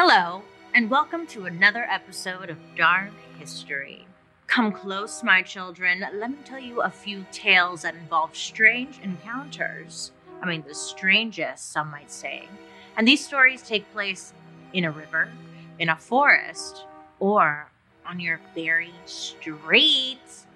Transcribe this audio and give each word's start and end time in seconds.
Hello, 0.00 0.42
and 0.76 0.88
welcome 0.88 1.26
to 1.26 1.46
another 1.46 1.82
episode 1.82 2.50
of 2.50 2.76
Dark 2.76 3.10
History. 3.36 4.06
Come 4.46 4.70
close, 4.70 5.24
my 5.24 5.42
children. 5.42 6.06
Let 6.14 6.30
me 6.30 6.36
tell 6.44 6.60
you 6.60 6.82
a 6.82 6.88
few 6.88 7.26
tales 7.32 7.82
that 7.82 7.96
involve 7.96 8.36
strange 8.36 9.00
encounters. 9.02 10.12
I 10.40 10.46
mean, 10.46 10.62
the 10.64 10.72
strangest, 10.72 11.72
some 11.72 11.90
might 11.90 12.12
say. 12.12 12.48
And 12.96 13.08
these 13.08 13.26
stories 13.26 13.60
take 13.62 13.92
place 13.92 14.32
in 14.72 14.84
a 14.84 14.92
river, 14.92 15.30
in 15.80 15.88
a 15.88 15.96
forest, 15.96 16.84
or 17.18 17.68
on 18.06 18.20
your 18.20 18.38
very 18.54 18.94
streets. 19.04 20.46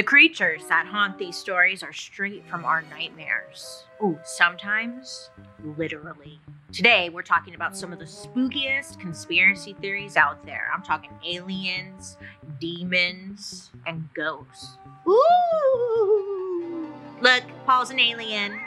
The 0.00 0.04
creatures 0.04 0.64
that 0.70 0.86
haunt 0.86 1.18
these 1.18 1.36
stories 1.36 1.82
are 1.82 1.92
straight 1.92 2.42
from 2.48 2.64
our 2.64 2.80
nightmares. 2.80 3.84
Ooh, 4.02 4.18
sometimes 4.24 5.28
literally. 5.76 6.40
Today, 6.72 7.10
we're 7.10 7.20
talking 7.20 7.54
about 7.54 7.76
some 7.76 7.92
of 7.92 7.98
the 7.98 8.06
spookiest 8.06 8.98
conspiracy 8.98 9.76
theories 9.78 10.16
out 10.16 10.46
there. 10.46 10.70
I'm 10.74 10.82
talking 10.82 11.10
aliens, 11.22 12.16
demons, 12.58 13.72
and 13.86 14.08
ghosts. 14.14 14.78
Ooh! 15.06 16.90
Look, 17.20 17.44
Paul's 17.66 17.90
an 17.90 18.00
alien. 18.00 18.58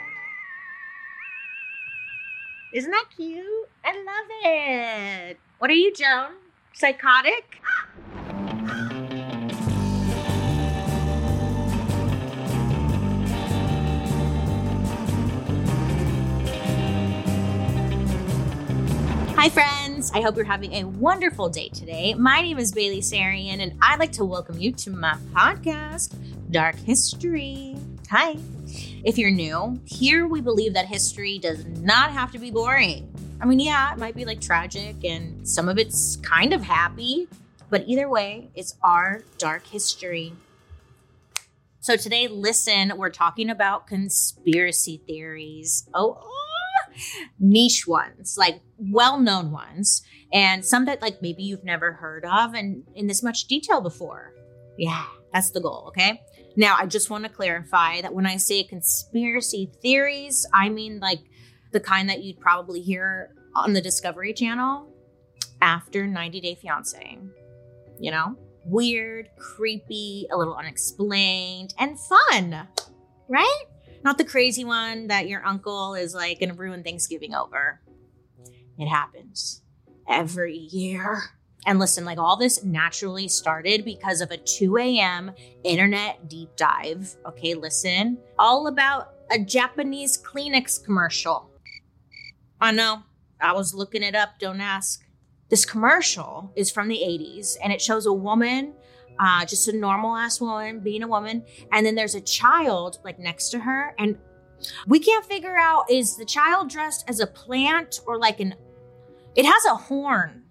Isn't 2.72 2.92
that 2.92 3.06
cute? 3.16 3.44
I 3.84 3.92
love 3.92 5.32
it. 5.32 5.38
What 5.58 5.68
are 5.68 5.74
you, 5.74 5.92
Joan? 5.92 6.34
Psychotic? 6.74 7.60
Hi, 19.44 19.50
friends. 19.50 20.10
I 20.14 20.22
hope 20.22 20.36
you're 20.36 20.46
having 20.46 20.72
a 20.72 20.84
wonderful 20.84 21.50
day 21.50 21.68
today. 21.68 22.14
My 22.14 22.40
name 22.40 22.56
is 22.56 22.72
Bailey 22.72 23.02
Sarian, 23.02 23.60
and 23.60 23.76
I'd 23.82 23.98
like 23.98 24.12
to 24.12 24.24
welcome 24.24 24.58
you 24.58 24.72
to 24.72 24.90
my 24.90 25.18
podcast, 25.34 26.16
Dark 26.50 26.76
History. 26.76 27.76
Hi. 28.10 28.38
If 29.04 29.18
you're 29.18 29.30
new, 29.30 29.78
here 29.84 30.26
we 30.26 30.40
believe 30.40 30.72
that 30.72 30.86
history 30.86 31.38
does 31.38 31.66
not 31.66 32.10
have 32.10 32.32
to 32.32 32.38
be 32.38 32.50
boring. 32.50 33.14
I 33.38 33.44
mean, 33.44 33.60
yeah, 33.60 33.92
it 33.92 33.98
might 33.98 34.16
be 34.16 34.24
like 34.24 34.40
tragic 34.40 35.04
and 35.04 35.46
some 35.46 35.68
of 35.68 35.76
it's 35.76 36.16
kind 36.16 36.54
of 36.54 36.62
happy, 36.62 37.28
but 37.68 37.84
either 37.86 38.08
way, 38.08 38.48
it's 38.54 38.76
our 38.82 39.24
dark 39.36 39.66
history. 39.66 40.32
So 41.80 41.96
today, 41.96 42.28
listen, 42.28 42.94
we're 42.96 43.10
talking 43.10 43.50
about 43.50 43.86
conspiracy 43.86 45.02
theories. 45.06 45.86
Oh, 45.92 46.33
niche 47.38 47.86
ones, 47.86 48.36
like 48.38 48.60
well 48.78 49.18
known 49.18 49.50
ones, 49.50 50.02
and 50.32 50.64
some 50.64 50.84
that 50.86 51.02
like 51.02 51.22
maybe 51.22 51.42
you've 51.42 51.64
never 51.64 51.92
heard 51.92 52.24
of 52.24 52.54
and 52.54 52.84
in 52.94 53.06
this 53.06 53.22
much 53.22 53.46
detail 53.46 53.80
before. 53.80 54.34
Yeah, 54.78 55.04
that's 55.32 55.50
the 55.50 55.60
goal, 55.60 55.84
okay? 55.88 56.20
Now, 56.56 56.76
I 56.78 56.86
just 56.86 57.10
want 57.10 57.24
to 57.24 57.30
clarify 57.30 58.00
that 58.00 58.14
when 58.14 58.26
I 58.26 58.36
say 58.36 58.62
conspiracy 58.62 59.70
theories, 59.82 60.46
I 60.52 60.68
mean 60.68 61.00
like 61.00 61.20
the 61.72 61.80
kind 61.80 62.08
that 62.08 62.22
you'd 62.22 62.40
probably 62.40 62.80
hear 62.80 63.34
on 63.54 63.72
the 63.72 63.80
Discovery 63.80 64.32
Channel 64.32 64.88
after 65.60 66.06
90 66.06 66.40
Day 66.40 66.58
Fiancé. 66.62 67.18
You 67.98 68.10
know? 68.10 68.36
Weird, 68.66 69.28
creepy, 69.38 70.26
a 70.32 70.36
little 70.36 70.54
unexplained, 70.54 71.74
and 71.78 71.98
fun, 71.98 72.66
right? 73.28 73.64
Not 74.04 74.18
the 74.18 74.24
crazy 74.24 74.64
one 74.64 75.06
that 75.06 75.28
your 75.28 75.44
uncle 75.46 75.94
is 75.94 76.14
like 76.14 76.38
going 76.38 76.50
to 76.50 76.54
ruin 76.54 76.84
Thanksgiving 76.84 77.34
over. 77.34 77.80
It 78.78 78.86
happens 78.86 79.62
every 80.06 80.56
year. 80.56 81.22
And 81.66 81.78
listen, 81.78 82.04
like 82.04 82.18
all 82.18 82.36
this 82.36 82.62
naturally 82.62 83.28
started 83.28 83.84
because 83.84 84.20
of 84.20 84.30
a 84.30 84.36
2 84.36 84.76
a.m. 84.76 85.32
internet 85.64 86.28
deep 86.28 86.50
dive. 86.56 87.16
Okay, 87.26 87.54
listen, 87.54 88.18
all 88.38 88.66
about 88.66 89.14
a 89.30 89.38
Japanese 89.38 90.20
Kleenex 90.20 90.84
commercial. 90.84 91.50
I 92.60 92.72
know, 92.72 93.02
I 93.40 93.54
was 93.54 93.72
looking 93.72 94.02
it 94.02 94.14
up, 94.14 94.38
don't 94.38 94.60
ask. 94.60 95.02
This 95.48 95.64
commercial 95.64 96.52
is 96.56 96.70
from 96.70 96.88
the 96.88 96.98
80s 96.98 97.56
and 97.62 97.72
it 97.72 97.80
shows 97.80 98.04
a 98.04 98.12
woman 98.12 98.74
uh, 99.18 99.44
just 99.44 99.68
a 99.68 99.72
normal 99.76 100.16
ass 100.16 100.40
woman 100.40 100.80
being 100.80 101.02
a 101.02 101.08
woman. 101.08 101.44
And 101.72 101.84
then 101.84 101.94
there's 101.94 102.14
a 102.14 102.20
child 102.20 102.98
like 103.04 103.18
next 103.18 103.50
to 103.50 103.58
her. 103.60 103.94
And 103.98 104.18
we 104.86 104.98
can't 104.98 105.24
figure 105.24 105.56
out 105.56 105.90
is 105.90 106.16
the 106.16 106.24
child 106.24 106.70
dressed 106.70 107.04
as 107.08 107.20
a 107.20 107.26
plant 107.26 108.00
or 108.06 108.18
like 108.18 108.40
an, 108.40 108.54
it 109.34 109.44
has 109.44 109.64
a 109.66 109.74
horn. 109.74 110.42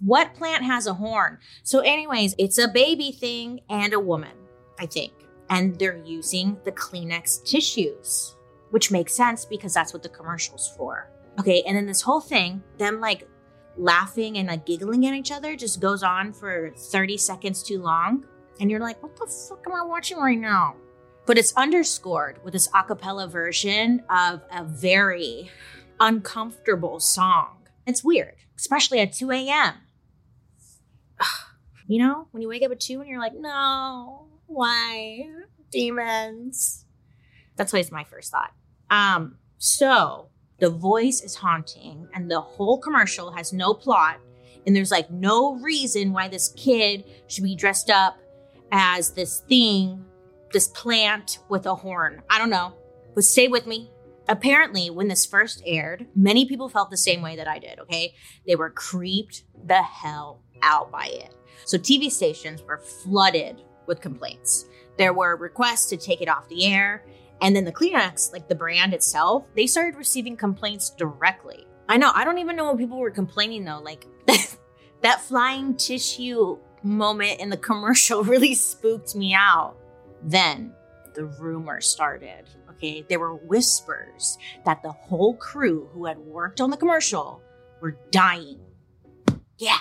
What 0.00 0.34
plant 0.34 0.64
has 0.64 0.86
a 0.86 0.94
horn? 0.94 1.38
So, 1.62 1.80
anyways, 1.80 2.34
it's 2.38 2.56
a 2.56 2.68
baby 2.68 3.12
thing 3.12 3.60
and 3.68 3.92
a 3.92 4.00
woman, 4.00 4.32
I 4.78 4.86
think. 4.86 5.12
And 5.50 5.78
they're 5.78 6.02
using 6.04 6.56
the 6.64 6.72
Kleenex 6.72 7.44
tissues, 7.44 8.34
which 8.70 8.90
makes 8.90 9.12
sense 9.12 9.44
because 9.44 9.74
that's 9.74 9.92
what 9.92 10.02
the 10.02 10.08
commercial's 10.08 10.72
for. 10.76 11.10
Okay, 11.38 11.62
and 11.66 11.76
then 11.76 11.86
this 11.86 12.00
whole 12.00 12.20
thing, 12.20 12.62
them 12.78 13.00
like 13.00 13.28
laughing 13.76 14.38
and 14.38 14.48
like 14.48 14.66
giggling 14.66 15.06
at 15.06 15.14
each 15.14 15.32
other 15.32 15.56
just 15.56 15.80
goes 15.80 16.02
on 16.02 16.32
for 16.32 16.70
30 16.76 17.16
seconds 17.16 17.62
too 17.62 17.80
long. 17.80 18.24
And 18.60 18.70
you're 18.70 18.80
like, 18.80 19.02
what 19.02 19.16
the 19.16 19.26
fuck 19.26 19.64
am 19.66 19.72
I 19.72 19.82
watching 19.82 20.18
right 20.18 20.38
now? 20.38 20.76
But 21.26 21.38
it's 21.38 21.52
underscored 21.56 22.42
with 22.44 22.52
this 22.52 22.68
a 22.74 22.82
cappella 22.82 23.28
version 23.28 24.02
of 24.10 24.42
a 24.52 24.64
very 24.64 25.50
uncomfortable 25.98 27.00
song. 27.00 27.68
It's 27.86 28.02
weird, 28.04 28.36
especially 28.58 29.00
at 29.00 29.12
2 29.12 29.30
a.m. 29.30 29.74
You 31.86 31.98
know, 31.98 32.28
when 32.30 32.40
you 32.40 32.46
wake 32.48 32.62
up 32.62 32.70
at 32.70 32.78
2 32.78 33.00
and 33.00 33.08
you're 33.08 33.18
like, 33.18 33.34
no, 33.34 34.28
why? 34.46 35.28
Demons. 35.72 36.84
That's 37.56 37.74
always 37.74 37.90
my 37.90 38.04
first 38.04 38.30
thought. 38.30 38.52
Um, 38.90 39.38
so 39.58 40.29
the 40.60 40.70
voice 40.70 41.22
is 41.22 41.34
haunting, 41.34 42.06
and 42.14 42.30
the 42.30 42.40
whole 42.40 42.78
commercial 42.78 43.32
has 43.32 43.52
no 43.52 43.74
plot. 43.74 44.20
And 44.66 44.76
there's 44.76 44.90
like 44.90 45.10
no 45.10 45.54
reason 45.54 46.12
why 46.12 46.28
this 46.28 46.52
kid 46.56 47.04
should 47.26 47.44
be 47.44 47.56
dressed 47.56 47.88
up 47.90 48.18
as 48.70 49.12
this 49.12 49.40
thing, 49.40 50.04
this 50.52 50.68
plant 50.68 51.38
with 51.48 51.66
a 51.66 51.74
horn. 51.74 52.22
I 52.28 52.38
don't 52.38 52.50
know, 52.50 52.74
but 53.14 53.24
stay 53.24 53.48
with 53.48 53.66
me. 53.66 53.90
Apparently, 54.28 54.90
when 54.90 55.08
this 55.08 55.26
first 55.26 55.62
aired, 55.66 56.06
many 56.14 56.46
people 56.46 56.68
felt 56.68 56.90
the 56.90 56.96
same 56.96 57.22
way 57.22 57.36
that 57.36 57.48
I 57.48 57.58
did, 57.58 57.80
okay? 57.80 58.14
They 58.46 58.54
were 58.54 58.70
creeped 58.70 59.44
the 59.66 59.82
hell 59.82 60.42
out 60.62 60.92
by 60.92 61.06
it. 61.06 61.34
So 61.64 61.78
TV 61.78 62.10
stations 62.10 62.62
were 62.62 62.78
flooded 62.78 63.62
with 63.86 64.00
complaints. 64.00 64.66
There 64.98 65.12
were 65.12 65.36
requests 65.36 65.86
to 65.86 65.96
take 65.96 66.20
it 66.20 66.28
off 66.28 66.48
the 66.48 66.66
air, 66.66 67.04
and 67.42 67.56
then 67.56 67.64
the 67.64 67.72
Kleenex, 67.72 68.32
like 68.32 68.48
the 68.48 68.54
brand 68.54 68.92
itself, 68.92 69.46
they 69.54 69.66
started 69.66 69.96
receiving 69.96 70.36
complaints 70.36 70.90
directly. 70.90 71.66
I 71.88 71.96
know, 71.96 72.12
I 72.14 72.24
don't 72.24 72.38
even 72.38 72.56
know 72.56 72.66
what 72.66 72.78
people 72.78 72.98
were 72.98 73.10
complaining 73.10 73.64
though. 73.64 73.80
Like 73.80 74.06
that 75.02 75.20
flying 75.22 75.76
tissue 75.76 76.58
moment 76.82 77.40
in 77.40 77.50
the 77.50 77.56
commercial 77.56 78.22
really 78.24 78.54
spooked 78.54 79.14
me 79.14 79.34
out. 79.34 79.76
Then 80.22 80.74
the 81.14 81.24
rumor 81.24 81.80
started. 81.80 82.44
Okay, 82.70 83.04
there 83.08 83.18
were 83.18 83.34
whispers 83.34 84.38
that 84.64 84.82
the 84.82 84.92
whole 84.92 85.34
crew 85.36 85.88
who 85.92 86.06
had 86.06 86.18
worked 86.18 86.60
on 86.60 86.70
the 86.70 86.76
commercial 86.76 87.42
were 87.80 87.98
dying. 88.10 88.60
Yeah. 89.58 89.78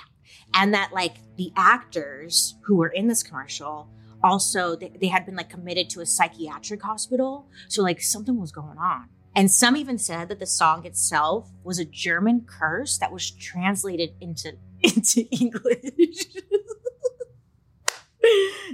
And 0.53 0.73
that 0.73 0.91
like 0.91 1.15
the 1.37 1.51
actors 1.55 2.55
who 2.63 2.77
were 2.77 2.87
in 2.87 3.07
this 3.07 3.23
commercial 3.23 3.87
also 4.23 4.75
they, 4.75 4.91
they 4.99 5.07
had 5.07 5.25
been 5.25 5.35
like 5.35 5.49
committed 5.49 5.89
to 5.91 6.01
a 6.01 6.05
psychiatric 6.05 6.81
hospital. 6.81 7.47
So 7.67 7.83
like 7.83 8.01
something 8.01 8.39
was 8.39 8.51
going 8.51 8.77
on. 8.77 9.09
And 9.35 9.51
some 9.51 9.77
even 9.77 9.97
said 9.97 10.27
that 10.29 10.39
the 10.39 10.45
song 10.45 10.85
itself 10.85 11.51
was 11.63 11.79
a 11.79 11.85
German 11.85 12.45
curse 12.47 12.97
that 12.97 13.11
was 13.11 13.31
translated 13.31 14.13
into 14.19 14.53
into 14.81 15.27
English. 15.31 16.25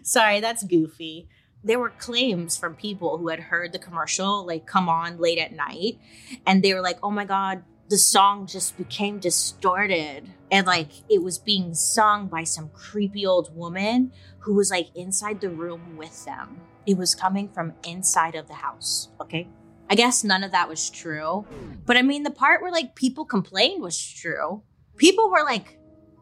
Sorry, 0.03 0.39
that's 0.39 0.63
goofy. 0.63 1.27
There 1.63 1.79
were 1.79 1.89
claims 1.89 2.57
from 2.57 2.75
people 2.75 3.17
who 3.17 3.29
had 3.29 3.39
heard 3.39 3.73
the 3.73 3.79
commercial 3.79 4.45
like 4.45 4.67
come 4.67 4.87
on 4.87 5.17
late 5.17 5.39
at 5.39 5.51
night 5.51 5.99
and 6.45 6.63
they 6.63 6.73
were 6.73 6.81
like, 6.81 6.99
"Oh 7.03 7.11
my 7.11 7.25
god, 7.25 7.63
the 7.89 7.97
song 7.97 8.47
just 8.47 8.77
became 8.77 9.19
distorted 9.19 10.29
and 10.51 10.65
like 10.65 10.89
it 11.09 11.21
was 11.21 11.37
being 11.37 11.73
sung 11.73 12.27
by 12.27 12.43
some 12.43 12.69
creepy 12.69 13.25
old 13.25 13.55
woman 13.55 14.11
who 14.39 14.53
was 14.53 14.71
like 14.71 14.87
inside 14.95 15.39
the 15.41 15.49
room 15.49 15.95
with 15.97 16.25
them. 16.25 16.59
It 16.85 16.97
was 16.97 17.15
coming 17.15 17.49
from 17.49 17.73
inside 17.85 18.35
of 18.35 18.47
the 18.47 18.53
house, 18.53 19.09
okay? 19.21 19.47
I 19.89 19.95
guess 19.95 20.23
none 20.23 20.43
of 20.43 20.51
that 20.51 20.69
was 20.69 20.89
true. 20.89 21.45
But 21.85 21.97
I 21.97 22.01
mean, 22.01 22.23
the 22.23 22.31
part 22.31 22.61
where 22.61 22.71
like 22.71 22.95
people 22.95 23.25
complained 23.25 23.81
was 23.81 23.99
true. 23.99 24.63
People 24.97 25.29
were 25.29 25.43
like 25.43 25.77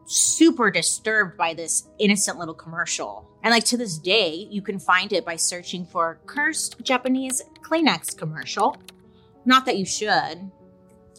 super 0.06 0.70
disturbed 0.70 1.36
by 1.36 1.54
this 1.54 1.88
innocent 1.98 2.38
little 2.38 2.54
commercial. 2.54 3.30
And 3.42 3.52
like 3.52 3.64
to 3.64 3.76
this 3.76 3.98
day, 3.98 4.48
you 4.50 4.60
can 4.62 4.78
find 4.78 5.12
it 5.12 5.24
by 5.24 5.36
searching 5.36 5.86
for 5.86 6.20
cursed 6.26 6.82
Japanese 6.82 7.42
Kleenex 7.62 8.16
commercial. 8.16 8.76
Not 9.46 9.66
that 9.66 9.78
you 9.78 9.84
should, 9.84 10.50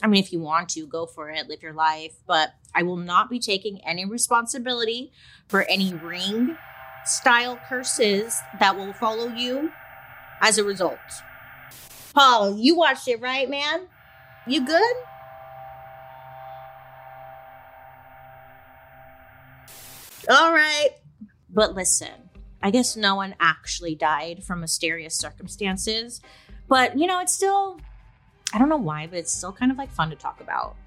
I 0.06 0.08
mean, 0.08 0.24
if 0.24 0.32
you 0.32 0.40
want 0.40 0.70
to, 0.70 0.86
go 0.86 1.08
for 1.08 1.32
it, 1.32 1.48
live 1.48 1.64
your 1.64 1.74
life. 1.74 2.14
But 2.28 2.54
I 2.76 2.84
will 2.84 2.96
not 2.96 3.28
be 3.28 3.40
taking 3.40 3.84
any 3.84 4.06
responsibility 4.06 5.12
for 5.48 5.64
any 5.64 5.96
ring 5.96 6.56
style 7.06 7.60
curses 7.68 8.38
that 8.60 8.78
will 8.78 8.94
follow 8.94 9.30
you 9.30 9.72
as 10.42 10.60
a 10.60 10.64
result. 10.64 11.00
Paul, 12.14 12.60
you 12.60 12.76
watched 12.76 13.08
it, 13.08 13.20
right, 13.20 13.50
man? 13.50 13.88
You 14.46 14.64
good? 14.64 14.96
All 20.30 20.54
right. 20.54 20.90
But 21.50 21.74
listen, 21.74 22.30
I 22.62 22.70
guess 22.70 22.96
no 22.96 23.16
one 23.16 23.34
actually 23.40 23.96
died 23.96 24.44
from 24.44 24.60
mysterious 24.60 25.16
circumstances. 25.16 26.22
But, 26.68 26.96
you 26.96 27.08
know, 27.08 27.22
it's 27.22 27.34
still, 27.34 27.80
I 28.56 28.58
don't 28.58 28.70
know 28.70 28.78
why, 28.78 29.06
but 29.06 29.20
it's 29.20 29.34
still 29.34 29.52
kind 29.52 29.70
of 29.70 29.78
like 29.78 29.92
fun 29.92 30.10
to 30.12 30.16
talk 30.16 30.40
about, 30.40 30.78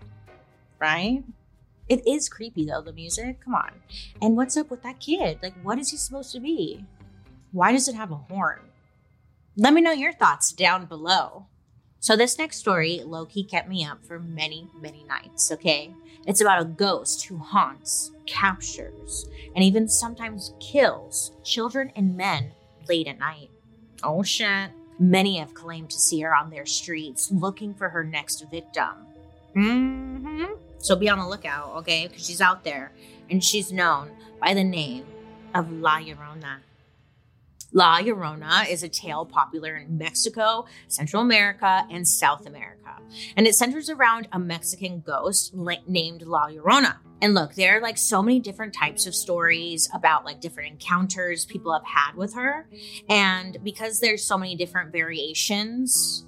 right? 0.79 1.23
It 1.87 2.09
is 2.09 2.31
creepy 2.31 2.65
though, 2.65 2.81
the 2.81 2.95
music. 2.95 3.41
Come 3.45 3.55
on. 3.55 3.73
And 4.23 4.37
what's 4.37 4.57
up 4.57 4.71
with 4.71 4.83
that 4.85 5.01
kid? 5.01 5.41
Like, 5.43 5.53
what 5.63 5.79
is 5.79 5.91
he 5.91 5.99
supposed 5.99 6.33
to 6.33 6.41
be? 6.41 6.87
Why 7.53 7.73
does 7.73 7.87
it 7.87 7.95
have 7.95 8.11
a 8.11 8.17
horn? 8.17 8.61
Let 9.55 9.75
me 9.75 9.83
know 9.83 9.93
your 9.93 10.15
thoughts 10.15 10.51
down 10.51 10.87
below. 10.87 11.45
So, 12.01 12.17
this 12.17 12.39
next 12.39 12.57
story, 12.57 13.03
Loki 13.05 13.45
kept 13.45 13.69
me 13.69 13.85
up 13.85 14.03
for 14.03 14.19
many, 14.19 14.71
many 14.81 15.05
nights, 15.05 15.53
okay? 15.53 15.93
It's 16.27 16.41
about 16.41 16.63
a 16.63 16.65
ghost 16.65 17.27
who 17.27 17.37
haunts, 17.37 18.13
captures, 18.25 19.29
and 19.55 19.63
even 19.63 19.89
sometimes 19.89 20.55
kills 20.59 21.33
children 21.45 21.93
and 21.95 22.17
men 22.17 22.53
late 22.89 23.09
at 23.09 23.19
night. 23.19 23.51
Oh 24.03 24.23
shit. 24.23 24.71
Many 24.99 25.39
have 25.39 25.55
claimed 25.55 25.91
to 25.91 25.99
see 25.99 26.21
her 26.21 26.35
on 26.35 26.51
their 26.51 26.67
streets 26.67 27.31
looking 27.31 27.75
for 27.75 27.89
her 27.89 28.03
next 28.03 28.45
victim. 28.51 29.07
Mm-hmm. 29.55 30.55
So 30.79 30.97
be 30.97 31.09
on 31.09 31.19
the 31.19 31.27
lookout, 31.27 31.77
okay? 31.77 32.07
Because 32.07 32.27
she's 32.27 32.41
out 32.41 32.65
there 32.65 32.93
and 33.31 33.43
she's 33.43 33.73
known 33.73 34.11
by 34.41 34.55
the 34.55 34.65
name 34.65 35.05
of 35.55 35.71
La 35.73 35.99
Llorona. 35.99 36.59
La 37.73 37.99
Llorona 37.99 38.69
is 38.69 38.83
a 38.83 38.89
tale 38.89 39.27
popular 39.27 39.77
in 39.77 39.99
Mexico, 39.99 40.65
Central 40.89 41.23
America, 41.23 41.87
and 41.91 42.09
South 42.09 42.47
America. 42.47 42.97
And 43.37 43.47
it 43.47 43.55
centers 43.55 43.91
around 43.91 44.29
a 44.33 44.39
Mexican 44.39 45.01
ghost 45.01 45.55
named 45.87 46.23
La 46.23 46.49
Llorona. 46.49 46.97
And 47.21 47.35
look, 47.35 47.55
there 47.55 47.77
are 47.77 47.81
like 47.81 47.99
so 47.99 48.23
many 48.23 48.39
different 48.39 48.73
types 48.73 49.07
of 49.07 49.15
stories 49.15 49.89
about 49.93 50.25
like 50.25 50.41
different 50.41 50.71
encounters 50.73 51.45
people 51.45 51.73
have 51.73 51.85
had 51.85 52.15
with 52.15 52.35
her. 52.35 52.69
And 53.09 53.59
because 53.65 54.01
there's 54.01 54.25
so 54.25 54.39
many 54.39 54.55
different 54.55 54.93
variations 54.93 56.25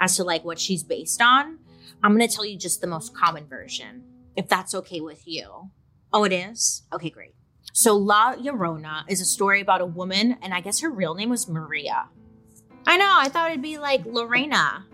as 0.00 0.16
to 0.16 0.24
like 0.24 0.44
what 0.44 0.60
she's 0.60 0.82
based 0.82 1.22
on, 1.22 1.58
I'm 2.02 2.14
going 2.14 2.28
to 2.28 2.34
tell 2.34 2.44
you 2.44 2.58
just 2.58 2.82
the 2.82 2.86
most 2.86 3.14
common 3.14 3.46
version, 3.46 4.04
if 4.36 4.48
that's 4.48 4.74
okay 4.74 5.00
with 5.00 5.26
you. 5.26 5.70
Oh, 6.12 6.24
it 6.24 6.32
is? 6.32 6.82
Okay, 6.92 7.08
great. 7.08 7.34
So 7.72 7.96
La 7.96 8.34
Llorona 8.34 9.04
is 9.08 9.20
a 9.20 9.24
story 9.24 9.60
about 9.60 9.80
a 9.80 9.86
woman, 9.86 10.36
and 10.42 10.52
I 10.52 10.60
guess 10.60 10.80
her 10.80 10.90
real 10.90 11.14
name 11.14 11.30
was 11.30 11.48
Maria. 11.48 12.08
I 12.86 12.98
know, 12.98 13.16
I 13.18 13.28
thought 13.28 13.50
it'd 13.50 13.62
be 13.62 13.78
like 13.78 14.04
Lorena 14.04 14.86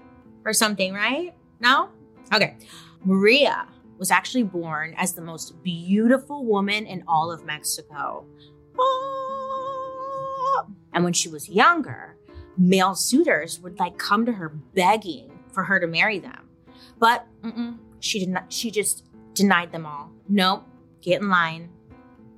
or 0.44 0.52
something, 0.52 0.94
right? 0.94 1.34
No? 1.58 1.90
Okay. 2.32 2.56
Maria 3.04 3.66
was 4.00 4.10
actually 4.10 4.42
born 4.42 4.94
as 4.96 5.14
the 5.14 5.22
most 5.22 5.62
beautiful 5.62 6.44
woman 6.44 6.86
in 6.86 7.04
all 7.06 7.30
of 7.30 7.44
Mexico. 7.44 8.24
Ah! 8.76 10.66
And 10.92 11.04
when 11.04 11.12
she 11.12 11.28
was 11.28 11.48
younger, 11.48 12.16
male 12.58 12.96
suitors 12.96 13.60
would 13.60 13.78
like 13.78 13.96
come 13.98 14.26
to 14.26 14.32
her 14.32 14.48
begging 14.48 15.30
for 15.52 15.62
her 15.62 15.78
to 15.78 15.86
marry 15.86 16.18
them. 16.18 16.48
But 16.98 17.26
she 18.00 18.18
did 18.18 18.30
not 18.30 18.52
she 18.52 18.72
just 18.72 19.04
denied 19.34 19.70
them 19.70 19.86
all. 19.86 20.10
Nope, 20.28 20.66
get 21.00 21.20
in 21.20 21.28
line 21.28 21.70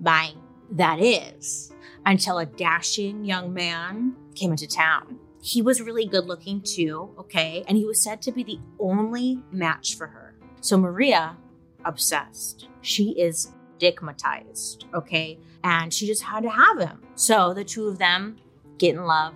Bye. 0.03 0.33
That 0.73 1.01
is, 1.01 1.73
until 2.07 2.39
a 2.39 2.47
dashing 2.47 3.25
young 3.25 3.55
man 3.55 4.17
came 4.35 4.51
into 4.51 4.67
town. 4.67 5.19
He 5.41 5.63
was 5.63 5.81
really 5.81 6.07
good 6.07 6.25
looking 6.25 6.61
too, 6.63 7.15
okay? 7.19 7.63
And 7.69 7.77
he 7.77 7.85
was 7.85 8.03
said 8.03 8.21
to 8.23 8.33
be 8.33 8.43
the 8.43 8.59
only 8.81 9.41
match 9.53 9.97
for 9.97 10.09
her. 10.09 10.35
So 10.61 10.77
Maria, 10.77 11.37
obsessed. 11.85 12.69
She 12.81 13.11
is 13.21 13.53
stigmatized, 13.77 14.87
okay? 14.95 15.39
And 15.65 15.93
she 15.93 16.07
just 16.07 16.23
had 16.23 16.43
to 16.43 16.51
have 16.51 16.79
him. 16.79 17.03
So 17.15 17.55
the 17.55 17.65
two 17.65 17.89
of 17.89 17.99
them 17.99 18.37
get 18.79 18.95
in 18.95 19.05
love, 19.05 19.35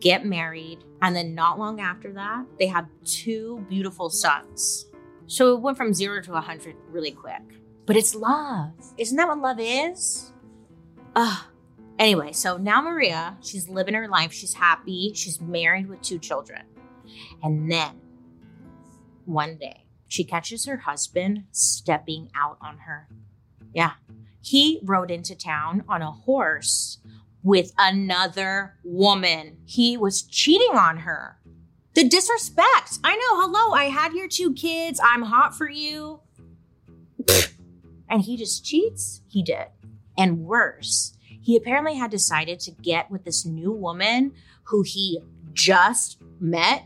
get 0.00 0.24
married, 0.24 0.84
and 1.00 1.14
then 1.14 1.34
not 1.34 1.58
long 1.58 1.80
after 1.80 2.12
that, 2.12 2.44
they 2.58 2.66
have 2.66 2.86
two 3.04 3.64
beautiful 3.68 4.10
sons. 4.10 4.86
So 5.26 5.54
it 5.54 5.60
went 5.60 5.76
from 5.76 5.94
zero 5.94 6.20
to 6.22 6.32
100 6.32 6.76
really 6.90 7.12
quick 7.12 7.42
but 7.86 7.96
it's 7.96 8.14
love. 8.14 8.72
Isn't 8.96 9.16
that 9.16 9.28
what 9.28 9.38
love 9.38 9.58
is? 9.60 10.32
Ugh. 11.16 11.44
Anyway, 11.98 12.32
so 12.32 12.56
now 12.56 12.80
Maria, 12.80 13.36
she's 13.42 13.68
living 13.68 13.94
her 13.94 14.08
life. 14.08 14.32
She's 14.32 14.54
happy. 14.54 15.12
She's 15.14 15.40
married 15.40 15.88
with 15.88 16.00
two 16.00 16.18
children. 16.18 16.62
And 17.42 17.70
then 17.70 18.00
one 19.26 19.56
day, 19.56 19.81
she 20.12 20.24
catches 20.24 20.66
her 20.66 20.78
husband 20.78 21.44
stepping 21.52 22.30
out 22.34 22.58
on 22.60 22.78
her. 22.78 23.08
Yeah. 23.74 23.92
He 24.40 24.80
rode 24.82 25.10
into 25.10 25.34
town 25.34 25.84
on 25.88 26.02
a 26.02 26.10
horse 26.10 26.98
with 27.42 27.72
another 27.78 28.76
woman. 28.84 29.58
He 29.64 29.96
was 29.96 30.22
cheating 30.22 30.76
on 30.76 30.98
her. 30.98 31.38
The 31.94 32.08
disrespect. 32.08 32.98
I 33.04 33.16
know. 33.16 33.40
Hello, 33.40 33.72
I 33.72 33.84
had 33.84 34.12
your 34.12 34.28
two 34.28 34.52
kids. 34.52 35.00
I'm 35.02 35.22
hot 35.22 35.56
for 35.56 35.68
you 35.68 36.20
and 38.12 38.20
he 38.20 38.36
just 38.36 38.64
cheats? 38.64 39.22
He 39.28 39.42
did. 39.42 39.68
And 40.18 40.40
worse, 40.40 41.16
he 41.22 41.56
apparently 41.56 41.94
had 41.94 42.10
decided 42.10 42.60
to 42.60 42.70
get 42.70 43.10
with 43.10 43.24
this 43.24 43.46
new 43.46 43.72
woman 43.72 44.32
who 44.64 44.82
he 44.82 45.20
just 45.54 46.18
met 46.38 46.84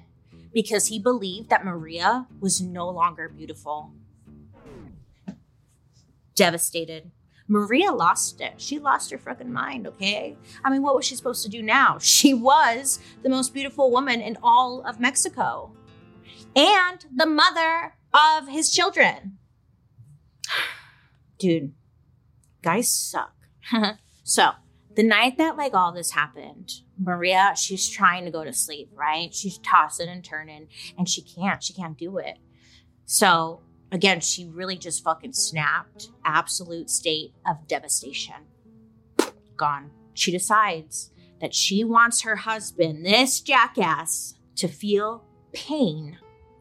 because 0.57 0.87
he 0.87 0.99
believed 0.99 1.51
that 1.51 1.67
Maria 1.67 2.27
was 2.41 2.63
no 2.63 2.89
longer 2.89 3.29
beautiful. 3.29 3.93
Devastated. 6.35 7.11
Maria 7.47 7.93
lost 7.93 8.41
it. 8.41 8.55
She 8.57 8.79
lost 8.79 9.11
her 9.11 9.19
fucking 9.19 9.53
mind, 9.53 9.87
okay? 9.87 10.35
I 10.65 10.71
mean, 10.71 10.81
what 10.81 10.97
was 10.97 11.05
she 11.05 11.15
supposed 11.15 11.43
to 11.43 11.51
do 11.51 11.63
now? 11.63 11.99
She 12.01 12.33
was 12.33 13.01
the 13.23 13.29
most 13.29 13.53
beautiful 13.53 13.91
woman 13.91 14.23
in 14.23 14.39
all 14.43 14.83
of 14.87 14.99
Mexico 14.99 15.73
and 16.57 17.05
the 17.15 17.27
mother 17.27 17.93
of 18.15 18.49
his 18.49 18.73
children 18.73 19.37
dude, 21.39 21.75
guys 22.63 22.91
suck. 22.91 23.35
so 24.25 24.53
the 24.95 25.03
night 25.03 25.37
that 25.37 25.59
like 25.59 25.75
all 25.75 25.93
this 25.93 26.13
happened, 26.13 26.81
Maria, 26.99 27.55
she's 27.57 27.89
trying 27.89 28.25
to 28.25 28.31
go 28.31 28.45
to 28.45 28.53
sleep, 28.53 28.91
right? 28.95 29.35
She's 29.35 29.59
tossing 29.59 30.09
and 30.09 30.25
turning 30.25 30.69
and 30.97 31.09
she 31.09 31.23
can't, 31.23 31.63
she 31.63 31.73
can't 31.73 31.97
do 31.97 32.19
it. 32.19 32.39
So 33.05 33.61
again, 33.93 34.21
she 34.21 34.47
really 34.47 34.77
just 34.77 35.05
fucking 35.05 35.33
snapped. 35.33 36.11
Absolute 36.25 36.91
state 36.91 37.35
of 37.47 37.67
devastation. 37.69 38.35
Gone. 39.57 39.91
She 40.15 40.33
decides 40.33 41.11
that 41.41 41.55
she 41.55 41.85
wants 41.85 42.23
her 42.23 42.37
husband, 42.37 43.05
this 43.05 43.41
jackass, 43.41 44.35
to 44.57 44.69
feel 44.69 45.23
pain 45.53 46.19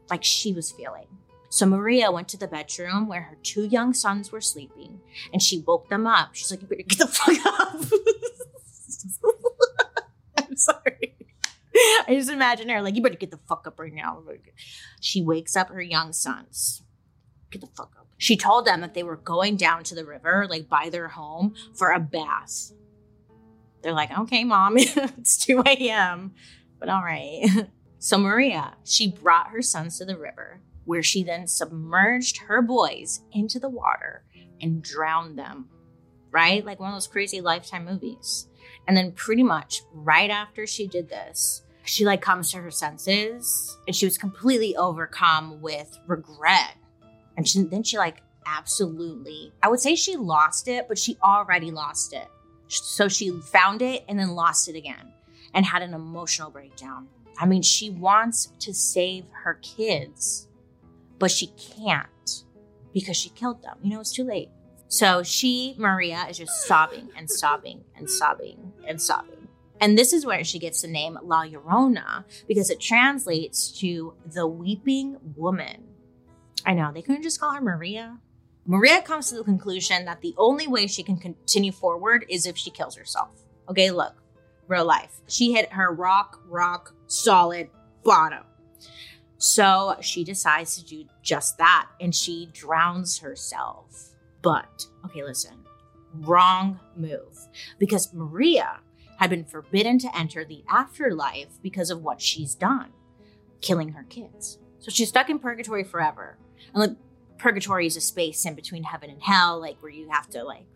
like 0.09 0.23
she 0.23 0.51
was 0.51 0.71
feeling. 0.71 1.07
So 1.49 1.65
Maria 1.65 2.11
went 2.11 2.27
to 2.29 2.37
the 2.37 2.47
bedroom 2.47 3.07
where 3.07 3.21
her 3.21 3.37
two 3.41 3.63
young 3.63 3.93
sons 3.93 4.31
were 4.31 4.41
sleeping 4.41 4.99
and 5.31 5.41
she 5.41 5.59
woke 5.59 5.87
them 5.89 6.05
up. 6.05 6.35
She's 6.35 6.51
like, 6.51 6.61
You 6.61 6.67
better 6.67 6.83
get 6.83 6.99
the 6.99 7.07
fuck 7.07 7.45
up. 7.45 7.81
Sorry. 10.59 11.15
I 12.07 12.15
just 12.15 12.29
imagine 12.29 12.69
her 12.69 12.81
like, 12.81 12.95
You 12.95 13.01
better 13.01 13.15
get 13.15 13.31
the 13.31 13.39
fuck 13.49 13.67
up 13.67 13.79
right 13.79 13.93
now. 13.93 14.21
She 15.01 15.21
wakes 15.21 15.55
up 15.55 15.69
her 15.69 15.81
young 15.81 16.13
sons. 16.13 16.83
Get 17.51 17.61
the 17.61 17.67
fuck 17.67 17.95
up. 17.99 18.07
She 18.17 18.37
told 18.37 18.65
them 18.65 18.81
that 18.81 18.93
they 18.93 19.03
were 19.03 19.17
going 19.17 19.57
down 19.57 19.83
to 19.85 19.95
the 19.95 20.05
river, 20.05 20.47
like 20.49 20.69
by 20.69 20.89
their 20.89 21.09
home, 21.09 21.53
for 21.73 21.91
a 21.91 21.99
bath. 21.99 22.71
They're 23.81 23.93
like, 23.93 24.17
Okay, 24.17 24.43
mom, 24.43 24.75
it's 24.77 25.37
2 25.45 25.63
a.m., 25.65 26.33
but 26.79 26.89
all 26.89 27.03
right. 27.03 27.47
So 27.97 28.19
Maria, 28.19 28.75
she 28.83 29.09
brought 29.09 29.49
her 29.49 29.63
sons 29.63 29.97
to 29.97 30.05
the 30.05 30.15
river 30.15 30.61
where 30.83 31.01
she 31.01 31.23
then 31.23 31.47
submerged 31.47 32.37
her 32.37 32.61
boys 32.61 33.21
into 33.31 33.59
the 33.59 33.67
water 33.67 34.23
and 34.61 34.83
drowned 34.83 35.39
them, 35.39 35.69
right? 36.29 36.63
Like 36.63 36.79
one 36.79 36.89
of 36.91 36.95
those 36.95 37.07
crazy 37.07 37.41
lifetime 37.41 37.85
movies. 37.85 38.47
And 38.87 38.95
then, 38.95 39.11
pretty 39.11 39.43
much 39.43 39.81
right 39.93 40.29
after 40.29 40.67
she 40.67 40.87
did 40.87 41.09
this, 41.09 41.63
she 41.83 42.05
like 42.05 42.21
comes 42.21 42.51
to 42.51 42.57
her 42.57 42.71
senses 42.71 43.77
and 43.87 43.95
she 43.95 44.05
was 44.05 44.17
completely 44.17 44.75
overcome 44.75 45.61
with 45.61 45.97
regret. 46.07 46.75
And 47.37 47.47
she, 47.47 47.63
then 47.63 47.83
she 47.83 47.97
like 47.97 48.21
absolutely, 48.47 49.51
I 49.61 49.69
would 49.69 49.79
say 49.79 49.95
she 49.95 50.15
lost 50.15 50.67
it, 50.67 50.87
but 50.87 50.97
she 50.97 51.17
already 51.23 51.71
lost 51.71 52.13
it. 52.13 52.27
So 52.67 53.07
she 53.07 53.29
found 53.51 53.81
it 53.81 54.03
and 54.07 54.19
then 54.19 54.29
lost 54.29 54.67
it 54.67 54.75
again 54.75 55.13
and 55.53 55.65
had 55.65 55.81
an 55.81 55.93
emotional 55.93 56.49
breakdown. 56.49 57.07
I 57.37 57.45
mean, 57.45 57.61
she 57.61 57.89
wants 57.89 58.51
to 58.59 58.73
save 58.73 59.25
her 59.43 59.55
kids 59.55 60.47
but 61.19 61.31
she 61.31 61.47
can't 61.47 62.43
because 62.93 63.17
she 63.17 63.29
killed 63.29 63.61
them. 63.63 63.77
You 63.81 63.91
know, 63.91 63.99
it's 63.99 64.13
too 64.13 64.23
late. 64.23 64.49
So 64.87 65.23
she, 65.23 65.75
Maria, 65.77 66.25
is 66.29 66.37
just 66.37 66.65
sobbing 66.65 67.09
and 67.17 67.29
sobbing 67.29 67.83
and 67.95 68.09
sobbing 68.09 68.71
and 68.87 69.01
sobbing. 69.01 69.47
And 69.81 69.97
this 69.97 70.13
is 70.13 70.25
where 70.25 70.43
she 70.43 70.59
gets 70.59 70.81
the 70.81 70.87
name 70.87 71.17
La 71.23 71.43
Llorona 71.45 72.23
because 72.47 72.69
it 72.69 72.79
translates 72.79 73.71
to 73.79 74.13
the 74.25 74.47
weeping 74.47 75.17
woman. 75.35 75.83
I 76.65 76.73
know, 76.73 76.91
they 76.93 77.01
couldn't 77.01 77.23
just 77.23 77.39
call 77.39 77.53
her 77.53 77.61
Maria. 77.61 78.19
Maria 78.65 79.01
comes 79.01 79.29
to 79.29 79.35
the 79.35 79.43
conclusion 79.43 80.05
that 80.05 80.21
the 80.21 80.33
only 80.37 80.67
way 80.67 80.87
she 80.87 81.03
can 81.03 81.17
continue 81.17 81.71
forward 81.71 82.25
is 82.29 82.45
if 82.45 82.57
she 82.57 82.71
kills 82.71 82.95
herself. 82.95 83.29
Okay, 83.69 83.91
look, 83.91 84.15
real 84.67 84.85
life. 84.85 85.19
She 85.27 85.53
hit 85.53 85.71
her 85.73 85.93
rock, 85.93 86.41
rock, 86.47 86.93
solid 87.07 87.69
bottom. 88.03 88.43
So 89.37 89.97
she 90.01 90.23
decides 90.23 90.77
to 90.77 90.85
do 90.85 91.05
just 91.21 91.57
that 91.57 91.87
and 91.99 92.15
she 92.15 92.49
drowns 92.53 93.19
herself. 93.19 94.14
But, 94.45 94.85
okay, 95.03 95.23
listen, 95.23 95.55
wrong 96.13 96.79
move. 96.95 97.35
Because 97.79 98.13
Maria 98.13 98.79
had 99.17 99.31
been 99.31 99.43
forbidden 99.43 99.97
to 99.97 100.15
enter 100.15 100.45
the 100.45 100.63
afterlife 100.69 101.59
because 101.63 101.89
of 101.89 102.03
what 102.03 102.21
she's 102.21 102.53
done, 102.53 102.91
killing 103.61 103.89
her 103.93 104.03
kids. 104.03 104.59
So 104.77 104.91
she's 104.91 105.09
stuck 105.09 105.31
in 105.31 105.39
purgatory 105.39 105.83
forever. 105.83 106.37
And 106.75 106.79
like, 106.79 106.97
purgatory 107.39 107.87
is 107.87 107.97
a 107.97 108.01
space 108.01 108.45
in 108.45 108.53
between 108.53 108.83
heaven 108.83 109.09
and 109.09 109.19
hell, 109.19 109.59
like 109.59 109.81
where 109.81 109.91
you 109.91 110.09
have 110.11 110.29
to 110.29 110.43
like 110.43 110.67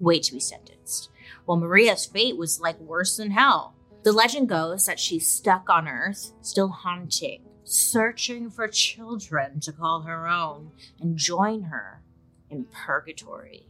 wait 0.00 0.22
to 0.22 0.32
be 0.32 0.40
sentenced. 0.40 1.10
Well, 1.46 1.58
Maria's 1.58 2.06
fate 2.06 2.38
was 2.38 2.60
like 2.60 2.80
worse 2.80 3.18
than 3.18 3.32
hell. 3.32 3.74
The 4.04 4.12
legend 4.12 4.48
goes 4.48 4.86
that 4.86 4.98
she's 4.98 5.28
stuck 5.28 5.68
on 5.68 5.86
Earth, 5.86 6.32
still 6.40 6.68
haunting, 6.68 7.42
searching 7.64 8.48
for 8.48 8.68
children 8.68 9.60
to 9.60 9.72
call 9.72 10.00
her 10.02 10.26
own 10.26 10.70
and 10.98 11.18
join 11.18 11.64
her 11.64 12.02
in 12.50 12.64
purgatory. 12.72 13.66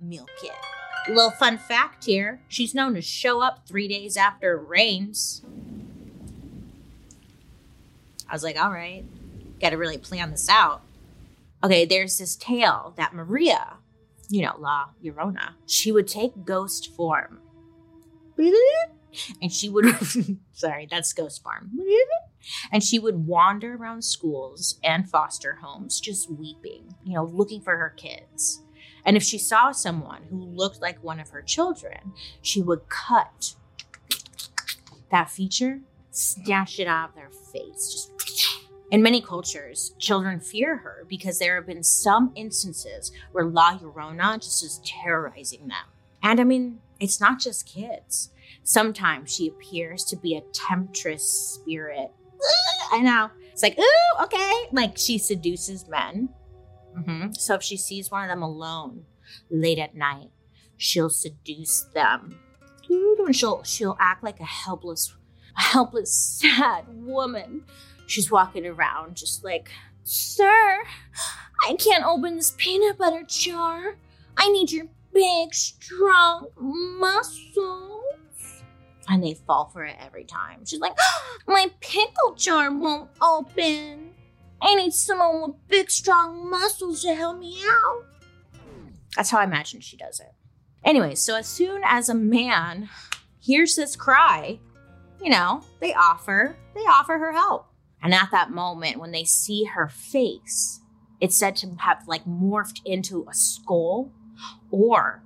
Milk 0.00 0.30
it. 0.42 0.52
Little 1.08 1.30
fun 1.30 1.58
fact 1.58 2.04
here 2.04 2.40
she's 2.48 2.74
known 2.74 2.94
to 2.94 3.02
show 3.02 3.40
up 3.40 3.66
three 3.66 3.88
days 3.88 4.16
after 4.16 4.54
it 4.58 4.68
rains. 4.68 5.42
I 8.28 8.32
was 8.32 8.44
like, 8.44 8.60
all 8.60 8.70
right, 8.70 9.04
gotta 9.60 9.76
really 9.76 9.98
plan 9.98 10.30
this 10.30 10.48
out. 10.48 10.82
Okay, 11.62 11.84
there's 11.84 12.18
this 12.18 12.36
tale 12.36 12.94
that 12.96 13.14
Maria, 13.14 13.74
you 14.28 14.42
know, 14.42 14.54
La 14.58 14.86
Llorona, 15.02 15.54
she 15.66 15.92
would 15.92 16.08
take 16.08 16.44
ghost 16.44 16.94
form. 16.94 17.40
And 19.40 19.52
she 19.52 19.68
would, 19.68 19.86
sorry, 20.52 20.88
that's 20.90 21.12
ghost 21.12 21.42
farm. 21.42 21.70
And 22.72 22.82
she 22.82 22.98
would 22.98 23.26
wander 23.26 23.74
around 23.74 24.02
schools 24.02 24.80
and 24.82 25.08
foster 25.08 25.58
homes 25.62 26.00
just 26.00 26.30
weeping, 26.30 26.94
you 27.04 27.14
know, 27.14 27.24
looking 27.24 27.60
for 27.60 27.76
her 27.76 27.90
kids. 27.90 28.62
And 29.04 29.16
if 29.16 29.22
she 29.22 29.38
saw 29.38 29.72
someone 29.72 30.22
who 30.30 30.44
looked 30.44 30.80
like 30.80 31.02
one 31.02 31.20
of 31.20 31.30
her 31.30 31.42
children, 31.42 32.12
she 32.42 32.62
would 32.62 32.88
cut 32.88 33.54
that 35.10 35.30
feature, 35.30 35.80
snatch 36.10 36.78
it 36.78 36.86
out 36.86 37.10
of 37.10 37.14
their 37.14 37.30
face. 37.30 37.92
Just 37.92 38.12
in 38.90 39.02
many 39.02 39.20
cultures, 39.20 39.94
children 39.98 40.40
fear 40.40 40.78
her 40.78 41.04
because 41.08 41.38
there 41.38 41.56
have 41.56 41.66
been 41.66 41.82
some 41.82 42.32
instances 42.34 43.12
where 43.32 43.44
La 43.44 43.78
Llorona 43.78 44.36
just 44.40 44.62
is 44.62 44.80
terrorizing 44.84 45.68
them. 45.68 45.86
And 46.22 46.40
I 46.40 46.44
mean, 46.44 46.80
it's 46.98 47.20
not 47.20 47.40
just 47.40 47.66
kids. 47.66 48.30
Sometimes 48.70 49.34
she 49.34 49.48
appears 49.48 50.04
to 50.04 50.16
be 50.16 50.36
a 50.36 50.42
temptress 50.52 51.22
spirit 51.22 52.12
I 52.90 53.00
know. 53.00 53.30
It's 53.52 53.62
like, 53.62 53.78
ooh, 53.78 54.24
okay. 54.24 54.52
Like 54.72 54.96
she 54.96 55.18
seduces 55.18 55.88
men. 55.88 56.28
Mm-hmm. 56.96 57.32
So 57.32 57.54
if 57.54 57.62
she 57.62 57.76
sees 57.76 58.10
one 58.10 58.24
of 58.24 58.28
them 58.28 58.42
alone 58.42 59.04
late 59.50 59.78
at 59.78 59.94
night, 59.94 60.30
she'll 60.76 61.10
seduce 61.10 61.82
them. 61.94 62.38
And 62.88 63.36
she'll 63.36 63.62
she'll 63.62 63.96
act 64.00 64.24
like 64.24 64.40
a 64.40 64.44
helpless, 64.44 65.14
helpless, 65.54 66.12
sad 66.12 66.86
woman. 66.88 67.64
She's 68.06 68.30
walking 68.30 68.66
around 68.66 69.16
just 69.16 69.44
like, 69.44 69.70
sir, 70.02 70.82
I 71.68 71.74
can't 71.74 72.04
open 72.04 72.36
this 72.36 72.54
peanut 72.56 72.98
butter 72.98 73.22
jar. 73.28 73.96
I 74.36 74.50
need 74.50 74.72
your 74.72 74.86
big, 75.12 75.54
strong 75.54 76.48
muscle 76.56 78.02
and 79.08 79.22
they 79.22 79.34
fall 79.34 79.70
for 79.72 79.84
it 79.84 79.96
every 80.00 80.24
time. 80.24 80.64
She's 80.64 80.80
like, 80.80 80.94
oh, 80.98 81.38
My 81.46 81.70
pickle 81.80 82.34
jar 82.36 82.72
won't 82.72 83.10
open. 83.20 84.10
I 84.62 84.74
need 84.74 84.92
someone 84.92 85.42
with 85.42 85.68
big, 85.68 85.90
strong 85.90 86.48
muscles 86.50 87.02
to 87.02 87.14
help 87.14 87.38
me 87.38 87.62
out. 87.66 88.04
That's 89.16 89.30
how 89.30 89.38
I 89.38 89.44
imagine 89.44 89.80
she 89.80 89.96
does 89.96 90.20
it. 90.20 90.32
Anyway, 90.84 91.14
so 91.14 91.36
as 91.36 91.46
soon 91.46 91.82
as 91.84 92.08
a 92.08 92.14
man 92.14 92.88
hears 93.40 93.76
this 93.76 93.96
cry, 93.96 94.58
you 95.22 95.30
know, 95.30 95.62
they 95.80 95.94
offer, 95.94 96.56
they 96.74 96.80
offer 96.80 97.18
her 97.18 97.32
help. 97.32 97.66
And 98.02 98.14
at 98.14 98.30
that 98.32 98.50
moment, 98.50 98.98
when 98.98 99.12
they 99.12 99.24
see 99.24 99.64
her 99.64 99.88
face, 99.88 100.80
it's 101.20 101.38
said 101.38 101.56
to 101.56 101.74
have 101.80 102.06
like 102.06 102.24
morphed 102.24 102.80
into 102.84 103.26
a 103.28 103.34
skull 103.34 104.10
or 104.70 105.22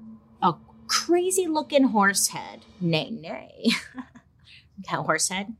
crazy 0.95 1.47
looking 1.47 1.85
horse 1.85 2.29
head. 2.29 2.61
Nay, 2.81 3.11
nay. 3.11 3.67
horse 4.89 5.29
head? 5.29 5.55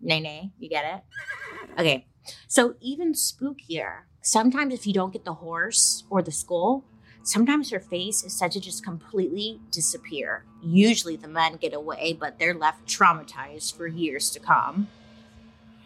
Nay, 0.00 0.20
nay. 0.20 0.50
You 0.58 0.68
get 0.68 0.84
it? 0.84 1.80
Okay. 1.80 2.06
So 2.46 2.74
even 2.80 3.12
spookier, 3.12 4.02
sometimes 4.22 4.72
if 4.72 4.86
you 4.86 4.92
don't 4.92 5.12
get 5.12 5.24
the 5.24 5.34
horse 5.34 6.04
or 6.08 6.22
the 6.22 6.32
skull, 6.32 6.84
sometimes 7.22 7.70
her 7.70 7.80
face 7.80 8.24
is 8.24 8.32
said 8.32 8.52
to 8.52 8.60
just 8.60 8.84
completely 8.84 9.60
disappear. 9.70 10.44
Usually 10.62 11.16
the 11.16 11.28
men 11.28 11.56
get 11.56 11.74
away, 11.74 12.16
but 12.18 12.38
they're 12.38 12.54
left 12.54 12.86
traumatized 12.86 13.76
for 13.76 13.86
years 13.86 14.30
to 14.30 14.40
come. 14.40 14.88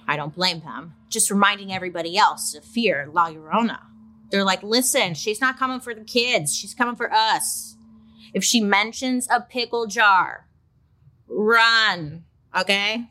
I 0.06 0.16
don't 0.16 0.34
blame 0.34 0.60
them. 0.60 0.94
Just 1.08 1.30
reminding 1.30 1.72
everybody 1.72 2.16
else 2.16 2.54
of 2.54 2.64
fear 2.64 3.08
La 3.12 3.30
Llorona. 3.30 3.80
They're 4.30 4.44
like, 4.44 4.62
listen, 4.62 5.14
she's 5.14 5.40
not 5.40 5.58
coming 5.58 5.80
for 5.80 5.94
the 5.94 6.04
kids. 6.04 6.56
She's 6.56 6.74
coming 6.74 6.96
for 6.96 7.12
us. 7.12 7.71
If 8.34 8.44
she 8.44 8.60
mentions 8.60 9.28
a 9.30 9.40
pickle 9.40 9.86
jar, 9.86 10.48
run. 11.28 12.24
Okay. 12.56 13.08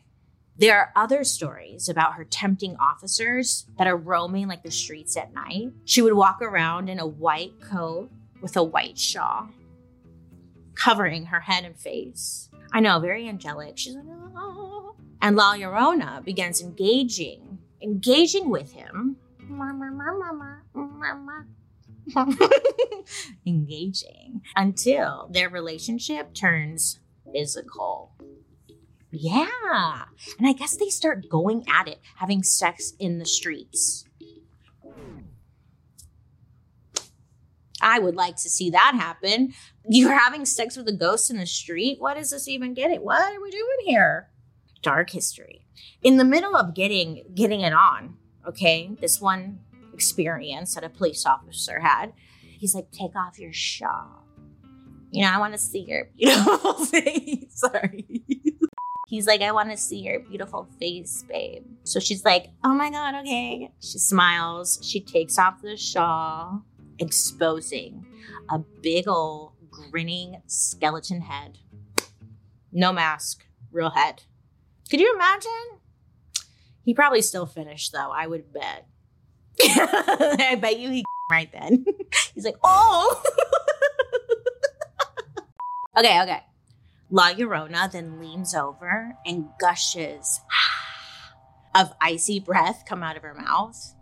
There 0.56 0.78
are 0.78 0.92
other 0.94 1.24
stories 1.24 1.88
about 1.88 2.14
her 2.14 2.24
tempting 2.24 2.76
officers 2.76 3.66
that 3.78 3.86
are 3.86 3.96
roaming 3.96 4.48
like 4.48 4.62
the 4.62 4.70
streets 4.70 5.16
at 5.16 5.32
night. 5.32 5.72
She 5.84 6.02
would 6.02 6.12
walk 6.12 6.42
around 6.42 6.88
in 6.88 6.98
a 6.98 7.06
white 7.06 7.60
coat 7.60 8.10
with 8.40 8.56
a 8.56 8.62
white 8.62 8.98
shawl, 8.98 9.48
covering 10.74 11.26
her 11.26 11.40
head 11.40 11.64
and 11.64 11.76
face. 11.76 12.50
I 12.72 12.80
know, 12.80 12.98
very 13.00 13.28
angelic. 13.28 13.78
She's 13.78 13.94
like, 13.94 14.04
oh. 14.36 14.94
And 15.20 15.36
La 15.36 15.54
Llorona 15.54 16.24
begins 16.24 16.60
engaging, 16.60 17.58
engaging 17.80 18.50
with 18.50 18.72
him. 18.72 19.16
engaging 23.46 24.31
until 24.56 25.28
their 25.30 25.48
relationship 25.48 26.34
turns 26.34 27.00
physical. 27.32 28.12
Yeah. 29.10 30.04
And 30.38 30.48
I 30.48 30.52
guess 30.52 30.76
they 30.76 30.88
start 30.88 31.28
going 31.28 31.64
at 31.68 31.86
it, 31.88 32.00
having 32.16 32.42
sex 32.42 32.94
in 32.98 33.18
the 33.18 33.26
streets. 33.26 34.04
I 37.82 37.98
would 37.98 38.14
like 38.14 38.36
to 38.36 38.48
see 38.48 38.70
that 38.70 38.94
happen. 38.94 39.54
You're 39.88 40.16
having 40.16 40.44
sex 40.44 40.76
with 40.76 40.88
a 40.88 40.92
ghost 40.92 41.30
in 41.30 41.36
the 41.36 41.46
street? 41.46 42.00
What 42.00 42.16
is 42.16 42.30
this 42.30 42.46
even 42.48 42.74
getting? 42.74 43.00
What 43.00 43.20
are 43.20 43.42
we 43.42 43.50
doing 43.50 43.78
here? 43.84 44.30
Dark 44.82 45.10
history. 45.10 45.66
In 46.02 46.16
the 46.16 46.24
middle 46.24 46.56
of 46.56 46.74
getting 46.74 47.24
getting 47.34 47.60
it 47.60 47.72
on, 47.72 48.16
okay, 48.46 48.96
this 49.00 49.20
one 49.20 49.60
experience 49.92 50.74
that 50.74 50.84
a 50.84 50.88
police 50.88 51.26
officer 51.26 51.80
had. 51.80 52.12
He's 52.40 52.74
like, 52.74 52.92
take 52.92 53.16
off 53.16 53.38
your 53.38 53.52
shawl. 53.52 54.21
You 55.12 55.22
know, 55.22 55.30
I 55.30 55.38
want 55.38 55.52
to 55.52 55.58
see 55.58 55.80
your 55.80 56.08
beautiful 56.16 56.72
face. 56.86 57.44
Sorry. 57.50 58.22
He's 59.08 59.26
like, 59.26 59.42
I 59.42 59.52
want 59.52 59.70
to 59.70 59.76
see 59.76 59.98
your 59.98 60.20
beautiful 60.20 60.66
face, 60.80 61.22
babe. 61.28 61.64
So 61.84 62.00
she's 62.00 62.24
like, 62.24 62.48
oh 62.64 62.72
my 62.72 62.90
God, 62.90 63.16
okay. 63.16 63.70
She 63.78 63.98
smiles. 63.98 64.80
She 64.82 65.00
takes 65.00 65.38
off 65.38 65.60
the 65.60 65.76
shawl, 65.76 66.62
exposing 66.98 68.06
a 68.50 68.58
big 68.58 69.06
old 69.06 69.52
grinning 69.70 70.40
skeleton 70.46 71.20
head. 71.20 71.58
No 72.72 72.90
mask, 72.90 73.44
real 73.70 73.90
head. 73.90 74.22
Could 74.90 75.00
you 75.00 75.12
imagine? 75.14 75.78
He 76.84 76.94
probably 76.94 77.20
still 77.20 77.44
finished 77.44 77.92
though, 77.92 78.10
I 78.10 78.26
would 78.26 78.50
bet. 78.50 78.86
I 79.62 80.56
bet 80.58 80.78
you 80.78 80.88
he 80.88 81.04
right 81.30 81.52
then. 81.52 81.84
He's 82.34 82.46
like, 82.46 82.56
oh. 82.64 83.22
Okay, 85.96 86.22
okay. 86.22 86.42
La 87.10 87.32
Llorona 87.32 87.90
then 87.92 88.18
leans 88.20 88.54
over 88.54 89.16
and 89.26 89.48
gushes 89.60 90.40
of 91.74 91.92
icy 92.00 92.40
breath 92.40 92.84
come 92.88 93.02
out 93.02 93.16
of 93.16 93.22
her 93.22 93.34
mouth. 93.34 93.94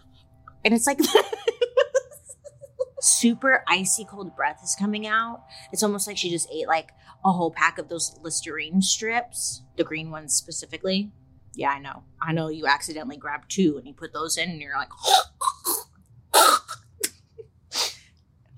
and 0.64 0.72
it's 0.72 0.86
like 0.86 1.00
super 3.00 3.64
icy 3.66 4.04
cold 4.04 4.36
breath 4.36 4.60
is 4.62 4.76
coming 4.78 5.06
out. 5.06 5.42
It's 5.72 5.82
almost 5.82 6.06
like 6.06 6.16
she 6.16 6.30
just 6.30 6.48
ate 6.52 6.68
like 6.68 6.90
a 7.24 7.32
whole 7.32 7.50
pack 7.50 7.78
of 7.78 7.88
those 7.88 8.16
Listerine 8.22 8.80
strips, 8.82 9.62
the 9.76 9.84
green 9.84 10.10
ones 10.10 10.34
specifically. 10.34 11.12
Yeah, 11.54 11.70
I 11.70 11.80
know. 11.80 12.04
I 12.22 12.32
know 12.32 12.48
you 12.48 12.66
accidentally 12.66 13.16
grabbed 13.16 13.50
two 13.50 13.76
and 13.78 13.86
you 13.86 13.94
put 13.94 14.12
those 14.12 14.36
in 14.36 14.48
and 14.48 14.60
you're 14.60 14.76
like, 14.76 14.90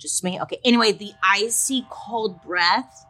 just 0.00 0.24
me. 0.24 0.40
Okay. 0.40 0.58
Anyway, 0.64 0.92
the 0.92 1.12
icy 1.22 1.86
cold 1.90 2.42
breath 2.42 3.04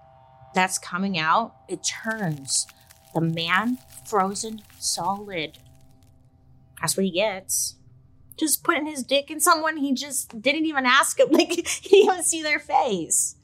that's 0.54 0.78
coming 0.78 1.18
out, 1.18 1.54
it 1.68 1.85
turns 1.85 2.66
the 3.14 3.20
man 3.20 3.78
frozen 4.06 4.62
solid. 4.78 5.59
That's 6.80 6.97
what 6.97 7.04
he 7.04 7.12
gets. 7.12 7.76
Just 8.37 8.64
putting 8.64 8.87
his 8.87 9.02
dick 9.02 9.30
in 9.30 9.38
someone 9.38 9.76
he 9.76 9.92
just 9.92 10.40
didn't 10.40 10.66
even 10.66 10.87
ask 10.87 11.18
him. 11.18 11.28
Like, 11.32 11.52
he 11.52 11.62
didn't 11.62 12.12
even 12.12 12.25
see 12.25 12.42
their 12.42 12.59
face. 12.59 13.37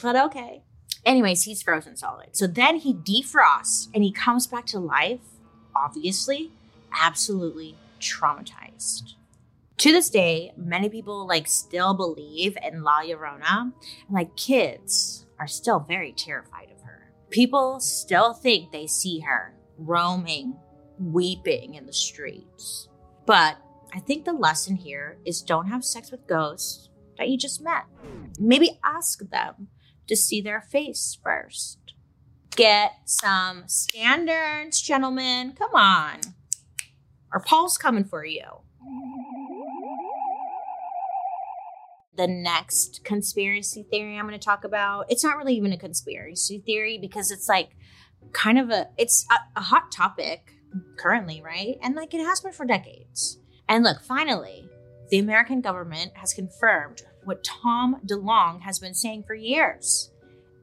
But 0.00 0.16
okay. 0.16 0.62
Anyways, 1.04 1.44
he's 1.44 1.62
frozen 1.62 1.96
solid. 1.96 2.36
So 2.36 2.46
then 2.46 2.76
he 2.76 2.94
defrosts 2.94 3.88
and 3.94 4.02
he 4.02 4.12
comes 4.12 4.46
back 4.46 4.66
to 4.66 4.78
life, 4.78 5.20
obviously, 5.74 6.50
absolutely 6.92 7.76
traumatized. 8.00 9.14
To 9.78 9.92
this 9.92 10.08
day, 10.08 10.52
many 10.56 10.88
people 10.88 11.26
like 11.26 11.46
still 11.46 11.92
believe 11.94 12.56
in 12.62 12.82
La 12.82 13.02
Llorona, 13.02 13.60
and 13.60 13.72
like 14.10 14.34
kids 14.36 15.26
are 15.38 15.46
still 15.46 15.80
very 15.80 16.12
terrified 16.12 16.70
of 16.74 16.80
her. 16.82 17.12
People 17.28 17.80
still 17.80 18.32
think 18.32 18.72
they 18.72 18.86
see 18.86 19.20
her 19.20 19.54
roaming, 19.76 20.56
weeping 20.98 21.74
in 21.74 21.84
the 21.84 21.92
streets. 21.92 22.88
But 23.26 23.58
I 23.94 23.98
think 23.98 24.24
the 24.24 24.32
lesson 24.32 24.76
here 24.76 25.18
is 25.26 25.42
don't 25.42 25.68
have 25.68 25.84
sex 25.84 26.10
with 26.10 26.26
ghosts 26.26 26.88
that 27.18 27.28
you 27.28 27.36
just 27.36 27.62
met. 27.62 27.84
Maybe 28.38 28.78
ask 28.82 29.18
them 29.30 29.68
to 30.06 30.16
see 30.16 30.40
their 30.40 30.60
face 30.62 31.18
first. 31.22 31.78
Get 32.54 32.92
some 33.04 33.64
standards, 33.66 34.80
gentlemen. 34.80 35.52
Come 35.52 35.74
on. 35.74 36.20
Our 37.32 37.40
Paul's 37.40 37.76
coming 37.76 38.04
for 38.04 38.24
you. 38.24 38.42
The 42.16 42.26
next 42.26 43.04
conspiracy 43.04 43.82
theory 43.90 44.16
I'm 44.16 44.26
going 44.26 44.38
to 44.38 44.44
talk 44.44 44.64
about, 44.64 45.06
it's 45.10 45.22
not 45.22 45.36
really 45.36 45.54
even 45.54 45.72
a 45.72 45.78
conspiracy 45.78 46.62
theory 46.64 46.98
because 46.98 47.30
it's 47.30 47.48
like 47.48 47.76
kind 48.32 48.58
of 48.58 48.70
a 48.70 48.88
it's 48.96 49.26
a, 49.30 49.58
a 49.58 49.62
hot 49.62 49.92
topic 49.92 50.54
currently, 50.96 51.42
right? 51.42 51.78
And 51.82 51.94
like 51.94 52.14
it 52.14 52.24
has 52.24 52.40
been 52.40 52.52
for 52.52 52.64
decades. 52.64 53.38
And 53.68 53.84
look, 53.84 54.02
finally, 54.02 54.68
the 55.10 55.18
American 55.18 55.60
government 55.60 56.12
has 56.14 56.32
confirmed 56.32 57.02
what 57.24 57.44
Tom 57.44 58.00
DeLonge 58.06 58.62
has 58.62 58.78
been 58.78 58.94
saying 58.94 59.24
for 59.26 59.34
years. 59.34 60.10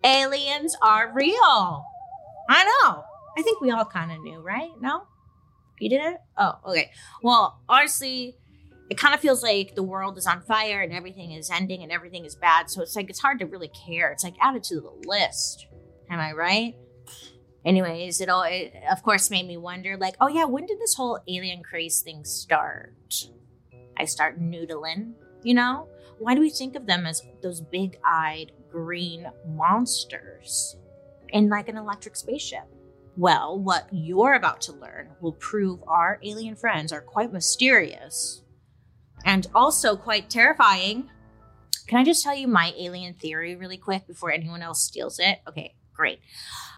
Aliens 0.03 0.75
are 0.81 1.13
real. 1.13 1.85
I 2.49 2.63
know. 2.63 3.03
I 3.37 3.41
think 3.41 3.61
we 3.61 3.71
all 3.71 3.85
kind 3.85 4.11
of 4.11 4.21
knew, 4.21 4.39
right? 4.39 4.69
No? 4.79 5.03
You 5.79 5.89
did 5.89 6.01
it? 6.01 6.17
Oh, 6.37 6.59
okay. 6.67 6.91
Well, 7.21 7.59
honestly, 7.67 8.37
it 8.93 8.99
kind 8.99 9.15
of 9.15 9.19
feels 9.19 9.41
like 9.41 9.73
the 9.73 9.81
world 9.81 10.19
is 10.19 10.27
on 10.27 10.43
fire 10.43 10.81
and 10.81 10.93
everything 10.93 11.31
is 11.31 11.49
ending 11.49 11.81
and 11.81 11.91
everything 11.91 12.25
is 12.25 12.35
bad. 12.35 12.69
So 12.69 12.83
it's 12.83 12.95
like 12.95 13.09
it's 13.09 13.19
hard 13.19 13.39
to 13.39 13.47
really 13.47 13.69
care. 13.69 14.11
It's 14.11 14.23
like 14.23 14.35
added 14.39 14.63
to 14.65 14.75
the 14.75 15.09
list. 15.09 15.65
Am 16.11 16.19
I 16.19 16.31
right? 16.33 16.75
Anyways, 17.65 18.21
it 18.21 18.29
all 18.29 18.43
it 18.43 18.71
of 18.91 19.01
course 19.01 19.31
made 19.31 19.47
me 19.47 19.57
wonder, 19.57 19.97
like, 19.97 20.13
oh 20.21 20.27
yeah, 20.27 20.45
when 20.45 20.67
did 20.67 20.79
this 20.79 20.93
whole 20.93 21.19
alien 21.27 21.63
craze 21.63 22.01
thing 22.01 22.23
start? 22.23 23.25
I 23.97 24.05
start 24.05 24.39
noodling, 24.39 25.13
you 25.41 25.55
know? 25.55 25.87
Why 26.19 26.35
do 26.35 26.41
we 26.41 26.51
think 26.51 26.75
of 26.75 26.85
them 26.85 27.07
as 27.07 27.23
those 27.41 27.61
big 27.61 27.97
eyed 28.05 28.51
green 28.69 29.25
monsters 29.47 30.77
in 31.29 31.49
like 31.49 31.67
an 31.67 31.77
electric 31.77 32.15
spaceship? 32.15 32.67
Well, 33.17 33.57
what 33.57 33.89
you're 33.91 34.35
about 34.35 34.61
to 34.61 34.73
learn 34.73 35.09
will 35.19 35.33
prove 35.33 35.83
our 35.87 36.19
alien 36.21 36.55
friends 36.55 36.93
are 36.93 37.01
quite 37.01 37.33
mysterious 37.33 38.42
and 39.25 39.47
also 39.53 39.95
quite 39.95 40.29
terrifying. 40.29 41.09
Can 41.87 41.99
I 41.99 42.03
just 42.03 42.23
tell 42.23 42.35
you 42.35 42.47
my 42.47 42.73
alien 42.77 43.13
theory 43.13 43.55
really 43.55 43.77
quick 43.77 44.07
before 44.07 44.31
anyone 44.31 44.61
else 44.61 44.81
steals 44.81 45.19
it? 45.19 45.39
Okay, 45.47 45.75
great. 45.93 46.19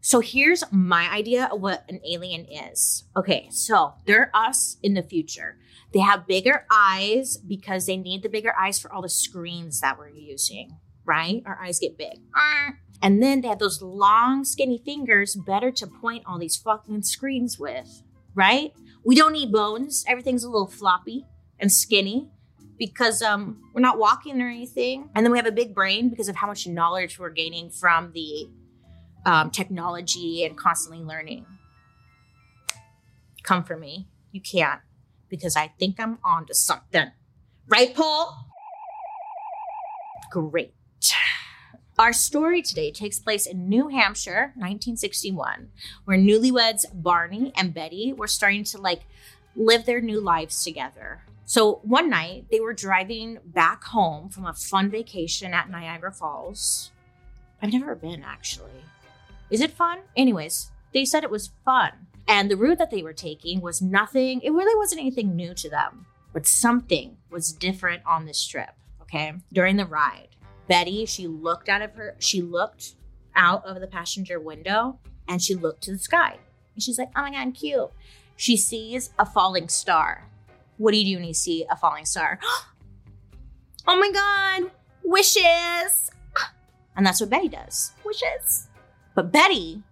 So 0.02 0.20
here's 0.20 0.64
my 0.72 1.10
idea 1.12 1.50
of 1.52 1.62
what 1.62 1.84
an 1.90 2.00
alien 2.08 2.46
is. 2.46 3.06
Okay, 3.16 3.48
so 3.52 3.94
they're 4.06 4.32
us 4.34 4.78
in 4.84 4.94
the 4.94 5.04
future. 5.04 5.58
They 5.94 6.00
have 6.00 6.28
bigger 6.28 6.66
eyes 6.72 7.38
because 7.38 7.86
they 7.86 7.98
need 7.98 8.24
the 8.24 8.30
bigger 8.30 8.54
eyes 8.60 8.80
for 8.80 8.92
all 8.92 9.02
the 9.02 9.10
screens 9.10 9.80
that 9.82 9.98
we're 9.98 10.10
using, 10.10 10.78
right? 11.06 11.42
Our 11.46 11.58
eyes 11.64 11.80
get 11.80 11.98
big. 11.98 12.20
And 13.02 13.22
then 13.22 13.42
they 13.42 13.48
have 13.48 13.60
those 13.60 13.82
long, 13.82 14.44
skinny 14.44 14.82
fingers, 14.84 15.36
better 15.36 15.72
to 15.72 15.88
point 15.88 16.24
all 16.26 16.40
these 16.40 16.58
fucking 16.58 17.04
screens 17.04 17.60
with, 17.60 18.04
right? 18.34 18.74
We 19.06 19.16
don't 19.16 19.34
need 19.34 19.52
bones. 19.52 20.04
Everything's 20.08 20.44
a 20.44 20.50
little 20.50 20.68
floppy 20.68 21.26
and 21.60 21.72
skinny 21.72 22.32
because 22.78 23.22
um, 23.22 23.62
we're 23.74 23.82
not 23.82 23.98
walking 23.98 24.42
or 24.42 24.48
anything. 24.48 25.10
And 25.16 25.26
then 25.26 25.32
we 25.32 25.38
have 25.38 25.48
a 25.48 25.52
big 25.52 25.74
brain 25.74 26.10
because 26.10 26.28
of 26.28 26.36
how 26.36 26.48
much 26.48 26.68
knowledge 26.68 27.20
we're 27.20 27.30
gaining 27.30 27.70
from 27.70 28.12
the 28.14 28.50
um, 29.26 29.50
technology 29.50 30.44
and 30.46 30.58
constantly 30.58 31.04
learning. 31.04 31.46
Come 33.44 33.64
for 33.64 33.78
me. 33.78 34.08
You 34.32 34.42
can't 34.42 34.82
because 35.30 35.56
I 35.56 35.74
think 35.80 36.00
I'm 36.00 36.20
on 36.24 36.46
to 36.48 36.54
something. 36.54 37.12
Right, 37.68 37.96
Paul? 37.96 38.48
Great. 40.32 40.74
Our 41.98 42.12
story 42.12 42.62
today 42.62 42.92
takes 42.92 43.20
place 43.20 43.46
in 43.46 43.70
New 43.70 43.88
Hampshire, 43.88 44.52
1961, 44.56 45.70
where 46.04 46.18
newlyweds 46.18 46.86
Barney 46.94 47.54
and 47.56 47.74
Betty 47.74 48.12
were 48.12 48.28
starting 48.28 48.66
to 48.66 48.78
like 48.78 49.04
live 49.56 49.86
their 49.86 50.02
new 50.02 50.20
lives 50.20 50.62
together. 50.62 51.22
So 51.46 51.80
one 51.84 52.10
night 52.10 52.48
they 52.50 52.60
were 52.60 52.74
driving 52.74 53.38
back 53.46 53.84
home 53.84 54.30
from 54.30 54.46
a 54.46 54.54
fun 54.54 54.90
vacation 54.90 55.54
at 55.54 55.70
Niagara 55.70 56.12
Falls. 56.12 56.92
I've 57.62 57.72
never 57.72 57.96
been 57.96 58.24
actually. 58.24 58.84
Is 59.52 59.62
it 59.62 59.72
fun? 59.72 60.00
Anyways, 60.18 60.72
they 60.94 61.06
said 61.06 61.24
it 61.24 61.30
was 61.30 61.52
fun. 61.64 61.92
And 62.28 62.50
the 62.50 62.58
route 62.58 62.80
that 62.80 62.90
they 62.90 63.04
were 63.04 63.14
taking 63.14 63.62
was 63.62 63.82
nothing, 63.82 64.42
it 64.42 64.52
really 64.52 64.76
wasn't 64.76 65.02
anything 65.02 65.36
new 65.36 65.54
to 65.54 65.70
them, 65.70 66.08
but 66.34 66.48
something 66.48 67.18
was 67.30 67.54
different 67.54 68.02
on 68.08 68.26
this 68.26 68.46
trip. 68.46 68.72
Okay. 69.04 69.34
During 69.54 69.78
the 69.78 69.86
ride, 69.86 70.30
Betty, 70.68 71.06
she 71.06 71.28
looked 71.28 71.70
out 71.70 71.84
of 71.84 71.94
her, 71.94 72.16
she 72.18 72.42
looked 72.42 72.96
out 73.36 73.64
of 73.66 73.80
the 73.80 73.88
passenger 73.88 74.40
window 74.40 75.00
and 75.28 75.42
she 75.42 75.54
looked 75.54 75.84
to 75.84 75.92
the 75.92 76.00
sky. 76.00 76.40
And 76.74 76.82
she's 76.82 76.98
like, 76.98 77.12
oh 77.16 77.22
my 77.22 77.30
God, 77.30 77.38
I'm 77.38 77.52
cute. 77.52 77.92
She 78.36 78.58
sees 78.58 79.12
a 79.20 79.26
falling 79.26 79.70
star. 79.70 80.28
What 80.78 80.92
do 80.92 80.98
you 80.98 81.06
do 81.06 81.20
when 81.20 81.28
you 81.28 81.34
see 81.34 81.66
a 81.70 81.76
falling 81.76 82.06
star? 82.06 82.40
oh 83.88 84.00
my 84.00 84.12
God, 84.12 84.72
wishes. 85.04 86.12
And 86.98 87.06
that's 87.06 87.20
what 87.20 87.30
Betty 87.30 87.50
does 87.50 87.92
wishes. 88.06 88.70
But 89.16 89.30
Betty, 89.30 89.84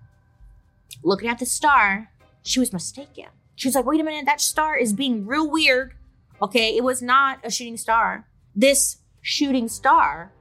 looking 1.03 1.27
at 1.27 1.37
the 1.37 1.45
star, 1.45 2.09
she 2.43 2.61
was 2.61 2.71
mistaken. 2.71 3.25
She 3.55 3.67
was 3.67 3.75
like, 3.75 3.85
wait 3.85 3.99
a 3.99 4.03
minute, 4.05 4.25
that 4.25 4.39
star 4.39 4.77
is 4.77 4.93
being 4.93 5.25
real 5.25 5.49
weird. 5.49 5.95
Okay, 6.41 6.75
it 6.75 6.83
was 6.83 7.01
not 7.01 7.39
a 7.43 7.51
shooting 7.51 7.77
star. 7.77 8.27
This 8.55 8.99
shooting 9.21 9.67
star, 9.67 10.31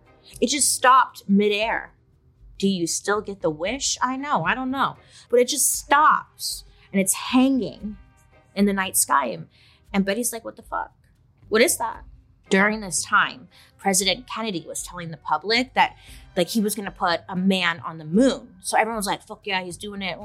it 0.41 0.49
just 0.49 0.73
stopped 0.73 1.23
midair. 1.29 1.95
Do 2.59 2.69
you 2.69 2.87
still 2.87 3.21
get 3.21 3.43
the 3.43 3.51
wish? 3.51 3.99
I 4.01 4.17
know, 4.17 4.45
I 4.45 4.55
don't 4.55 4.71
know. 4.71 4.97
But 5.31 5.41
it 5.41 5.49
just 5.49 5.73
stops 5.73 6.65
and 6.93 7.01
it's 7.01 7.15
hanging 7.15 7.97
in 8.55 8.67
the 8.67 8.73
night 8.73 8.97
sky. 8.97 9.39
And 9.93 10.05
Betty's 10.05 10.33
like, 10.33 10.45
what 10.45 10.57
the 10.57 10.63
fuck? 10.63 10.93
What 11.49 11.63
is 11.63 11.77
that? 11.79 12.05
During 12.49 12.81
this 12.81 13.03
time, 13.05 13.49
President 13.79 14.27
Kennedy 14.27 14.65
was 14.67 14.83
telling 14.83 15.11
the 15.11 15.17
public 15.17 15.75
that 15.75 15.97
like 16.37 16.49
he 16.49 16.61
was 16.61 16.75
going 16.75 16.87
to 16.87 16.93
put 16.93 17.21
a 17.29 17.37
man 17.37 17.81
on 17.81 17.99
the 17.99 18.05
moon. 18.05 18.57
So 18.61 18.77
everyone 18.79 18.97
was 18.97 19.07
like, 19.07 19.23
fuck 19.23 19.47
yeah, 19.47 19.63
he's 19.63 19.77
doing 19.77 20.03
it. 20.03 20.19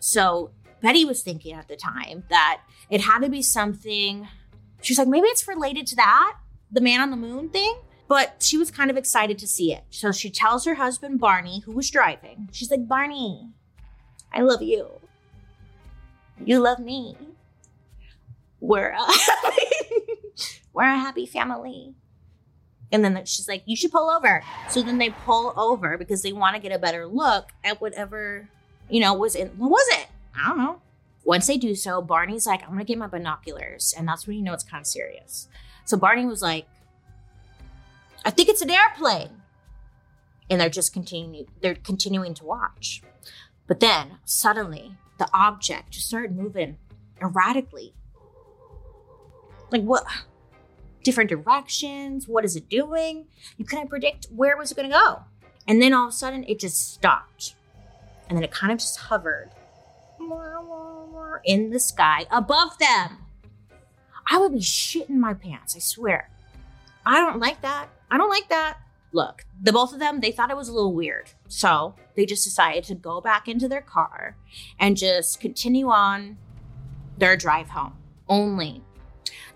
So 0.00 0.50
Betty 0.80 1.04
was 1.04 1.22
thinking 1.22 1.54
at 1.54 1.68
the 1.68 1.76
time 1.76 2.24
that 2.30 2.60
it 2.90 3.00
had 3.00 3.20
to 3.20 3.28
be 3.28 3.42
something. 3.42 4.28
She's 4.80 4.98
like, 4.98 5.08
maybe 5.08 5.26
it's 5.28 5.48
related 5.48 5.86
to 5.88 5.96
that, 5.96 6.36
the 6.70 6.80
man 6.80 7.00
on 7.00 7.10
the 7.10 7.16
moon 7.16 7.48
thing. 7.48 7.78
But 8.08 8.36
she 8.38 8.56
was 8.56 8.70
kind 8.70 8.88
of 8.88 8.96
excited 8.96 9.36
to 9.38 9.48
see 9.48 9.72
it. 9.72 9.82
So 9.90 10.12
she 10.12 10.30
tells 10.30 10.64
her 10.64 10.76
husband, 10.76 11.18
Barney, 11.18 11.60
who 11.60 11.72
was 11.72 11.90
driving, 11.90 12.48
she's 12.52 12.70
like, 12.70 12.86
Barney, 12.86 13.50
I 14.32 14.42
love 14.42 14.62
you. 14.62 14.88
You 16.44 16.60
love 16.60 16.78
me. 16.78 17.16
We're 18.60 18.90
a, 18.90 19.06
we're 20.72 20.84
a 20.84 20.98
happy 20.98 21.26
family. 21.26 21.94
And 22.92 23.04
then 23.04 23.24
she's 23.24 23.48
like, 23.48 23.62
you 23.66 23.76
should 23.76 23.90
pull 23.90 24.10
over. 24.10 24.42
So 24.70 24.82
then 24.82 24.98
they 24.98 25.10
pull 25.10 25.52
over 25.56 25.98
because 25.98 26.22
they 26.22 26.32
want 26.32 26.54
to 26.56 26.62
get 26.62 26.72
a 26.72 26.78
better 26.78 27.06
look 27.06 27.50
at 27.64 27.80
whatever, 27.80 28.48
you 28.88 29.00
know, 29.00 29.12
was 29.14 29.34
in, 29.34 29.48
what 29.58 29.70
was 29.70 29.86
it? 29.98 30.06
I 30.34 30.48
don't 30.48 30.58
know. 30.58 30.80
Once 31.24 31.48
they 31.48 31.56
do 31.56 31.74
so, 31.74 32.00
Barney's 32.00 32.46
like, 32.46 32.62
I'm 32.62 32.70
gonna 32.70 32.84
get 32.84 32.98
my 32.98 33.08
binoculars. 33.08 33.92
And 33.96 34.06
that's 34.06 34.26
when 34.26 34.36
you 34.36 34.42
know 34.42 34.52
it's 34.52 34.62
kind 34.62 34.80
of 34.80 34.86
serious. 34.86 35.48
So 35.84 35.96
Barney 35.96 36.24
was 36.24 36.40
like, 36.40 36.66
I 38.24 38.30
think 38.30 38.48
it's 38.48 38.62
an 38.62 38.70
airplane. 38.70 39.42
And 40.48 40.60
they're 40.60 40.68
just 40.68 40.92
continuing 40.92 41.46
they're 41.60 41.74
continuing 41.74 42.34
to 42.34 42.44
watch. 42.44 43.02
But 43.66 43.80
then 43.80 44.18
suddenly 44.24 44.92
the 45.18 45.28
object 45.34 45.90
just 45.90 46.06
started 46.06 46.36
moving 46.36 46.78
erratically. 47.20 47.94
Like 49.70 49.82
what 49.82 50.04
different 51.02 51.30
directions? 51.30 52.26
What 52.26 52.44
is 52.44 52.56
it 52.56 52.68
doing? 52.68 53.26
You 53.56 53.64
couldn't 53.64 53.88
predict 53.88 54.26
where 54.34 54.56
was 54.56 54.72
it 54.72 54.76
gonna 54.76 54.88
go. 54.88 55.22
And 55.66 55.80
then 55.82 55.92
all 55.92 56.06
of 56.06 56.10
a 56.10 56.16
sudden 56.16 56.44
it 56.44 56.58
just 56.58 56.94
stopped. 56.94 57.54
And 58.28 58.36
then 58.36 58.44
it 58.44 58.50
kind 58.50 58.72
of 58.72 58.78
just 58.78 58.98
hovered 58.98 59.50
in 61.44 61.70
the 61.70 61.80
sky 61.80 62.26
above 62.30 62.78
them. 62.78 63.18
I 64.30 64.38
would 64.38 64.52
be 64.52 64.58
shitting 64.58 65.10
my 65.10 65.34
pants, 65.34 65.76
I 65.76 65.78
swear. 65.78 66.30
I 67.04 67.20
don't 67.20 67.38
like 67.38 67.62
that. 67.62 67.88
I 68.10 68.18
don't 68.18 68.28
like 68.28 68.48
that. 68.48 68.78
Look, 69.12 69.44
the 69.62 69.72
both 69.72 69.92
of 69.92 70.00
them, 70.00 70.20
they 70.20 70.32
thought 70.32 70.50
it 70.50 70.56
was 70.56 70.68
a 70.68 70.72
little 70.72 70.92
weird. 70.92 71.30
So 71.46 71.94
they 72.16 72.26
just 72.26 72.44
decided 72.44 72.84
to 72.84 72.94
go 72.94 73.20
back 73.20 73.46
into 73.46 73.68
their 73.68 73.80
car 73.80 74.36
and 74.78 74.96
just 74.96 75.40
continue 75.40 75.88
on 75.88 76.36
their 77.16 77.36
drive 77.36 77.70
home. 77.70 77.94
Only 78.28 78.82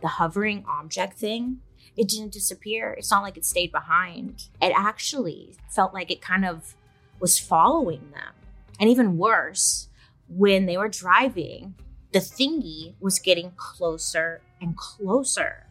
the 0.01 0.09
hovering 0.09 0.65
object 0.69 1.19
thing, 1.19 1.59
it 1.97 2.09
didn't 2.09 2.33
disappear. 2.33 2.93
It's 2.93 3.11
not 3.11 3.23
like 3.23 3.37
it 3.37 3.45
stayed 3.45 3.73
behind. 3.73 4.45
It 4.61 4.73
actually 4.77 5.57
felt 5.69 5.93
like 5.93 6.11
it 6.11 6.21
kind 6.21 6.45
of 6.45 6.75
was 7.19 7.39
following 7.39 8.11
them. 8.13 8.33
And 8.79 8.89
even 8.89 9.19
worse, 9.19 9.89
when 10.29 10.67
they 10.67 10.77
were 10.77 10.89
driving, 10.89 11.75
the 12.13 12.21
thingy 12.21 12.95
was 13.01 13.19
getting 13.19 13.53
closer 13.57 14.41
and 14.61 14.77
closer 14.77 15.67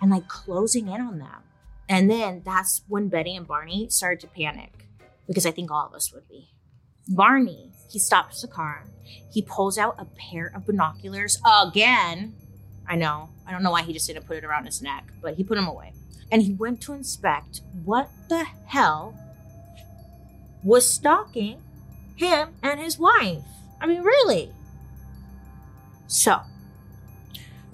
and 0.00 0.10
like 0.10 0.28
closing 0.28 0.88
in 0.88 1.00
on 1.00 1.18
them. 1.18 1.42
And 1.88 2.10
then 2.10 2.42
that's 2.44 2.82
when 2.88 3.08
Betty 3.08 3.36
and 3.36 3.46
Barney 3.46 3.88
started 3.90 4.20
to 4.20 4.26
panic 4.26 4.86
because 5.26 5.46
I 5.46 5.50
think 5.50 5.70
all 5.70 5.86
of 5.86 5.94
us 5.94 6.12
would 6.12 6.28
be. 6.28 6.50
Barney, 7.08 7.72
he 7.90 7.98
stops 7.98 8.42
the 8.42 8.48
car. 8.48 8.84
He 9.32 9.42
pulls 9.42 9.76
out 9.76 9.96
a 9.98 10.06
pair 10.06 10.50
of 10.54 10.66
binoculars 10.66 11.40
again. 11.62 12.34
I 12.88 12.96
know. 12.96 13.30
I 13.46 13.52
don't 13.52 13.62
know 13.62 13.70
why 13.70 13.82
he 13.82 13.92
just 13.92 14.06
didn't 14.06 14.26
put 14.26 14.36
it 14.36 14.44
around 14.44 14.66
his 14.66 14.82
neck, 14.82 15.04
but 15.20 15.34
he 15.34 15.44
put 15.44 15.56
them 15.56 15.68
away. 15.68 15.92
And 16.30 16.42
he 16.42 16.54
went 16.54 16.80
to 16.82 16.92
inspect 16.92 17.60
what 17.84 18.10
the 18.28 18.44
hell 18.66 19.14
was 20.62 20.88
stalking 20.88 21.62
him 22.16 22.54
and 22.62 22.80
his 22.80 22.98
wife. 22.98 23.42
I 23.80 23.86
mean, 23.86 24.02
really? 24.02 24.50
So, 26.06 26.40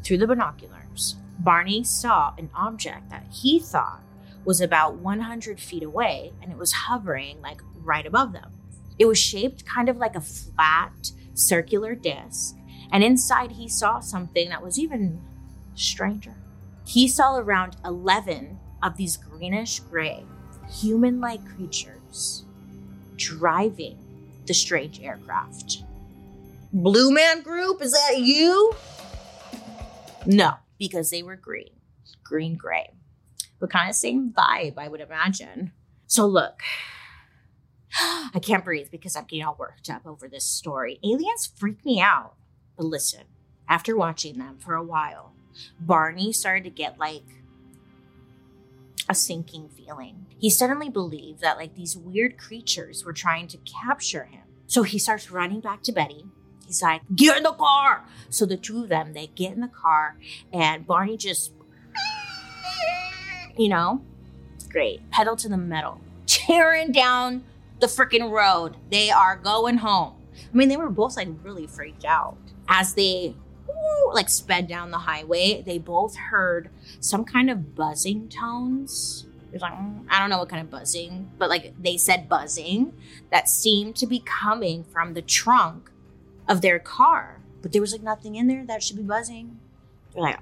through 0.02 0.18
the 0.18 0.26
binoculars, 0.26 1.16
Barney 1.38 1.84
saw 1.84 2.34
an 2.36 2.50
object 2.54 3.10
that 3.10 3.26
he 3.30 3.60
thought 3.60 4.02
was 4.44 4.60
about 4.60 4.96
100 4.96 5.60
feet 5.60 5.82
away 5.82 6.32
and 6.42 6.50
it 6.50 6.58
was 6.58 6.72
hovering 6.72 7.40
like 7.40 7.60
right 7.76 8.06
above 8.06 8.32
them. 8.32 8.50
It 8.98 9.06
was 9.06 9.18
shaped 9.18 9.64
kind 9.64 9.88
of 9.88 9.96
like 9.96 10.16
a 10.16 10.20
flat 10.20 11.12
circular 11.34 11.94
disc, 11.94 12.56
and 12.92 13.02
inside 13.02 13.52
he 13.52 13.68
saw 13.68 14.00
something 14.00 14.48
that 14.50 14.62
was 14.62 14.78
even 14.78 15.20
stranger. 15.74 16.34
He 16.84 17.08
saw 17.08 17.36
around 17.36 17.76
11 17.84 18.58
of 18.82 18.96
these 18.96 19.16
greenish 19.16 19.80
gray, 19.80 20.24
human 20.68 21.20
like 21.20 21.44
creatures 21.56 22.44
driving 23.16 23.98
the 24.46 24.54
strange 24.54 25.00
aircraft. 25.00 25.84
Blue 26.72 27.12
Man 27.12 27.42
Group, 27.42 27.82
is 27.82 27.92
that 27.92 28.18
you? 28.18 28.72
No, 30.26 30.54
because 30.78 31.10
they 31.10 31.22
were 31.22 31.36
green, 31.36 31.70
green 32.22 32.56
gray, 32.56 32.90
but 33.58 33.70
kind 33.70 33.90
of 33.90 33.96
same 33.96 34.32
vibe, 34.32 34.78
I 34.78 34.88
would 34.88 35.00
imagine. 35.00 35.72
So, 36.06 36.26
look, 36.26 36.62
I 38.00 38.38
can't 38.40 38.64
breathe 38.64 38.88
because 38.90 39.16
I'm 39.16 39.24
getting 39.24 39.44
all 39.44 39.56
worked 39.58 39.90
up 39.90 40.06
over 40.06 40.28
this 40.28 40.44
story. 40.44 40.98
Aliens 41.04 41.52
freak 41.56 41.84
me 41.84 42.00
out. 42.00 42.34
But 42.76 42.86
listen, 42.86 43.24
after 43.68 43.96
watching 43.96 44.38
them 44.38 44.58
for 44.58 44.74
a 44.74 44.82
while, 44.82 45.34
Barney 45.78 46.32
started 46.32 46.64
to 46.64 46.70
get 46.70 46.98
like 46.98 47.24
a 49.08 49.14
sinking 49.14 49.68
feeling. 49.68 50.26
He 50.38 50.50
suddenly 50.50 50.88
believed 50.88 51.40
that 51.40 51.56
like 51.56 51.74
these 51.74 51.96
weird 51.96 52.38
creatures 52.38 53.04
were 53.04 53.12
trying 53.12 53.48
to 53.48 53.58
capture 53.58 54.24
him. 54.24 54.42
So 54.66 54.82
he 54.82 54.98
starts 54.98 55.30
running 55.30 55.60
back 55.60 55.82
to 55.82 55.92
Betty 55.92 56.24
He's 56.70 56.82
like, 56.82 57.02
get 57.16 57.36
in 57.36 57.42
the 57.42 57.50
car. 57.50 58.04
So 58.28 58.46
the 58.46 58.56
two 58.56 58.84
of 58.84 58.88
them, 58.88 59.12
they 59.12 59.26
get 59.26 59.52
in 59.52 59.60
the 59.60 59.66
car, 59.66 60.16
and 60.52 60.86
Barney 60.86 61.16
just, 61.16 61.52
you 63.58 63.68
know, 63.68 64.04
great, 64.70 65.10
pedal 65.10 65.34
to 65.34 65.48
the 65.48 65.56
metal, 65.56 66.00
tearing 66.26 66.92
down 66.92 67.42
the 67.80 67.88
freaking 67.88 68.30
road. 68.30 68.76
They 68.88 69.10
are 69.10 69.34
going 69.34 69.78
home. 69.78 70.14
I 70.32 70.56
mean, 70.56 70.68
they 70.68 70.76
were 70.76 70.90
both 70.90 71.16
like 71.16 71.26
really 71.42 71.66
freaked 71.66 72.04
out 72.04 72.36
as 72.68 72.94
they 72.94 73.34
like 74.12 74.28
sped 74.28 74.66
down 74.66 74.90
the 74.90 74.98
highway. 74.98 75.62
They 75.64 75.78
both 75.78 76.16
heard 76.16 76.70
some 77.00 77.24
kind 77.24 77.50
of 77.50 77.74
buzzing 77.74 78.28
tones. 78.28 79.26
It 79.52 79.60
like 79.60 79.72
mm, 79.72 80.04
I 80.08 80.18
don't 80.18 80.30
know 80.30 80.38
what 80.38 80.48
kind 80.48 80.62
of 80.62 80.70
buzzing, 80.70 81.30
but 81.38 81.48
like 81.48 81.74
they 81.80 81.96
said 81.96 82.28
buzzing 82.28 82.92
that 83.30 83.48
seemed 83.48 83.96
to 83.96 84.06
be 84.06 84.20
coming 84.20 84.84
from 84.84 85.14
the 85.14 85.22
trunk 85.22 85.90
of 86.48 86.60
their 86.60 86.78
car, 86.78 87.40
but 87.62 87.72
there 87.72 87.80
was 87.80 87.92
like 87.92 88.02
nothing 88.02 88.36
in 88.36 88.46
there 88.46 88.64
that 88.66 88.82
should 88.82 88.96
be 88.96 89.02
buzzing. 89.02 89.58
They're 90.12 90.22
like, 90.22 90.40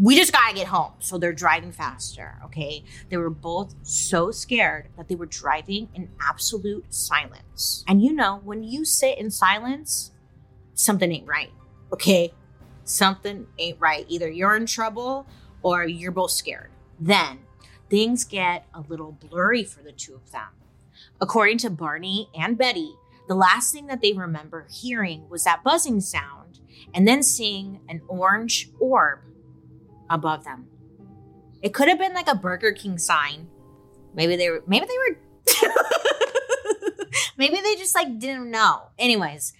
we 0.00 0.16
just 0.16 0.32
gotta 0.32 0.54
get 0.54 0.68
home. 0.68 0.92
So 1.00 1.18
they're 1.18 1.32
driving 1.32 1.72
faster, 1.72 2.36
okay? 2.44 2.84
They 3.08 3.16
were 3.16 3.30
both 3.30 3.74
so 3.82 4.30
scared 4.30 4.88
that 4.96 5.08
they 5.08 5.16
were 5.16 5.26
driving 5.26 5.88
in 5.94 6.10
absolute 6.20 6.92
silence. 6.94 7.84
And 7.88 8.02
you 8.02 8.12
know, 8.12 8.40
when 8.44 8.62
you 8.62 8.84
sit 8.84 9.18
in 9.18 9.30
silence, 9.30 10.12
something 10.74 11.10
ain't 11.10 11.26
right, 11.26 11.50
okay? 11.92 12.32
Something 12.88 13.46
ain't 13.58 13.78
right. 13.78 14.06
Either 14.08 14.30
you're 14.30 14.56
in 14.56 14.64
trouble 14.64 15.26
or 15.62 15.84
you're 15.84 16.10
both 16.10 16.30
scared. 16.30 16.70
Then 16.98 17.40
things 17.90 18.24
get 18.24 18.66
a 18.72 18.80
little 18.80 19.12
blurry 19.12 19.62
for 19.62 19.82
the 19.82 19.92
two 19.92 20.14
of 20.14 20.32
them. 20.32 20.48
According 21.20 21.58
to 21.58 21.70
Barney 21.70 22.30
and 22.34 22.56
Betty, 22.56 22.94
the 23.28 23.34
last 23.34 23.74
thing 23.74 23.88
that 23.88 24.00
they 24.00 24.14
remember 24.14 24.66
hearing 24.70 25.28
was 25.28 25.44
that 25.44 25.62
buzzing 25.62 26.00
sound 26.00 26.60
and 26.94 27.06
then 27.06 27.22
seeing 27.22 27.80
an 27.90 28.00
orange 28.08 28.70
orb 28.80 29.18
above 30.08 30.44
them. 30.44 30.66
It 31.60 31.74
could 31.74 31.88
have 31.88 31.98
been 31.98 32.14
like 32.14 32.28
a 32.28 32.34
Burger 32.34 32.72
King 32.72 32.96
sign. 32.96 33.48
Maybe 34.14 34.34
they 34.36 34.48
were 34.48 34.62
maybe 34.66 34.86
they 34.86 34.96
were 34.96 35.18
maybe 37.36 37.60
they 37.60 37.74
just 37.76 37.94
like 37.94 38.18
didn't 38.18 38.50
know. 38.50 38.88
Anyways, 38.98 39.52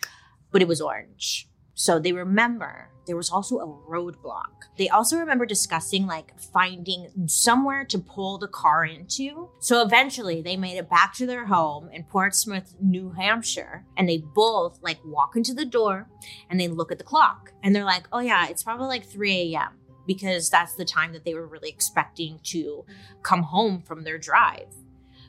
but 0.51 0.63
it 0.63 0.69
was 0.69 0.81
orange. 0.81 1.47
So 1.79 2.01
they 2.01 2.11
remember 2.11 2.91
there 3.07 3.17
was 3.17 3.31
also 3.31 3.59
a 3.61 3.67
roadblock. 3.89 4.67
They 4.77 4.89
also 4.89 5.17
remember 5.17 5.47
discussing 5.47 6.09
like 6.09 6.37
finding 6.41 7.07
somewhere 7.27 7.85
to 7.85 8.01
pull 8.01 8.37
the 8.37 8.49
car 8.49 8.85
into. 8.85 9.49
So 9.61 9.81
eventually 9.81 10.43
they 10.43 10.57
made 10.57 10.77
it 10.77 10.91
back 10.91 11.15
to 11.15 11.27
their 11.27 11.47
home 11.47 11.89
in 11.93 12.03
Portsmouth, 12.03 12.75
New 12.81 13.13
Hampshire, 13.13 13.85
and 13.97 14.09
they 14.09 14.19
both 14.19 14.81
like 14.83 14.99
walk 15.05 15.37
into 15.37 15.55
the 15.55 15.65
door 15.65 16.09
and 16.51 16.59
they 16.59 16.67
look 16.67 16.91
at 16.91 16.99
the 16.99 17.05
clock 17.05 17.53
and 17.63 17.77
they're 17.77 17.85
like, 17.85 18.09
oh 18.13 18.19
yeah, 18.19 18.49
it's 18.49 18.65
probably 18.65 18.89
like 18.89 19.07
3 19.07 19.55
a.m. 19.55 19.79
because 20.05 20.51
that's 20.51 20.75
the 20.75 20.85
time 20.85 21.13
that 21.13 21.25
they 21.25 21.35
were 21.35 21.47
really 21.47 21.71
expecting 21.71 22.41
to 22.43 22.85
come 23.23 23.45
home 23.45 23.83
from 23.83 24.03
their 24.03 24.19
drive. 24.19 24.75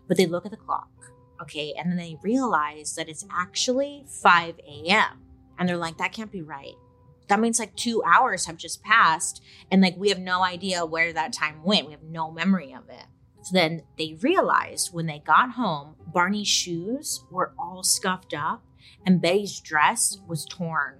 But 0.07 0.17
they 0.17 0.25
look 0.25 0.45
at 0.45 0.51
the 0.51 0.57
clock, 0.57 0.89
okay, 1.43 1.75
and 1.77 1.91
then 1.91 1.97
they 1.97 2.17
realize 2.23 2.95
that 2.95 3.07
it's 3.07 3.27
actually 3.31 4.05
5 4.07 4.55
a.m. 4.67 5.28
And 5.59 5.67
they're 5.67 5.77
like, 5.77 5.97
that 5.97 6.13
can't 6.13 6.31
be 6.31 6.41
right. 6.41 6.73
That 7.27 7.39
means 7.39 7.59
like 7.59 7.75
two 7.75 8.01
hours 8.03 8.47
have 8.47 8.57
just 8.57 8.81
passed 8.81 9.43
and 9.69 9.83
like 9.83 9.95
we 9.97 10.09
have 10.09 10.17
no 10.17 10.41
idea 10.41 10.83
where 10.83 11.13
that 11.13 11.31
time 11.31 11.63
went. 11.63 11.85
We 11.85 11.91
have 11.91 12.01
no 12.01 12.31
memory 12.31 12.73
of 12.73 12.89
it. 12.89 13.05
So 13.43 13.53
then 13.53 13.83
they 13.99 14.17
realized 14.21 14.91
when 14.93 15.05
they 15.05 15.19
got 15.19 15.51
home 15.51 15.95
barney's 16.07 16.47
shoes 16.47 17.23
were 17.29 17.53
all 17.59 17.83
scuffed 17.83 18.33
up 18.33 18.63
and 19.05 19.21
betty's 19.21 19.59
dress 19.59 20.17
was 20.27 20.43
torn 20.45 20.95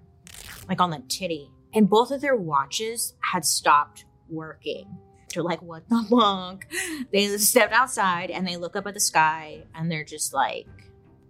like 0.68 0.80
on 0.80 0.92
the 0.92 1.02
titty. 1.08 1.50
And 1.74 1.90
both 1.90 2.12
of 2.12 2.22
their 2.22 2.36
watches 2.36 3.16
had 3.32 3.44
stopped 3.44 4.06
working. 4.30 4.86
They're 5.34 5.42
like 5.42 5.64
what 5.64 5.90
the 5.90 6.04
fuck? 6.10 6.68
They 7.12 7.38
stepped 7.38 7.74
outside 7.74 8.30
and 8.30 8.48
they 8.48 8.58
look 8.58 8.76
up 8.76 8.86
at 8.86 8.94
the 8.94 9.00
sky 9.00 9.64
and 9.74 9.92
they're 9.92 10.04
just 10.04 10.32
like 10.32 10.68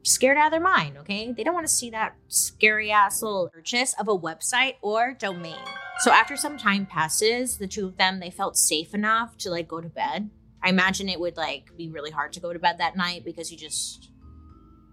scared 0.04 0.38
out 0.38 0.48
of 0.48 0.52
their 0.52 0.60
mind, 0.60 0.98
okay? 0.98 1.32
They 1.32 1.44
don't 1.44 1.54
want 1.54 1.68
to 1.68 1.74
see 1.74 1.90
that 1.92 2.16
scary 2.28 2.92
ass 2.92 3.22
little 3.22 3.50
purchase 3.50 3.94
of 4.00 4.08
a 4.08 4.18
website 4.18 4.76
or 4.82 5.16
domain. 5.18 5.58
So 6.00 6.12
after 6.12 6.38
some 6.38 6.58
time 6.58 6.86
passes, 6.86 7.58
the 7.58 7.68
two 7.68 7.88
of 7.88 7.98
them 7.98 8.20
they 8.20 8.32
felt 8.32 8.58
safe 8.58 8.94
enough 8.94 9.38
to 9.40 9.50
like 9.50 9.68
go 9.68 9.82
to 9.82 9.90
bed. 9.90 10.30
I 10.64 10.70
imagine 10.70 11.10
it 11.10 11.20
would 11.20 11.38
like 11.38 11.76
be 11.78 11.90
really 11.90 12.12
hard 12.12 12.34
to 12.34 12.40
go 12.40 12.54
to 12.54 12.60
bed 12.60 12.78
that 12.78 12.96
night 12.96 13.24
because 13.26 13.52
you 13.52 13.58
just 13.58 14.12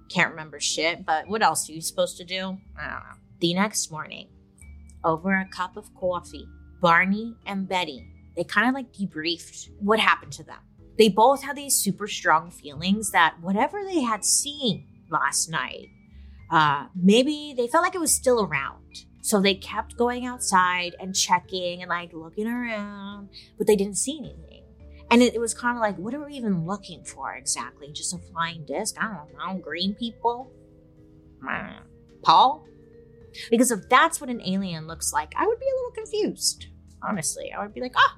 can't 0.08 0.30
remember 0.30 0.60
shit. 0.60 1.04
But 1.04 1.28
what 1.28 1.42
else 1.42 1.68
are 1.68 1.72
you 1.72 1.80
supposed 1.80 2.16
to 2.18 2.24
do? 2.24 2.58
I 2.78 2.84
don't 2.84 3.00
know. 3.00 3.16
The 3.40 3.54
next 3.54 3.90
morning, 3.90 4.28
over 5.04 5.34
a 5.34 5.48
cup 5.48 5.76
of 5.76 5.94
coffee, 5.94 6.48
Barney 6.80 7.34
and 7.46 7.68
Betty, 7.68 8.06
they 8.36 8.44
kind 8.44 8.68
of 8.68 8.74
like 8.74 8.92
debriefed 8.92 9.70
what 9.80 9.98
happened 9.98 10.32
to 10.32 10.44
them. 10.44 10.58
They 10.98 11.08
both 11.08 11.42
had 11.42 11.56
these 11.56 11.76
super 11.76 12.06
strong 12.08 12.50
feelings 12.50 13.10
that 13.10 13.36
whatever 13.40 13.84
they 13.84 14.00
had 14.00 14.24
seen 14.24 14.86
last 15.10 15.50
night, 15.50 15.88
uh, 16.50 16.86
maybe 16.94 17.54
they 17.56 17.66
felt 17.66 17.84
like 17.84 17.94
it 17.94 18.00
was 18.00 18.12
still 18.12 18.44
around. 18.44 19.04
So 19.22 19.40
they 19.40 19.54
kept 19.54 19.96
going 19.96 20.24
outside 20.24 20.94
and 21.00 21.14
checking 21.14 21.82
and 21.82 21.88
like 21.88 22.12
looking 22.12 22.46
around, 22.46 23.28
but 23.58 23.66
they 23.66 23.74
didn't 23.74 23.96
see 23.96 24.18
anything. 24.18 24.62
And 25.10 25.22
it, 25.22 25.34
it 25.34 25.40
was 25.40 25.54
kind 25.54 25.76
of 25.76 25.80
like, 25.80 25.96
what 25.98 26.14
are 26.14 26.24
we 26.24 26.34
even 26.34 26.66
looking 26.66 27.04
for 27.04 27.34
exactly? 27.34 27.90
Just 27.92 28.14
a 28.14 28.18
flying 28.18 28.64
disc? 28.66 28.96
I 29.00 29.12
don't 29.14 29.36
know. 29.36 29.60
Green 29.60 29.94
people? 29.94 30.50
Paul? 32.22 32.66
Because 33.50 33.70
if 33.70 33.88
that's 33.88 34.20
what 34.20 34.30
an 34.30 34.40
alien 34.42 34.86
looks 34.86 35.12
like, 35.12 35.32
I 35.36 35.46
would 35.46 35.60
be 35.60 35.66
a 35.66 35.76
little 35.76 35.92
confused. 35.92 36.66
Honestly, 37.02 37.52
I 37.52 37.62
would 37.62 37.74
be 37.74 37.80
like, 37.80 37.94
ah, 37.96 38.16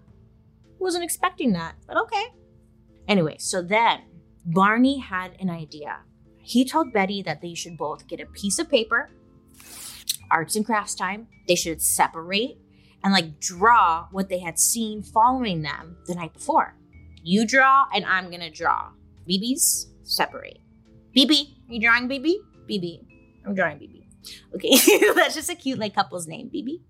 wasn't 0.79 1.05
expecting 1.05 1.53
that, 1.53 1.74
but 1.87 1.96
okay. 1.96 2.24
Anyway, 3.07 3.37
so 3.38 3.62
then 3.62 4.01
Barney 4.44 4.98
had 4.98 5.33
an 5.40 5.51
idea. 5.51 6.01
He 6.49 6.65
told 6.65 6.95
Betty 6.95 7.21
that 7.23 7.43
they 7.43 7.53
should 7.53 7.77
both 7.77 8.07
get 8.07 8.21
a 8.21 8.27
piece 8.27 8.59
of 8.59 8.71
paper, 8.71 9.11
arts 10.31 10.57
and 10.57 10.65
crafts 10.65 10.95
time. 10.95 11.29
They 11.47 11.55
should 11.55 11.83
separate 11.83 12.57
and 13.05 13.13
like 13.13 13.39
draw 13.39 14.09
what 14.13 14.31
they 14.31 14.39
had 14.39 14.59
seen 14.59 15.03
following 15.03 15.61
them 15.61 15.99
the 16.07 16.15
night 16.15 16.33
before. 16.33 16.75
You 17.23 17.47
draw, 17.47 17.85
and 17.95 18.07
I'm 18.07 18.31
gonna 18.31 18.51
draw. 18.51 18.89
BB's 19.29 19.89
separate. 20.05 20.61
BB, 21.15 21.57
you 21.69 21.83
drawing 21.83 22.09
BB? 22.09 22.37
BB, 22.67 23.05
I'm 23.47 23.55
drawing 23.55 23.77
BB. 23.77 24.07
Okay, 24.55 25.13
that's 25.15 25.35
just 25.35 25.51
a 25.51 25.55
cute 25.55 25.79
like 25.79 25.95
couple's 25.95 26.27
name, 26.27 26.49
BB. 26.49 26.81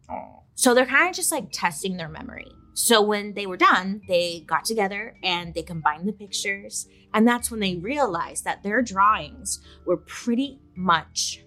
So 0.55 0.73
they're 0.73 0.87
kind 0.87 1.11
of 1.11 1.17
just 1.17 1.33
like 1.33 1.49
testing 1.51 1.97
their 1.97 2.09
memory. 2.09 2.47
So 2.79 3.03
when 3.03 3.35
they 3.35 3.45
were 3.45 3.57
done, 3.57 4.03
they 4.07 4.45
got 4.47 4.65
together 4.65 5.17
and 5.25 5.53
they 5.53 5.63
combined 5.63 6.07
the 6.07 6.13
pictures. 6.13 6.87
And 7.13 7.27
that's 7.27 7.51
when 7.51 7.59
they 7.59 7.75
realized 7.75 8.45
that 8.45 8.63
their 8.63 8.83
drawings 8.83 9.59
were 9.85 9.97
pretty 9.97 10.61
much 10.77 11.45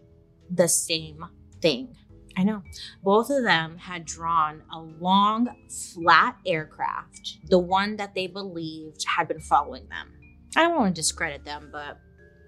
the 0.53 0.67
same 0.67 1.23
thing. 1.61 1.95
I 2.35 2.43
know. 2.43 2.63
Both 3.01 3.29
of 3.29 3.45
them 3.45 3.77
had 3.77 4.03
drawn 4.03 4.63
a 4.73 4.79
long, 4.79 5.47
flat 5.93 6.35
aircraft, 6.45 7.37
the 7.45 7.59
one 7.59 7.95
that 7.95 8.13
they 8.13 8.27
believed 8.27 9.05
had 9.07 9.29
been 9.29 9.39
following 9.39 9.87
them. 9.87 10.11
I 10.57 10.63
don't 10.63 10.75
want 10.75 10.93
to 10.93 11.01
discredit 11.01 11.45
them, 11.45 11.69
but 11.71 11.97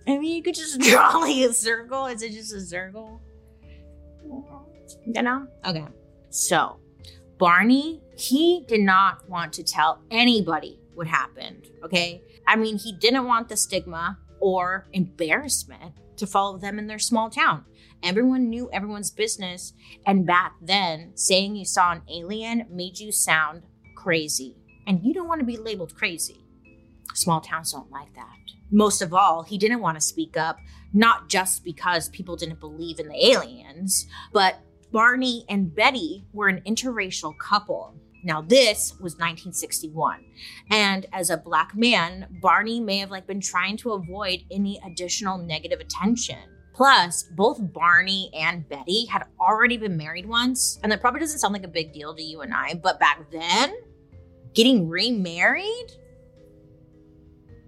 I 0.05 0.17
mean, 0.17 0.35
you 0.35 0.43
could 0.43 0.55
just 0.55 0.81
draw 0.81 1.19
like 1.19 1.37
a 1.37 1.53
circle. 1.53 2.07
Is 2.07 2.21
it 2.21 2.33
just 2.33 2.53
a 2.53 2.59
circle? 2.59 3.21
You 5.05 5.21
know? 5.21 5.47
Okay. 5.65 5.85
So, 6.31 6.81
Barney, 7.43 7.99
he 8.15 8.63
did 8.69 8.79
not 8.79 9.27
want 9.29 9.51
to 9.51 9.63
tell 9.63 10.01
anybody 10.09 10.79
what 10.93 11.07
happened. 11.07 11.67
Okay. 11.83 12.21
I 12.47 12.55
mean, 12.55 12.77
he 12.77 12.93
didn't 12.93 13.25
want 13.25 13.49
the 13.49 13.57
stigma 13.57 14.17
or 14.39 14.87
embarrassment 14.93 15.95
to 16.15 16.25
follow 16.25 16.57
them 16.57 16.79
in 16.79 16.87
their 16.87 16.99
small 16.99 17.29
town. 17.29 17.65
Everyone 18.01 18.49
knew 18.49 18.69
everyone's 18.71 19.11
business. 19.11 19.73
And 20.05 20.25
back 20.25 20.53
then, 20.61 21.11
saying 21.15 21.57
you 21.57 21.65
saw 21.65 21.91
an 21.91 22.03
alien 22.09 22.65
made 22.69 22.97
you 22.99 23.11
sound 23.11 23.63
crazy. 23.93 24.55
And 24.87 25.03
you 25.03 25.13
don't 25.13 25.27
want 25.27 25.41
to 25.41 25.45
be 25.45 25.57
labeled 25.57 25.95
crazy. 25.95 26.45
Small 27.13 27.41
towns 27.41 27.73
don't 27.73 27.91
like 27.91 28.15
that. 28.15 28.37
Most 28.71 29.01
of 29.01 29.13
all, 29.13 29.43
he 29.43 29.57
didn't 29.57 29.81
want 29.81 29.97
to 29.97 30.01
speak 30.01 30.37
up, 30.37 30.59
not 30.93 31.27
just 31.27 31.65
because 31.65 32.07
people 32.07 32.37
didn't 32.37 32.61
believe 32.61 32.99
in 32.99 33.09
the 33.09 33.31
aliens, 33.31 34.07
but 34.31 34.61
Barney 34.93 35.43
and 35.49 35.75
Betty 35.75 36.23
were 36.33 36.47
an 36.47 36.61
interracial 36.67 37.35
couple. 37.39 37.95
Now 38.23 38.41
this 38.41 38.91
was 39.01 39.13
1961. 39.15 40.23
And 40.69 41.07
as 41.11 41.31
a 41.31 41.37
black 41.37 41.75
man, 41.75 42.27
Barney 42.43 42.79
may 42.79 42.99
have 42.99 43.09
like 43.09 43.25
been 43.25 43.41
trying 43.41 43.75
to 43.77 43.93
avoid 43.93 44.43
any 44.51 44.79
additional 44.85 45.39
negative 45.39 45.79
attention. 45.79 46.37
Plus, 46.75 47.23
both 47.23 47.57
Barney 47.73 48.29
and 48.35 48.69
Betty 48.69 49.05
had 49.05 49.23
already 49.39 49.77
been 49.77 49.97
married 49.97 50.27
once, 50.27 50.79
and 50.83 50.91
that 50.91 51.01
probably 51.01 51.19
doesn't 51.19 51.39
sound 51.39 51.53
like 51.53 51.63
a 51.63 51.67
big 51.67 51.91
deal 51.91 52.15
to 52.15 52.21
you 52.21 52.41
and 52.41 52.53
I, 52.53 52.75
but 52.75 52.99
back 52.99 53.31
then, 53.31 53.75
getting 54.53 54.89
remarried? 54.89 55.91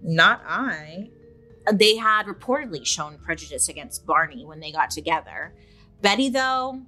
Not 0.02 0.42
I. 0.46 1.10
They 1.72 1.96
had 1.96 2.26
reportedly 2.26 2.84
shown 2.84 3.18
prejudice 3.18 3.68
against 3.68 4.06
Barney 4.06 4.44
when 4.44 4.58
they 4.58 4.72
got 4.72 4.90
together. 4.90 5.54
Betty, 6.02 6.28
though, 6.28 6.82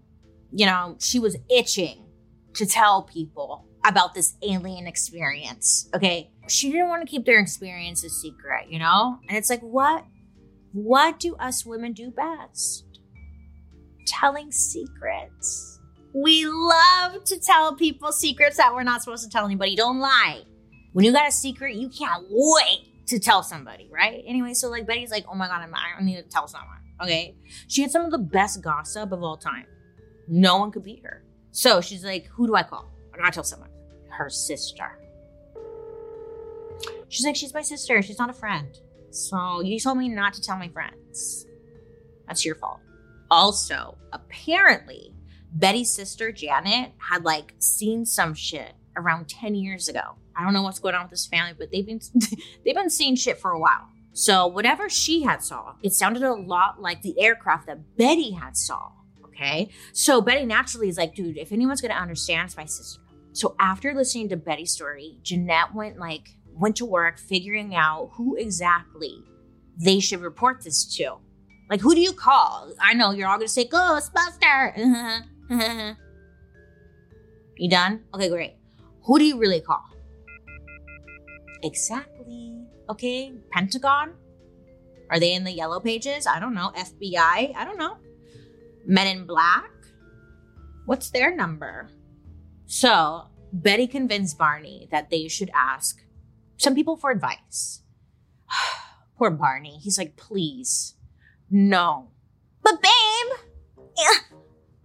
you 0.52 0.66
know, 0.66 0.96
she 1.00 1.18
was 1.18 1.37
itching 1.50 2.04
to 2.54 2.66
tell 2.66 3.02
people 3.02 3.66
about 3.87 4.14
this 4.14 4.34
alien 4.42 4.87
experience. 4.87 5.88
Okay. 5.94 6.30
She 6.48 6.70
didn't 6.70 6.88
want 6.88 7.02
to 7.02 7.11
keep 7.11 7.24
their 7.24 7.40
experience 7.40 8.04
a 8.04 8.08
secret, 8.08 8.70
you 8.70 8.78
know? 8.78 9.18
And 9.28 9.37
it's 9.37 9.50
like, 9.50 9.61
what? 9.61 10.04
What 10.72 11.20
do 11.20 11.34
us 11.37 11.64
women 11.64 11.92
do 11.92 12.11
best? 12.11 12.84
Telling 14.06 14.50
secrets. 14.50 15.80
We 16.14 16.46
love 16.46 17.24
to 17.24 17.38
tell 17.38 17.74
people 17.74 18.12
secrets 18.12 18.56
that 18.56 18.74
we're 18.74 18.82
not 18.82 19.02
supposed 19.02 19.24
to 19.24 19.30
tell 19.30 19.44
anybody. 19.44 19.76
Don't 19.76 20.00
lie. 20.00 20.42
When 20.92 21.04
you 21.04 21.12
got 21.12 21.28
a 21.28 21.32
secret, 21.32 21.76
you 21.76 21.88
can't 21.88 22.24
wait 22.30 23.06
to 23.06 23.18
tell 23.18 23.42
somebody, 23.42 23.88
right? 23.92 24.22
Anyway, 24.26 24.54
so 24.54 24.68
like 24.68 24.87
Betty's 24.87 25.11
like, 25.11 25.26
oh 25.30 25.34
my 25.34 25.46
God, 25.46 25.62
I'm, 25.62 25.74
I 25.74 26.02
need 26.02 26.16
to 26.16 26.22
tell 26.22 26.48
someone. 26.48 26.78
Okay. 27.02 27.37
She 27.68 27.82
had 27.82 27.90
some 27.90 28.04
of 28.04 28.11
the 28.11 28.18
best 28.18 28.62
gossip 28.62 29.12
of 29.12 29.22
all 29.22 29.37
time. 29.37 29.66
No 30.29 30.59
one 30.59 30.71
could 30.71 30.85
beat 30.85 31.03
her. 31.05 31.25
So 31.51 31.81
she's 31.81 32.05
like, 32.05 32.27
who 32.27 32.47
do 32.47 32.55
I 32.55 32.62
call? 32.62 32.91
I 33.14 33.19
gotta 33.19 33.33
tell 33.33 33.45
someone. 33.45 33.71
Her 34.11 34.29
sister. 34.29 34.99
She's 37.09 37.25
like, 37.25 37.37
she's 37.37 37.55
my 37.55 37.62
sister. 37.62 38.01
She's 38.03 38.19
not 38.19 38.31
a 38.31 38.35
friend. 38.35 38.79
So 39.11 39.61
you 39.61 39.81
told 39.81 39.99
me 39.99 40.09
not 40.09 40.35
to 40.35 40.43
tell 40.43 40.57
my 40.57 40.69
friends. 40.69 41.47
That's 42.27 42.45
your 42.45 42.55
fault. 42.57 42.81
Also, 43.31 43.97
apparently, 44.12 45.14
Betty's 45.53 45.91
sister 45.91 46.31
Janet 46.31 46.93
had 46.99 47.25
like 47.25 47.55
seen 47.59 48.05
some 48.05 48.35
shit 48.35 48.75
around 48.97 49.29
10 49.29 49.55
years 49.55 49.88
ago. 49.88 50.17
I 50.37 50.45
don't 50.45 50.53
know 50.53 50.62
what's 50.62 50.79
going 50.79 50.95
on 50.95 51.03
with 51.03 51.11
this 51.11 51.27
family, 51.27 51.55
but 51.59 51.71
they've 51.73 51.87
been 51.87 52.01
they've 52.64 52.75
been 52.75 52.91
seeing 52.91 53.17
shit 53.17 53.38
for 53.38 53.51
a 53.51 53.59
while. 53.59 53.88
So 54.12 54.47
whatever 54.47 54.88
she 54.88 55.23
had 55.23 55.43
saw, 55.43 55.75
it 55.83 55.93
sounded 55.93 56.23
a 56.23 56.35
lot 56.35 56.81
like 56.81 57.03
the 57.03 57.21
aircraft 57.21 57.67
that 57.67 57.97
Betty 57.97 58.33
had 58.33 58.57
saw. 58.57 58.91
Okay. 59.38 59.70
So 59.92 60.20
Betty 60.20 60.44
naturally 60.44 60.88
is 60.88 60.98
like, 60.98 61.14
dude, 61.14 61.38
if 61.38 61.53
anyone's 61.53 61.81
gonna 61.81 61.94
understand, 61.94 62.46
it's 62.46 62.57
my 62.57 62.64
sister. 62.64 63.01
So 63.33 63.55
after 63.61 63.94
listening 63.94 64.29
to 64.31 64.37
Betty's 64.37 64.72
story, 64.72 65.18
Jeanette 65.22 65.74
went 65.74 65.98
like 65.98 66.29
went 66.55 66.77
to 66.77 66.85
work 66.85 67.18
figuring 67.18 67.74
out 67.77 68.11
who 68.14 68.35
exactly 68.37 69.22
they 69.79 70.01
should 70.01 70.20
report 70.20 70.64
this 70.64 70.85
to. 70.96 71.18
Like, 71.70 71.81
who 71.81 71.94
do 71.94 72.01
you 72.01 72.12
call? 72.12 72.72
I 72.81 72.94
know 72.94 73.12
you're 73.12 73.29
all 73.29 73.37
gonna 73.37 73.48
say 73.48 73.66
Ghostbuster. 73.66 75.24
you 77.57 77.70
done? 77.70 78.05
Okay, 78.14 78.29
great. 78.29 78.57
Who 79.05 79.18
do 79.18 79.24
you 79.24 79.38
really 79.38 79.61
call? 79.61 79.85
Exactly. 81.62 82.57
Okay, 82.90 83.33
Pentagon? 83.53 84.14
Are 85.11 85.20
they 85.20 85.35
in 85.35 85.44
the 85.44 85.53
yellow 85.53 85.79
pages? 85.79 86.27
I 86.27 86.40
don't 86.40 86.55
know. 86.55 86.72
FBI? 86.74 87.55
I 87.55 87.64
don't 87.64 87.79
know. 87.79 87.98
Men 88.90 89.07
in 89.07 89.27
Black? 89.27 89.70
What's 90.87 91.11
their 91.11 91.37
number? 91.37 91.90
So, 92.64 93.24
Betty 93.53 93.87
convinced 93.87 94.38
Barney 94.38 94.88
that 94.90 95.11
they 95.11 95.29
should 95.29 95.51
ask 95.55 96.03
some 96.57 96.74
people 96.74 96.96
for 96.96 97.11
advice. 97.11 97.83
Poor 99.18 99.31
Barney. 99.31 99.79
He's 99.83 99.98
like, 99.98 100.16
please, 100.16 100.94
no. 101.51 102.09
But, 102.62 102.81
babe, 102.81 103.79
eh, 103.79 104.37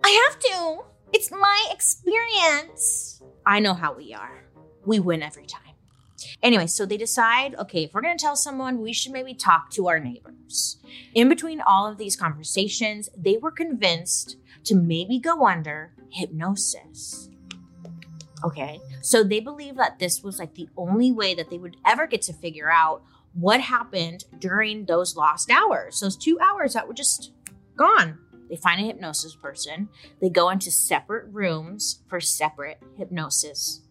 I 0.03 0.27
have 0.27 0.39
to. 0.39 0.83
It's 1.13 1.31
my 1.31 1.67
experience. 1.71 3.23
I 3.45 3.61
know 3.61 3.73
how 3.73 3.93
we 3.93 4.13
are. 4.13 4.43
We 4.85 4.99
win 4.99 5.23
every 5.23 5.45
time. 5.45 5.72
Anyway, 6.43 6.67
so 6.67 6.85
they 6.85 6.97
decide 6.97 7.55
okay, 7.55 7.85
if 7.85 7.93
we're 7.93 8.01
going 8.01 8.17
to 8.17 8.21
tell 8.21 8.35
someone, 8.35 8.81
we 8.81 8.91
should 8.91 9.13
maybe 9.13 9.33
talk 9.33 9.71
to 9.71 9.87
our 9.87 9.99
neighbors. 9.99 10.77
In 11.15 11.29
between 11.29 11.61
all 11.61 11.87
of 11.87 11.97
these 11.97 12.17
conversations, 12.17 13.09
they 13.17 13.37
were 13.37 13.49
convinced 13.49 14.35
to 14.65 14.75
maybe 14.75 15.19
go 15.19 15.47
under 15.47 15.93
hypnosis. 16.11 17.29
Okay, 18.43 18.81
so 19.01 19.23
they 19.23 19.39
believe 19.39 19.77
that 19.77 19.99
this 19.99 20.21
was 20.21 20.37
like 20.37 20.53
the 20.55 20.67
only 20.75 21.13
way 21.13 21.33
that 21.33 21.49
they 21.49 21.57
would 21.57 21.77
ever 21.85 22.07
get 22.07 22.21
to 22.23 22.33
figure 22.33 22.69
out 22.69 23.01
what 23.33 23.61
happened 23.61 24.25
during 24.37 24.85
those 24.85 25.15
lost 25.15 25.49
hours, 25.49 26.01
those 26.01 26.17
two 26.17 26.37
hours 26.41 26.73
that 26.73 26.87
were 26.87 26.93
just 26.93 27.31
gone. 27.77 28.19
They 28.49 28.57
find 28.57 28.81
a 28.81 28.87
hypnosis 28.87 29.33
person, 29.33 29.87
they 30.19 30.29
go 30.29 30.49
into 30.49 30.71
separate 30.71 31.31
rooms 31.31 32.01
for 32.09 32.19
separate 32.19 32.79
hypnosis 32.97 33.81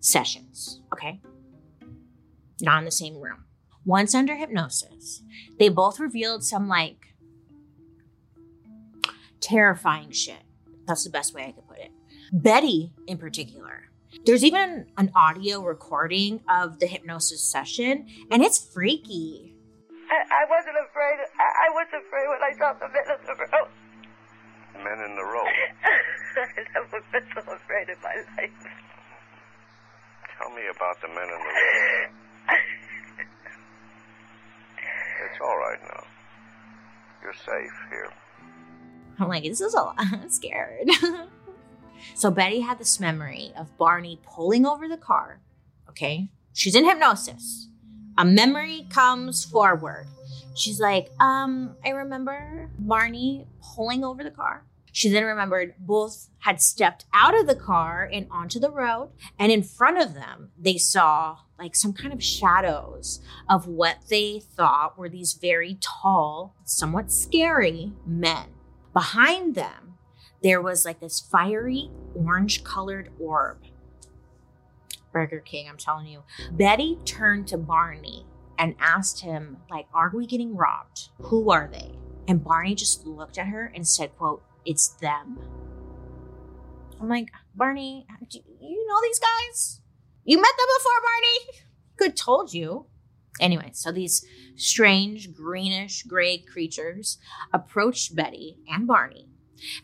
sessions. 0.00 0.80
Okay, 0.94 1.20
not 2.62 2.78
in 2.78 2.84
the 2.84 2.90
same 2.90 3.16
room. 3.18 3.44
Once 3.84 4.14
under 4.14 4.34
hypnosis, 4.34 5.22
they 5.58 5.68
both 5.68 5.98
revealed 5.98 6.44
some 6.44 6.68
like 6.68 7.14
terrifying 9.40 10.10
shit. 10.10 10.42
That's 10.86 11.04
the 11.04 11.10
best 11.10 11.34
way 11.34 11.46
I 11.46 11.52
could 11.52 11.66
put 11.66 11.78
it. 11.78 11.90
Betty, 12.32 12.92
in 13.06 13.18
particular, 13.18 13.90
there's 14.24 14.44
even 14.44 14.86
an 14.98 15.10
audio 15.14 15.62
recording 15.62 16.40
of 16.48 16.78
the 16.78 16.86
hypnosis 16.86 17.42
session, 17.42 18.06
and 18.30 18.42
it's 18.42 18.58
freaky. 18.58 19.54
I, 20.10 20.42
I 20.42 20.44
wasn't 20.50 20.76
afraid. 20.88 21.16
I, 21.38 21.46
I 21.66 21.70
was 21.70 21.86
afraid 21.88 22.26
when 22.28 22.42
I 22.42 22.52
saw 22.58 22.72
the 22.74 22.88
men 22.90 23.06
in 23.06 23.26
the 23.26 23.36
road. 23.38 23.70
Men 24.82 24.98
in 25.06 25.16
the 25.16 25.24
road? 25.24 25.46
I 26.36 26.62
never 26.74 27.02
been 27.12 27.26
so 27.34 27.40
afraid 27.52 27.88
in 27.88 27.96
my 28.02 28.16
life. 28.36 28.50
Tell 30.38 30.50
me 30.50 30.62
about 30.74 31.00
the 31.00 31.08
men 31.08 31.24
in 31.24 31.40
the 31.40 31.54
road. 31.54 32.10
it's 35.30 35.40
all 35.40 35.56
right 35.58 35.80
now. 35.82 36.04
You're 37.22 37.34
safe 37.34 37.72
here. 37.90 38.10
I'm 39.18 39.28
like, 39.28 39.44
this 39.44 39.60
is 39.60 39.74
a 39.74 39.78
lot. 39.78 39.94
I'm 39.98 40.30
scared. 40.30 40.88
so 42.14 42.30
Betty 42.30 42.60
had 42.60 42.78
this 42.78 42.98
memory 42.98 43.52
of 43.56 43.76
Barney 43.76 44.20
pulling 44.24 44.64
over 44.66 44.88
the 44.88 44.96
car. 44.96 45.40
Okay. 45.88 46.28
She's 46.54 46.74
in 46.74 46.84
hypnosis. 46.84 47.68
A 48.18 48.24
memory 48.24 48.86
comes 48.90 49.44
forward. 49.44 50.06
She's 50.54 50.80
like, 50.80 51.10
um, 51.20 51.76
I 51.84 51.90
remember 51.90 52.70
Barney 52.78 53.46
pulling 53.62 54.04
over 54.04 54.24
the 54.24 54.30
car. 54.30 54.64
She 54.92 55.08
then 55.08 55.24
remembered 55.24 55.74
both 55.78 56.28
had 56.40 56.60
stepped 56.60 57.04
out 57.12 57.38
of 57.38 57.46
the 57.46 57.54
car 57.54 58.08
and 58.10 58.26
onto 58.30 58.58
the 58.58 58.70
road, 58.70 59.10
and 59.38 59.52
in 59.52 59.62
front 59.62 59.98
of 59.98 60.14
them, 60.14 60.50
they 60.58 60.78
saw 60.78 61.38
like 61.58 61.76
some 61.76 61.92
kind 61.92 62.12
of 62.12 62.22
shadows 62.22 63.20
of 63.48 63.66
what 63.66 63.98
they 64.08 64.40
thought 64.40 64.98
were 64.98 65.08
these 65.08 65.34
very 65.34 65.78
tall, 65.80 66.56
somewhat 66.64 67.12
scary 67.12 67.92
men. 68.06 68.46
Behind 68.92 69.54
them, 69.54 69.98
there 70.42 70.62
was 70.62 70.84
like 70.84 71.00
this 71.00 71.20
fiery 71.20 71.90
orange 72.14 72.64
colored 72.64 73.10
orb. 73.20 73.58
Burger 75.12 75.40
King, 75.40 75.68
I'm 75.68 75.76
telling 75.76 76.06
you. 76.06 76.22
Betty 76.52 76.98
turned 77.04 77.46
to 77.48 77.58
Barney 77.58 78.24
and 78.58 78.74
asked 78.78 79.20
him, 79.20 79.58
like, 79.70 79.86
are 79.92 80.12
we 80.14 80.26
getting 80.26 80.56
robbed? 80.56 81.08
Who 81.22 81.50
are 81.50 81.68
they? 81.70 81.98
And 82.28 82.44
Barney 82.44 82.74
just 82.74 83.06
looked 83.06 83.38
at 83.38 83.48
her 83.48 83.72
and 83.74 83.86
said, 83.86 84.16
quote, 84.16 84.42
it's 84.64 84.88
them. 85.00 85.38
I'm 87.00 87.08
like, 87.08 87.28
Barney, 87.54 88.06
you 88.60 88.86
know 88.88 89.00
these 89.02 89.18
guys? 89.20 89.80
You 90.24 90.36
met 90.36 90.52
them 90.56 90.66
before, 90.78 90.92
Barney? 91.02 91.64
Good 91.96 92.16
told 92.16 92.52
you. 92.52 92.86
Anyway, 93.40 93.70
so 93.72 93.90
these 93.90 94.24
strange 94.56 95.32
greenish 95.32 96.02
gray 96.02 96.38
creatures 96.38 97.18
approached 97.52 98.14
Betty 98.14 98.58
and 98.68 98.86
Barney, 98.86 99.28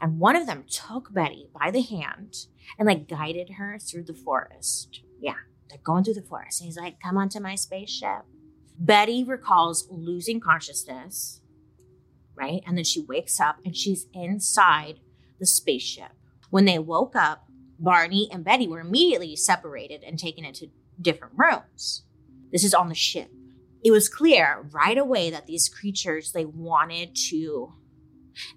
and 0.01 0.19
one 0.19 0.37
of 0.37 0.47
them 0.47 0.65
took 0.69 1.13
Betty 1.13 1.49
by 1.59 1.71
the 1.71 1.81
hand 1.81 2.37
and 2.79 2.87
like 2.87 3.09
guided 3.09 3.51
her 3.51 3.79
through 3.79 4.05
the 4.05 4.15
forest. 4.15 5.01
Yeah, 5.21 5.37
they're 5.69 5.79
going 5.83 6.05
through 6.05 6.15
the 6.15 6.23
forest. 6.23 6.61
And 6.61 6.67
he's 6.67 6.77
like, 6.77 7.01
come 7.01 7.17
onto 7.17 7.41
my 7.41 7.55
spaceship. 7.55 8.25
Betty 8.79 9.25
recalls 9.25 9.89
losing 9.91 10.39
consciousness, 10.39 11.41
right? 12.37 12.63
And 12.67 12.77
then 12.77 12.85
she 12.85 13.01
wakes 13.01 13.41
up 13.41 13.59
and 13.65 13.77
she's 13.77 14.07
inside 14.13 15.01
the 15.39 15.47
spaceship. 15.47 16.13
When 16.51 16.65
they 16.65 16.79
woke 16.79 17.17
up, 17.17 17.47
Barney 17.79 18.29
and 18.33 18.45
Betty 18.45 18.69
were 18.69 18.81
immediately 18.81 19.37
separated 19.37 20.03
and 20.03 20.19
taken 20.19 20.45
into 20.45 20.71
different 21.01 21.35
rooms. 21.37 22.05
This 22.53 22.65
is 22.65 22.75
on 22.75 22.89
the 22.89 22.95
ship. 22.95 23.31
It 23.85 23.91
was 23.91 24.09
clear 24.09 24.67
right 24.73 24.97
away 24.97 25.31
that 25.31 25.47
these 25.47 25.69
creatures 25.69 26.33
they 26.33 26.45
wanted 26.45 27.15
to 27.31 27.75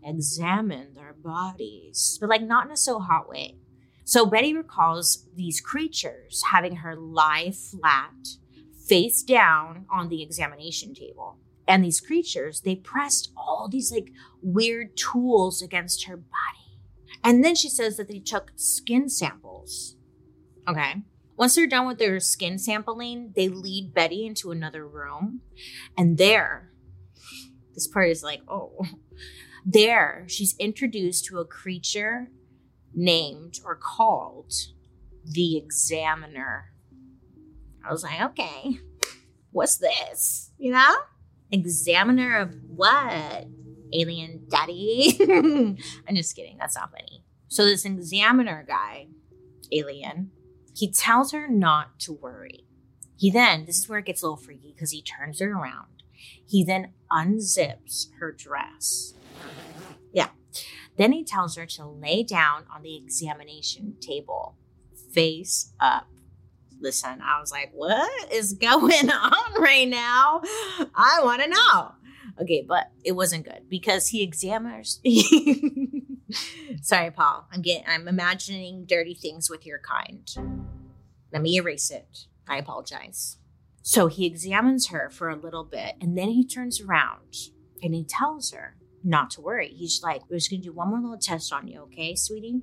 examine 0.03 0.93
their 0.93 1.13
bodies, 1.13 2.17
but 2.19 2.29
like 2.29 2.41
not 2.41 2.65
in 2.65 2.71
a 2.71 2.77
so 2.77 2.99
hot 2.99 3.29
way. 3.29 3.57
So 4.05 4.25
Betty 4.25 4.55
recalls 4.55 5.27
these 5.35 5.61
creatures 5.61 6.41
having 6.51 6.77
her 6.77 6.95
lie 6.95 7.51
flat, 7.51 8.13
face 8.87 9.21
down 9.21 9.85
on 9.91 10.09
the 10.09 10.23
examination 10.23 10.95
table. 10.95 11.37
And 11.69 11.85
these 11.85 12.01
creatures, 12.01 12.61
they 12.61 12.75
pressed 12.75 13.31
all 13.37 13.69
these 13.71 13.91
like 13.91 14.11
weird 14.41 14.97
tools 14.97 15.61
against 15.61 16.05
her 16.05 16.17
body. 16.17 16.81
And 17.23 17.45
then 17.45 17.53
she 17.53 17.69
says 17.69 17.95
that 17.97 18.07
they 18.07 18.17
took 18.17 18.51
skin 18.55 19.07
samples. 19.07 19.95
Okay. 20.67 20.95
Once 21.37 21.53
they're 21.53 21.67
done 21.67 21.85
with 21.85 21.99
their 21.99 22.19
skin 22.19 22.57
sampling, 22.57 23.33
they 23.35 23.47
lead 23.47 23.93
Betty 23.93 24.25
into 24.25 24.49
another 24.49 24.85
room. 24.87 25.41
And 25.95 26.17
there, 26.17 26.71
this 27.75 27.87
part 27.87 28.09
is 28.09 28.23
like, 28.23 28.41
oh, 28.47 28.83
there 29.63 30.25
she's 30.27 30.55
introduced 30.57 31.25
to 31.25 31.37
a 31.37 31.45
creature 31.45 32.29
named 32.95 33.59
or 33.63 33.75
called 33.75 34.53
the 35.23 35.55
Examiner. 35.55 36.73
I 37.87 37.91
was 37.91 38.03
like, 38.03 38.21
okay, 38.21 38.79
what's 39.51 39.77
this? 39.77 40.51
You 40.57 40.71
know? 40.71 40.95
Examiner 41.51 42.37
of 42.37 42.55
what? 42.67 43.47
Alien 43.93 44.45
daddy? 44.49 45.17
I'm 46.07 46.15
just 46.15 46.35
kidding. 46.35 46.57
That's 46.59 46.75
not 46.75 46.91
funny. 46.91 47.23
So, 47.47 47.65
this 47.65 47.85
examiner 47.85 48.63
guy, 48.67 49.07
alien, 49.71 50.31
he 50.75 50.91
tells 50.91 51.31
her 51.31 51.47
not 51.47 51.99
to 52.01 52.13
worry. 52.13 52.65
He 53.17 53.31
then, 53.31 53.65
this 53.65 53.79
is 53.79 53.89
where 53.89 53.99
it 53.99 54.05
gets 54.05 54.21
a 54.21 54.25
little 54.25 54.37
freaky 54.37 54.71
because 54.73 54.91
he 54.91 55.01
turns 55.01 55.39
her 55.39 55.51
around. 55.51 56.03
He 56.47 56.63
then 56.63 56.93
unzips 57.11 58.07
her 58.19 58.31
dress. 58.31 59.13
Yeah. 60.13 60.29
Then 60.97 61.11
he 61.11 61.23
tells 61.23 61.55
her 61.55 61.65
to 61.65 61.85
lay 61.85 62.23
down 62.23 62.65
on 62.73 62.81
the 62.81 62.95
examination 62.95 63.95
table, 63.99 64.55
face 65.13 65.73
up. 65.79 66.07
Listen, 66.81 67.21
I 67.21 67.39
was 67.39 67.51
like, 67.51 67.71
what 67.73 68.31
is 68.31 68.53
going 68.53 69.09
on 69.11 69.61
right 69.61 69.87
now? 69.87 70.41
I 70.95 71.19
want 71.23 71.41
to 71.41 71.49
know. 71.49 71.91
Okay, 72.41 72.63
but 72.67 72.91
it 73.03 73.13
wasn't 73.13 73.45
good 73.45 73.63
because 73.69 74.07
he 74.07 74.23
examines. 74.23 75.01
Sorry, 76.81 77.11
Paul. 77.11 77.47
I'm 77.51 77.61
getting 77.61 77.83
I'm 77.87 78.07
imagining 78.07 78.85
dirty 78.85 79.13
things 79.13 79.49
with 79.49 79.65
your 79.65 79.79
kind. 79.79 80.27
Let 81.33 81.41
me 81.41 81.55
erase 81.57 81.91
it. 81.91 82.27
I 82.47 82.57
apologize. 82.57 83.37
So 83.81 84.07
he 84.07 84.25
examines 84.25 84.87
her 84.87 85.09
for 85.09 85.29
a 85.29 85.35
little 85.35 85.63
bit 85.63 85.95
and 85.99 86.17
then 86.17 86.29
he 86.29 86.45
turns 86.45 86.79
around 86.81 87.35
and 87.81 87.93
he 87.93 88.03
tells 88.03 88.51
her 88.51 88.75
not 89.03 89.31
to 89.31 89.41
worry. 89.41 89.69
He's 89.69 90.01
like, 90.01 90.21
We're 90.29 90.37
just 90.37 90.49
gonna 90.49 90.61
do 90.61 90.71
one 90.73 90.89
more 90.89 90.99
little 90.99 91.17
test 91.17 91.51
on 91.51 91.67
you, 91.67 91.81
okay, 91.81 92.15
sweetie? 92.15 92.61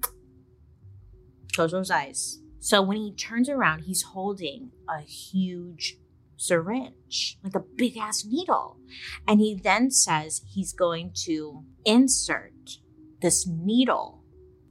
Close 1.55 1.73
those 1.73 1.91
eyes. 1.91 2.39
So 2.59 2.83
when 2.83 2.97
he 2.97 3.13
turns 3.13 3.49
around, 3.49 3.81
he's 3.81 4.03
holding 4.03 4.71
a 4.89 5.01
huge 5.01 5.99
syringe, 6.37 7.39
like 7.43 7.55
a 7.55 7.65
big 7.77 7.97
ass 7.97 8.25
needle. 8.25 8.79
And 9.27 9.41
he 9.41 9.55
then 9.55 9.91
says 9.91 10.43
he's 10.47 10.73
going 10.73 11.13
to 11.25 11.65
insert 11.85 12.79
this 13.23 13.47
needle 13.47 14.23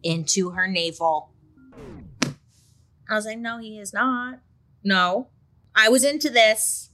into 0.04 0.52
her 0.52 0.68
navel. 0.68 1.32
I 3.10 3.16
was 3.16 3.26
like, 3.26 3.40
no, 3.40 3.60
he 3.60 3.80
is 3.80 3.94
not. 3.94 4.40
No. 4.84 5.30
I 5.76 5.90
was 5.90 6.04
into 6.04 6.30
this 6.30 6.92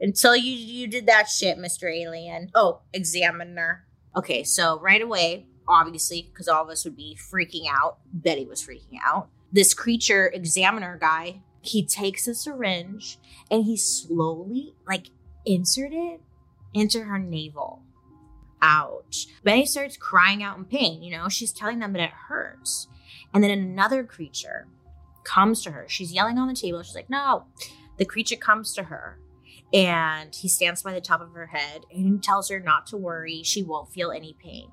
until 0.00 0.36
you 0.36 0.52
you 0.52 0.86
did 0.86 1.06
that 1.06 1.28
shit, 1.28 1.58
Mr. 1.58 1.92
Alien. 1.92 2.50
Oh, 2.54 2.82
examiner. 2.92 3.86
Okay, 4.16 4.44
so 4.44 4.78
right 4.80 5.00
away, 5.00 5.46
obviously, 5.66 6.30
because 6.30 6.48
all 6.48 6.62
of 6.62 6.68
us 6.68 6.84
would 6.84 6.96
be 6.96 7.16
freaking 7.32 7.64
out, 7.70 7.98
Betty 8.12 8.44
was 8.44 8.62
freaking 8.62 8.98
out. 9.04 9.28
This 9.52 9.74
creature 9.74 10.28
examiner 10.28 10.96
guy, 10.98 11.42
he 11.60 11.84
takes 11.84 12.26
a 12.26 12.34
syringe 12.34 13.18
and 13.50 13.64
he 13.64 13.76
slowly, 13.76 14.74
like, 14.88 15.10
insert 15.44 15.92
it 15.92 16.20
into 16.74 17.02
her 17.04 17.18
navel. 17.18 17.82
Ouch. 18.62 19.26
Betty 19.44 19.66
starts 19.66 19.96
crying 19.96 20.42
out 20.42 20.56
in 20.56 20.64
pain. 20.64 21.02
You 21.02 21.16
know, 21.16 21.28
she's 21.28 21.52
telling 21.52 21.80
them 21.80 21.92
that 21.92 22.02
it 22.02 22.10
hurts. 22.28 22.88
And 23.34 23.42
then 23.42 23.50
another 23.50 24.04
creature 24.04 24.68
comes 25.24 25.62
to 25.62 25.70
her. 25.72 25.86
She's 25.88 26.12
yelling 26.12 26.38
on 26.38 26.48
the 26.48 26.54
table. 26.54 26.82
She's 26.82 26.94
like, 26.94 27.10
no. 27.10 27.44
The 27.98 28.04
creature 28.04 28.36
comes 28.36 28.72
to 28.74 28.84
her 28.84 29.18
and 29.72 30.34
he 30.34 30.48
stands 30.48 30.82
by 30.82 30.92
the 30.92 31.00
top 31.00 31.20
of 31.20 31.32
her 31.32 31.46
head 31.46 31.82
and 31.90 32.22
tells 32.22 32.48
her 32.50 32.60
not 32.60 32.86
to 32.88 32.96
worry. 32.96 33.42
She 33.42 33.62
won't 33.62 33.92
feel 33.92 34.10
any 34.10 34.36
pain. 34.42 34.70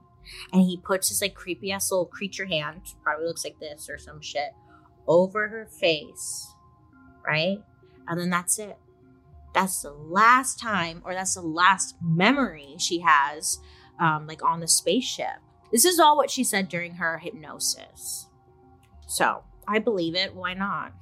And 0.54 0.62
he 0.62 0.78
puts 0.78 1.10
his 1.10 1.22
like 1.22 1.34
creepy 1.34 1.72
ass 1.72 1.92
little 1.92 2.06
creature 2.06 2.46
hand, 2.46 2.82
probably 3.04 3.26
looks 3.26 3.44
like 3.44 3.60
this 3.60 3.90
or 3.90 3.98
some 3.98 4.22
shit, 4.22 4.54
over 5.10 5.50
her 5.50 5.66
face. 5.66 6.54
Right? 7.28 7.58
And 8.08 8.18
then 8.20 8.30
that's 8.30 8.58
it. 8.60 8.78
That's 9.54 9.82
the 9.82 9.92
last 9.92 10.60
time, 10.60 11.02
or 11.04 11.14
that's 11.14 11.34
the 11.34 11.42
last 11.42 11.96
memory 12.02 12.76
she 12.78 13.00
has, 13.00 13.60
um, 14.00 14.28
like 14.28 14.44
on 14.44 14.60
the 14.62 14.68
spaceship. 14.68 15.42
This 15.72 15.86
is 15.86 16.00
all 16.00 16.16
what 16.16 16.32
she 16.32 16.44
said 16.44 16.70
during 16.70 16.96
her 16.96 17.18
hypnosis. 17.18 18.28
So 19.08 19.44
I 19.68 19.80
believe 19.80 20.16
it. 20.16 20.36
Why 20.36 20.54
not? 20.54 20.94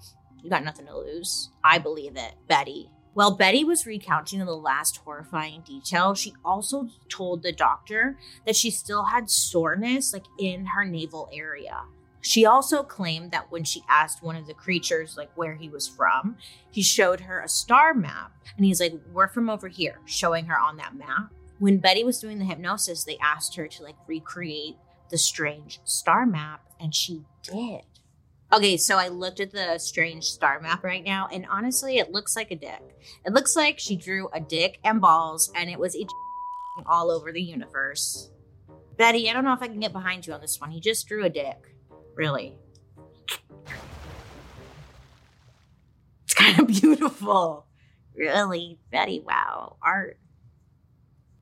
You 0.41 0.49
got 0.49 0.63
nothing 0.63 0.85
to 0.87 0.97
lose. 0.97 1.51
I 1.63 1.77
believe 1.77 2.15
it. 2.15 2.35
Betty, 2.47 2.89
While 3.17 3.31
Betty 3.31 3.63
was 3.63 3.87
recounting 3.87 4.45
the 4.45 4.55
last 4.55 4.97
horrifying 4.97 5.61
detail, 5.61 6.13
she 6.13 6.35
also 6.45 6.87
told 7.09 7.41
the 7.41 7.51
doctor 7.51 8.19
that 8.45 8.55
she 8.55 8.69
still 8.69 9.05
had 9.05 9.27
soreness 9.27 10.13
like 10.13 10.25
in 10.37 10.67
her 10.67 10.85
navel 10.85 11.27
area. 11.33 11.81
She 12.27 12.45
also 12.45 12.83
claimed 12.83 13.31
that 13.31 13.53
when 13.53 13.63
she 13.63 13.85
asked 13.87 14.21
one 14.21 14.35
of 14.35 14.47
the 14.47 14.53
creatures 14.53 15.15
like 15.15 15.31
where 15.35 15.55
he 15.55 15.69
was 15.69 15.87
from, 15.87 16.35
he 16.69 16.83
showed 16.83 17.21
her 17.21 17.39
a 17.39 17.47
star 17.47 17.93
map 17.93 18.33
and 18.57 18.65
he's 18.65 18.81
like, 18.81 18.95
"We're 19.13 19.29
from 19.29 19.49
over 19.49 19.69
here," 19.69 20.01
showing 20.03 20.47
her 20.47 20.59
on 20.59 20.75
that 20.75 20.93
map. 20.93 21.31
When 21.59 21.77
Betty 21.77 22.03
was 22.03 22.19
doing 22.19 22.37
the 22.37 22.43
hypnosis, 22.43 23.05
they 23.05 23.17
asked 23.19 23.55
her 23.55 23.69
to 23.69 23.81
like 23.81 23.95
recreate 24.07 24.75
the 25.09 25.17
strange 25.17 25.79
star 25.85 26.25
map 26.25 26.69
and 26.81 26.93
she 26.93 27.23
did. 27.43 27.85
Okay, 28.51 28.75
so 28.75 28.97
I 28.97 29.07
looked 29.07 29.39
at 29.39 29.53
the 29.53 29.77
strange 29.77 30.25
star 30.25 30.59
map 30.59 30.83
right 30.83 31.05
now, 31.05 31.29
and 31.31 31.45
honestly, 31.49 31.97
it 31.97 32.11
looks 32.11 32.35
like 32.35 32.51
a 32.51 32.57
dick. 32.57 32.81
It 33.25 33.31
looks 33.31 33.55
like 33.55 33.79
she 33.79 33.95
drew 33.95 34.27
a 34.33 34.41
dick 34.41 34.79
and 34.83 34.99
balls, 34.99 35.49
and 35.55 35.69
it 35.69 35.79
was 35.79 35.95
all 36.87 37.09
over 37.09 37.31
the 37.31 37.41
universe. 37.41 38.31
Betty, 38.97 39.29
I 39.29 39.33
don't 39.33 39.45
know 39.45 39.53
if 39.53 39.61
I 39.61 39.67
can 39.67 39.79
get 39.79 39.93
behind 39.93 40.27
you 40.27 40.33
on 40.33 40.41
this 40.41 40.59
one. 40.59 40.71
He 40.71 40.81
just 40.81 41.07
drew 41.07 41.23
a 41.23 41.29
dick. 41.29 41.76
Really. 42.17 42.55
It's 46.25 46.33
kind 46.33 46.59
of 46.59 46.67
beautiful. 46.81 47.67
Really, 48.15 48.79
Betty, 48.91 49.23
wow. 49.25 49.77
Art. 49.83 50.19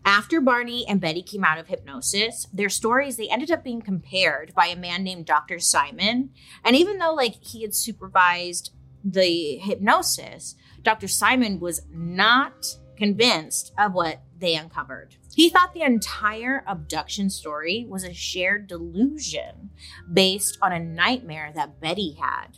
After 0.04 0.40
Barney 0.40 0.86
and 0.88 1.02
Betty 1.02 1.24
came 1.24 1.44
out 1.44 1.58
of 1.58 1.68
hypnosis, 1.68 2.46
their 2.54 2.70
stories 2.70 3.18
they 3.18 3.30
ended 3.30 3.50
up 3.50 3.64
being 3.64 3.82
compared 3.82 4.54
by 4.54 4.68
a 4.68 4.76
man 4.76 5.04
named 5.04 5.26
Dr. 5.26 5.60
Simon. 5.60 6.32
And 6.64 6.76
even 6.76 7.00
though 7.00 7.14
like 7.14 7.36
he 7.42 7.64
had 7.64 7.74
supervised 7.74 8.72
the 9.04 9.58
hypnosis, 9.58 10.56
Dr. 10.84 11.08
Simon 11.08 11.60
was 11.60 11.82
not 11.90 12.66
convinced 12.98 13.72
of 13.80 13.94
what 13.94 14.22
they 14.38 14.56
uncovered. 14.56 15.16
He 15.34 15.50
thought 15.50 15.74
the 15.74 15.82
entire 15.82 16.64
abduction 16.68 17.30
story 17.30 17.86
was 17.90 18.04
a 18.04 18.14
shared 18.14 18.68
delusion 18.68 19.70
based 20.12 20.58
on 20.62 20.72
a 20.72 20.80
nightmare 20.80 21.52
that 21.56 21.80
Betty 21.80 22.18
had. 22.20 22.58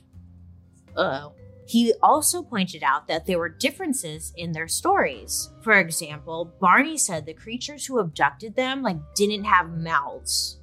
oh. 0.95 1.33
He 1.69 1.93
also 2.01 2.43
pointed 2.43 2.81
out 2.81 3.09
that 3.09 3.25
there 3.25 3.39
were 3.39 3.49
differences 3.49 4.31
in 4.37 4.53
their 4.53 4.69
stories. 4.69 5.49
For 5.61 5.73
example, 5.73 6.53
Barney 6.61 6.97
said 6.97 7.25
the 7.25 7.33
creatures 7.33 7.85
who 7.85 7.99
abducted 7.99 8.55
them 8.55 8.81
like 8.81 8.95
didn't 9.15 9.43
have 9.43 9.69
mouths. 9.69 10.61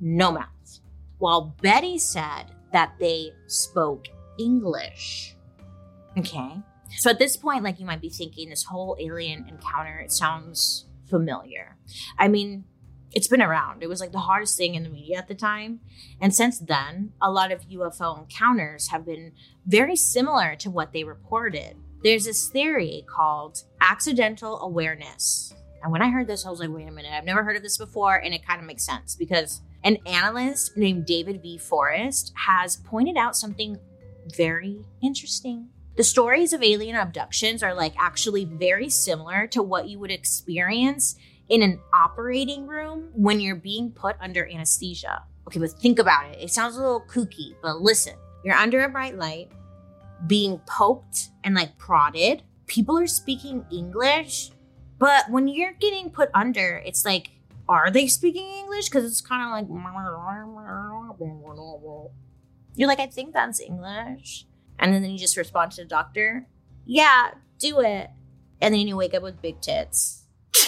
No 0.00 0.30
mouths. 0.30 0.80
While 1.18 1.56
Betty 1.60 1.98
said 1.98 2.52
that 2.72 2.92
they 3.00 3.32
spoke 3.48 4.06
English. 4.38 5.34
Okay. 6.16 6.62
So 6.96 7.10
at 7.10 7.18
this 7.18 7.36
point, 7.36 7.64
like 7.64 7.78
you 7.78 7.86
might 7.86 8.00
be 8.00 8.08
thinking, 8.08 8.50
this 8.50 8.64
whole 8.64 8.96
alien 8.98 9.46
encounter, 9.48 9.98
it 9.98 10.12
sounds 10.12 10.86
familiar. 11.08 11.76
I 12.18 12.28
mean, 12.28 12.64
it's 13.12 13.28
been 13.28 13.42
around. 13.42 13.82
It 13.82 13.88
was 13.88 14.00
like 14.00 14.12
the 14.12 14.18
hottest 14.18 14.56
thing 14.56 14.74
in 14.74 14.82
the 14.82 14.90
media 14.90 15.18
at 15.18 15.28
the 15.28 15.34
time. 15.34 15.80
And 16.20 16.34
since 16.34 16.58
then, 16.58 17.12
a 17.22 17.30
lot 17.30 17.52
of 17.52 17.68
UFO 17.68 18.18
encounters 18.18 18.88
have 18.88 19.06
been 19.06 19.32
very 19.66 19.96
similar 19.96 20.56
to 20.56 20.70
what 20.70 20.92
they 20.92 21.04
reported. 21.04 21.76
There's 22.02 22.24
this 22.24 22.48
theory 22.48 23.04
called 23.08 23.64
accidental 23.80 24.60
awareness. 24.60 25.54
And 25.82 25.92
when 25.92 26.02
I 26.02 26.10
heard 26.10 26.26
this, 26.26 26.44
I 26.44 26.50
was 26.50 26.60
like, 26.60 26.70
wait 26.70 26.88
a 26.88 26.90
minute, 26.90 27.12
I've 27.12 27.24
never 27.24 27.44
heard 27.44 27.56
of 27.56 27.62
this 27.62 27.78
before. 27.78 28.16
And 28.16 28.34
it 28.34 28.46
kind 28.46 28.60
of 28.60 28.66
makes 28.66 28.84
sense 28.84 29.14
because 29.14 29.62
an 29.84 29.98
analyst 30.06 30.76
named 30.76 31.06
David 31.06 31.40
V. 31.40 31.56
Forrest 31.58 32.32
has 32.34 32.76
pointed 32.76 33.16
out 33.16 33.36
something 33.36 33.78
very 34.36 34.84
interesting. 35.02 35.68
The 35.98 36.04
stories 36.04 36.52
of 36.52 36.62
alien 36.62 36.94
abductions 36.94 37.60
are 37.64 37.74
like 37.74 37.92
actually 37.98 38.44
very 38.44 38.88
similar 38.88 39.48
to 39.48 39.64
what 39.64 39.88
you 39.88 39.98
would 39.98 40.12
experience 40.12 41.16
in 41.48 41.60
an 41.60 41.80
operating 41.92 42.68
room 42.68 43.10
when 43.14 43.40
you're 43.40 43.56
being 43.56 43.90
put 43.90 44.14
under 44.20 44.46
anesthesia. 44.46 45.24
Okay, 45.48 45.58
but 45.58 45.70
think 45.70 45.98
about 45.98 46.30
it. 46.30 46.38
It 46.40 46.52
sounds 46.52 46.76
a 46.76 46.80
little 46.80 47.00
kooky, 47.00 47.56
but 47.60 47.80
listen. 47.80 48.14
You're 48.44 48.54
under 48.54 48.84
a 48.84 48.88
bright 48.88 49.18
light, 49.18 49.50
being 50.28 50.60
poked 50.68 51.30
and 51.42 51.56
like 51.56 51.76
prodded. 51.78 52.44
People 52.68 52.96
are 52.96 53.08
speaking 53.08 53.66
English, 53.72 54.52
but 55.00 55.28
when 55.28 55.48
you're 55.48 55.72
getting 55.72 56.10
put 56.10 56.30
under, 56.32 56.80
it's 56.86 57.04
like, 57.04 57.30
are 57.68 57.90
they 57.90 58.06
speaking 58.06 58.46
English? 58.46 58.88
Because 58.88 59.04
it's 59.04 59.20
kind 59.20 59.42
of 59.42 59.50
like, 59.50 59.66
you're 62.76 62.86
like, 62.86 63.00
I 63.00 63.06
think 63.08 63.32
that's 63.32 63.58
English. 63.58 64.46
And 64.78 64.92
then 64.92 65.04
you 65.04 65.18
just 65.18 65.36
respond 65.36 65.72
to 65.72 65.82
the 65.82 65.88
doctor, 65.88 66.46
yeah, 66.84 67.32
do 67.58 67.80
it. 67.80 68.10
And 68.60 68.74
then 68.74 68.88
you 68.88 68.96
wake 68.96 69.14
up 69.14 69.22
with 69.22 69.42
big 69.42 69.60
tits. 69.60 70.24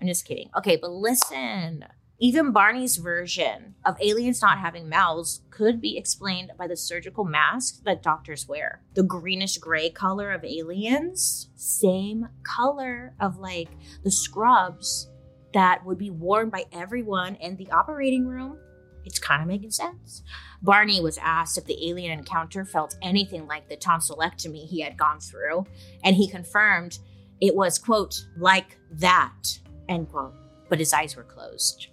I'm 0.00 0.06
just 0.06 0.24
kidding. 0.24 0.50
Okay, 0.56 0.76
but 0.76 0.90
listen. 0.90 1.84
Even 2.20 2.50
Barney's 2.50 2.96
version 2.96 3.76
of 3.84 3.96
aliens 4.00 4.42
not 4.42 4.58
having 4.58 4.88
mouths 4.88 5.42
could 5.50 5.80
be 5.80 5.96
explained 5.96 6.50
by 6.58 6.66
the 6.66 6.76
surgical 6.76 7.24
masks 7.24 7.80
that 7.84 8.02
doctors 8.02 8.48
wear. 8.48 8.82
The 8.94 9.04
greenish 9.04 9.58
gray 9.58 9.88
color 9.90 10.32
of 10.32 10.44
aliens, 10.44 11.48
same 11.54 12.28
color 12.42 13.14
of 13.20 13.38
like 13.38 13.68
the 14.02 14.10
scrubs 14.10 15.08
that 15.54 15.84
would 15.84 15.98
be 15.98 16.10
worn 16.10 16.50
by 16.50 16.64
everyone 16.72 17.36
in 17.36 17.56
the 17.56 17.70
operating 17.70 18.26
room. 18.26 18.58
It's 19.08 19.18
kind 19.18 19.40
of 19.40 19.48
making 19.48 19.70
sense. 19.70 20.22
Barney 20.60 21.00
was 21.00 21.16
asked 21.16 21.56
if 21.56 21.64
the 21.64 21.88
alien 21.88 22.18
encounter 22.18 22.62
felt 22.66 22.98
anything 23.00 23.46
like 23.46 23.66
the 23.66 23.76
tonsillectomy 23.76 24.68
he 24.68 24.82
had 24.82 24.98
gone 24.98 25.18
through, 25.18 25.64
and 26.04 26.14
he 26.14 26.28
confirmed 26.28 26.98
it 27.40 27.56
was, 27.56 27.78
quote, 27.78 28.26
like 28.36 28.78
that, 28.92 29.58
end 29.88 30.10
quote. 30.10 30.34
But 30.68 30.78
his 30.78 30.92
eyes 30.92 31.16
were 31.16 31.22
closed. 31.22 31.86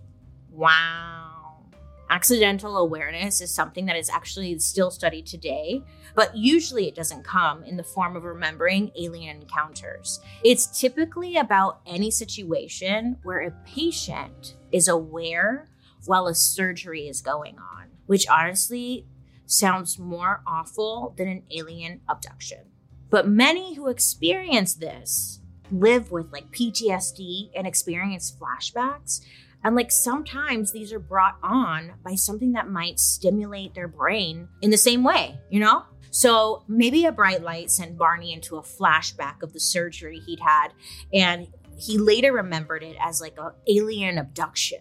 Wow. 0.52 1.64
Accidental 2.10 2.78
awareness 2.78 3.40
is 3.40 3.54
something 3.54 3.86
that 3.86 3.96
is 3.96 4.10
actually 4.10 4.60
still 4.60 4.92
studied 4.92 5.26
today, 5.26 5.82
but 6.14 6.36
usually 6.36 6.90
it 6.90 6.96
doesn't 6.96 7.24
come 7.24 7.64
in 7.64 7.78
the 7.78 7.84
form 7.84 8.18
of 8.18 8.26
remembering 8.26 8.92
alien 9.00 9.42
encounters. 9.42 10.20
It's 10.44 10.80
typically 10.80 11.38
about 11.38 11.80
any 11.86 12.12
situation 12.12 13.18
where 13.24 13.40
a 13.40 13.52
patient 13.66 14.56
is 14.74 14.90
aware 14.90 15.70
while 16.08 16.28
a 16.28 16.36
surgery 16.36 17.08
is 17.08 17.22
going 17.22 17.58
on, 17.58 17.88
which 18.06 18.28
honestly 18.28 19.08
sounds 19.46 20.00
more 20.00 20.42
awful 20.48 21.14
than 21.18 21.28
an 21.28 21.44
alien 21.52 22.02
abduction. 22.10 22.66
But 23.10 23.28
many 23.28 23.76
who 23.76 23.88
experience 23.88 24.74
this 24.74 25.40
live 25.72 26.12
with 26.12 26.32
like 26.32 26.52
PTSD 26.52 27.50
and 27.56 27.66
experience 27.66 28.36
flashbacks. 28.40 29.22
And 29.64 29.76
like 29.76 29.92
sometimes 29.92 30.72
these 30.72 30.94
are 30.94 31.00
brought 31.00 31.38
on 31.42 31.94
by 32.04 32.16
something 32.16 32.54
that 32.54 32.70
might 32.70 33.00
stimulate 33.00 33.74
their 33.74 33.88
brain 33.88 34.48
in 34.62 34.70
the 34.70 34.78
same 34.78 35.04
way, 35.04 35.40
you 35.50 35.60
know? 35.60 35.84
So 36.12 36.64
maybe 36.68 37.06
a 37.06 37.12
bright 37.12 37.42
light 37.42 37.72
sent 37.72 37.98
Barney 37.98 38.32
into 38.32 38.56
a 38.56 38.62
flashback 38.62 39.42
of 39.42 39.54
the 39.54 39.60
surgery 39.60 40.20
he'd 40.20 40.40
had, 40.40 40.70
and 41.14 41.48
he 41.78 41.98
later 41.98 42.32
remembered 42.32 42.84
it 42.84 42.96
as 43.02 43.20
like 43.20 43.36
an 43.38 43.52
alien 43.68 44.18
abduction. 44.18 44.80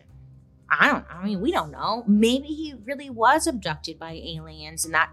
I 0.78 0.90
don't, 0.90 1.04
I 1.10 1.24
mean, 1.24 1.40
we 1.40 1.52
don't 1.52 1.70
know. 1.70 2.04
Maybe 2.06 2.48
he 2.48 2.74
really 2.84 3.10
was 3.10 3.46
abducted 3.46 3.98
by 3.98 4.12
aliens 4.12 4.84
and 4.84 4.94
that 4.94 5.10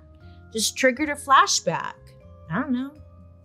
just 0.54 0.78
triggered 0.78 1.10
a 1.10 1.16
flashback. 1.16 1.94
I 2.50 2.56
don't 2.56 2.72
know. 2.72 2.92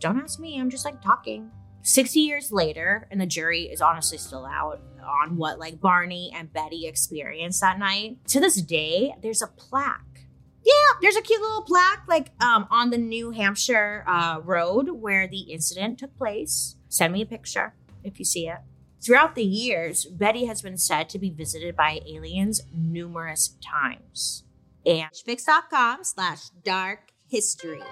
Don't 0.01 0.21
ask 0.21 0.39
me. 0.39 0.61
I'm 0.61 0.71
just 0.71 0.85
like 0.85 1.01
talking. 1.03 1.51
60 1.83 2.19
years 2.19 2.51
later, 2.51 3.07
and 3.11 3.21
the 3.21 3.27
jury 3.27 3.63
is 3.63 3.81
honestly 3.81 4.19
still 4.19 4.45
out 4.45 4.81
on 5.07 5.37
what 5.37 5.59
like 5.61 5.81
Barney 5.81 6.33
and 6.35 6.53
Betty 6.53 6.87
experienced 6.87 7.61
that 7.61 7.79
night. 7.79 8.19
To 8.29 8.41
this 8.41 8.61
day, 8.61 9.15
there's 9.23 9.43
a 9.43 9.47
plaque. 9.47 10.27
Yeah, 10.65 10.99
there's 11.01 11.17
a 11.17 11.23
cute 11.23 11.41
little 11.41 11.63
plaque 11.63 12.03
like 12.09 12.31
um, 12.43 12.67
on 12.71 12.91
the 12.91 12.99
New 12.99 13.31
Hampshire 13.31 14.05
uh, 14.09 14.41
road 14.43 14.91
where 14.91 15.29
the 15.29 15.43
incident 15.43 16.01
took 16.01 16.17
place. 16.17 16.75
Send 16.89 17.13
me 17.13 17.23
a 17.23 17.27
picture 17.27 17.75
if 18.03 18.19
you 18.19 18.25
see 18.25 18.49
it. 18.49 18.59
Throughout 19.05 19.35
the 19.35 19.45
years, 19.45 20.05
Betty 20.05 20.47
has 20.47 20.63
been 20.63 20.79
said 20.79 21.09
to 21.11 21.19
be 21.19 21.31
visited 21.31 21.77
by 21.77 22.01
aliens 22.07 22.63
numerous 22.75 23.57
times. 23.65 24.45
And 24.85 25.11
fix.com 25.25 26.05
slash 26.05 26.49
dark 26.65 27.11
history. 27.29 27.83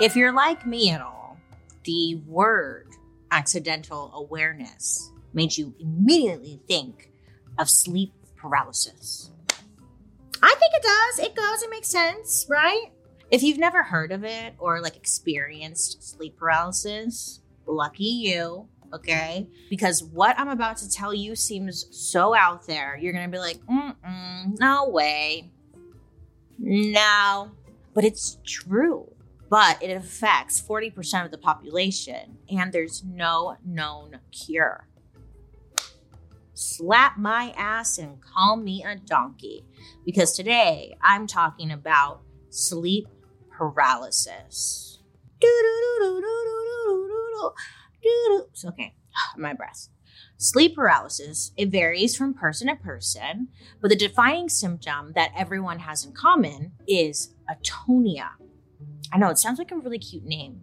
If 0.00 0.16
you're 0.16 0.32
like 0.32 0.66
me 0.66 0.90
at 0.90 1.00
all, 1.00 1.38
the 1.84 2.16
word 2.26 2.88
accidental 3.30 4.10
awareness 4.14 5.10
made 5.32 5.56
you 5.56 5.74
immediately 5.78 6.60
think 6.66 7.10
of 7.58 7.68
sleep 7.68 8.12
paralysis. 8.36 9.30
I 10.42 10.54
think 10.58 10.72
it 10.74 10.82
does. 10.82 11.26
It 11.26 11.34
goes. 11.34 11.62
It 11.62 11.70
makes 11.70 11.88
sense, 11.88 12.46
right? 12.48 12.86
If 13.30 13.42
you've 13.42 13.58
never 13.58 13.82
heard 13.82 14.12
of 14.12 14.24
it 14.24 14.54
or 14.58 14.80
like 14.80 14.96
experienced 14.96 16.02
sleep 16.02 16.36
paralysis, 16.36 17.40
lucky 17.66 18.04
you, 18.04 18.68
okay? 18.94 19.48
Because 19.70 20.02
what 20.02 20.38
I'm 20.38 20.48
about 20.48 20.76
to 20.78 20.90
tell 20.90 21.12
you 21.14 21.34
seems 21.36 21.86
so 21.90 22.34
out 22.34 22.66
there. 22.66 22.96
You're 23.00 23.12
to 23.12 23.28
be 23.28 23.38
like, 23.38 23.58
mm 23.66 23.94
no 24.60 24.88
way. 24.88 25.50
No. 26.58 27.50
But 27.94 28.04
it's 28.04 28.38
true. 28.44 29.10
but 29.50 29.80
it 29.82 29.90
affects 29.90 30.60
40% 30.60 31.24
of 31.24 31.30
the 31.30 31.38
population, 31.38 32.38
and 32.50 32.72
there's 32.72 33.04
no 33.04 33.56
known 33.64 34.18
cure. 34.32 34.88
Slap 36.54 37.18
my 37.18 37.52
ass 37.56 37.98
and 37.98 38.20
call 38.20 38.56
me 38.56 38.84
a 38.84 38.96
donkey 38.96 39.64
because 40.04 40.32
today 40.32 40.96
I'm 41.02 41.26
talking 41.26 41.70
about 41.70 42.22
sleep 42.50 43.06
paralysis. 43.50 44.98
Okay, 48.64 48.94
my 49.36 49.52
breath. 49.52 49.88
Sleep 50.36 50.74
paralysis, 50.74 51.52
it 51.56 51.70
varies 51.70 52.16
from 52.16 52.34
person 52.34 52.68
to 52.68 52.76
person, 52.76 53.48
but 53.80 53.88
the 53.88 53.96
defining 53.96 54.48
symptom 54.48 55.12
that 55.14 55.32
everyone 55.36 55.80
has 55.80 56.04
in 56.04 56.12
common 56.12 56.72
is 56.86 57.34
atonia. 57.48 58.30
I 59.12 59.18
know 59.18 59.30
it 59.30 59.38
sounds 59.38 59.58
like 59.58 59.70
a 59.70 59.76
really 59.76 59.98
cute 59.98 60.24
name. 60.24 60.62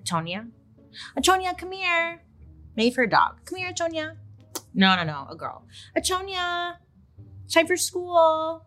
Atonia? 0.00 0.48
Atonia, 1.16 1.56
come 1.56 1.72
here. 1.72 2.22
Made 2.74 2.94
for 2.94 3.02
a 3.02 3.10
dog. 3.10 3.44
Come 3.44 3.58
here, 3.58 3.70
Atonia. 3.70 4.16
No, 4.74 4.96
no, 4.96 5.04
no, 5.04 5.26
a 5.30 5.36
girl. 5.36 5.66
Atonia, 5.96 6.76
time 7.52 7.66
for 7.66 7.76
school. 7.76 8.64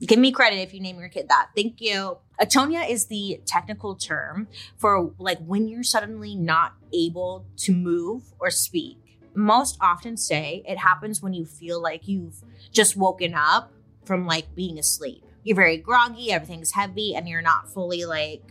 Give 0.00 0.18
me 0.18 0.32
credit 0.32 0.56
if 0.56 0.74
you 0.74 0.80
name 0.80 0.98
your 0.98 1.08
kid 1.08 1.28
that. 1.28 1.50
Thank 1.54 1.80
you. 1.80 2.18
Atonia 2.42 2.90
is 2.90 3.06
the 3.06 3.40
technical 3.46 3.94
term 3.94 4.48
for 4.76 5.12
like 5.18 5.38
when 5.46 5.68
you're 5.68 5.84
suddenly 5.84 6.34
not 6.34 6.74
able 6.92 7.46
to 7.58 7.72
move 7.72 8.24
or 8.40 8.50
speak. 8.50 8.98
Most 9.34 9.78
often 9.80 10.16
say 10.16 10.64
it 10.66 10.78
happens 10.78 11.22
when 11.22 11.32
you 11.32 11.46
feel 11.46 11.80
like 11.80 12.08
you've 12.08 12.42
just 12.72 12.96
woken 12.96 13.32
up 13.32 13.72
from 14.04 14.26
like 14.26 14.56
being 14.56 14.76
asleep. 14.76 15.24
You're 15.44 15.56
very 15.56 15.76
groggy, 15.76 16.32
everything's 16.32 16.72
heavy, 16.72 17.14
and 17.14 17.28
you're 17.28 17.42
not 17.42 17.72
fully 17.72 18.04
like, 18.04 18.42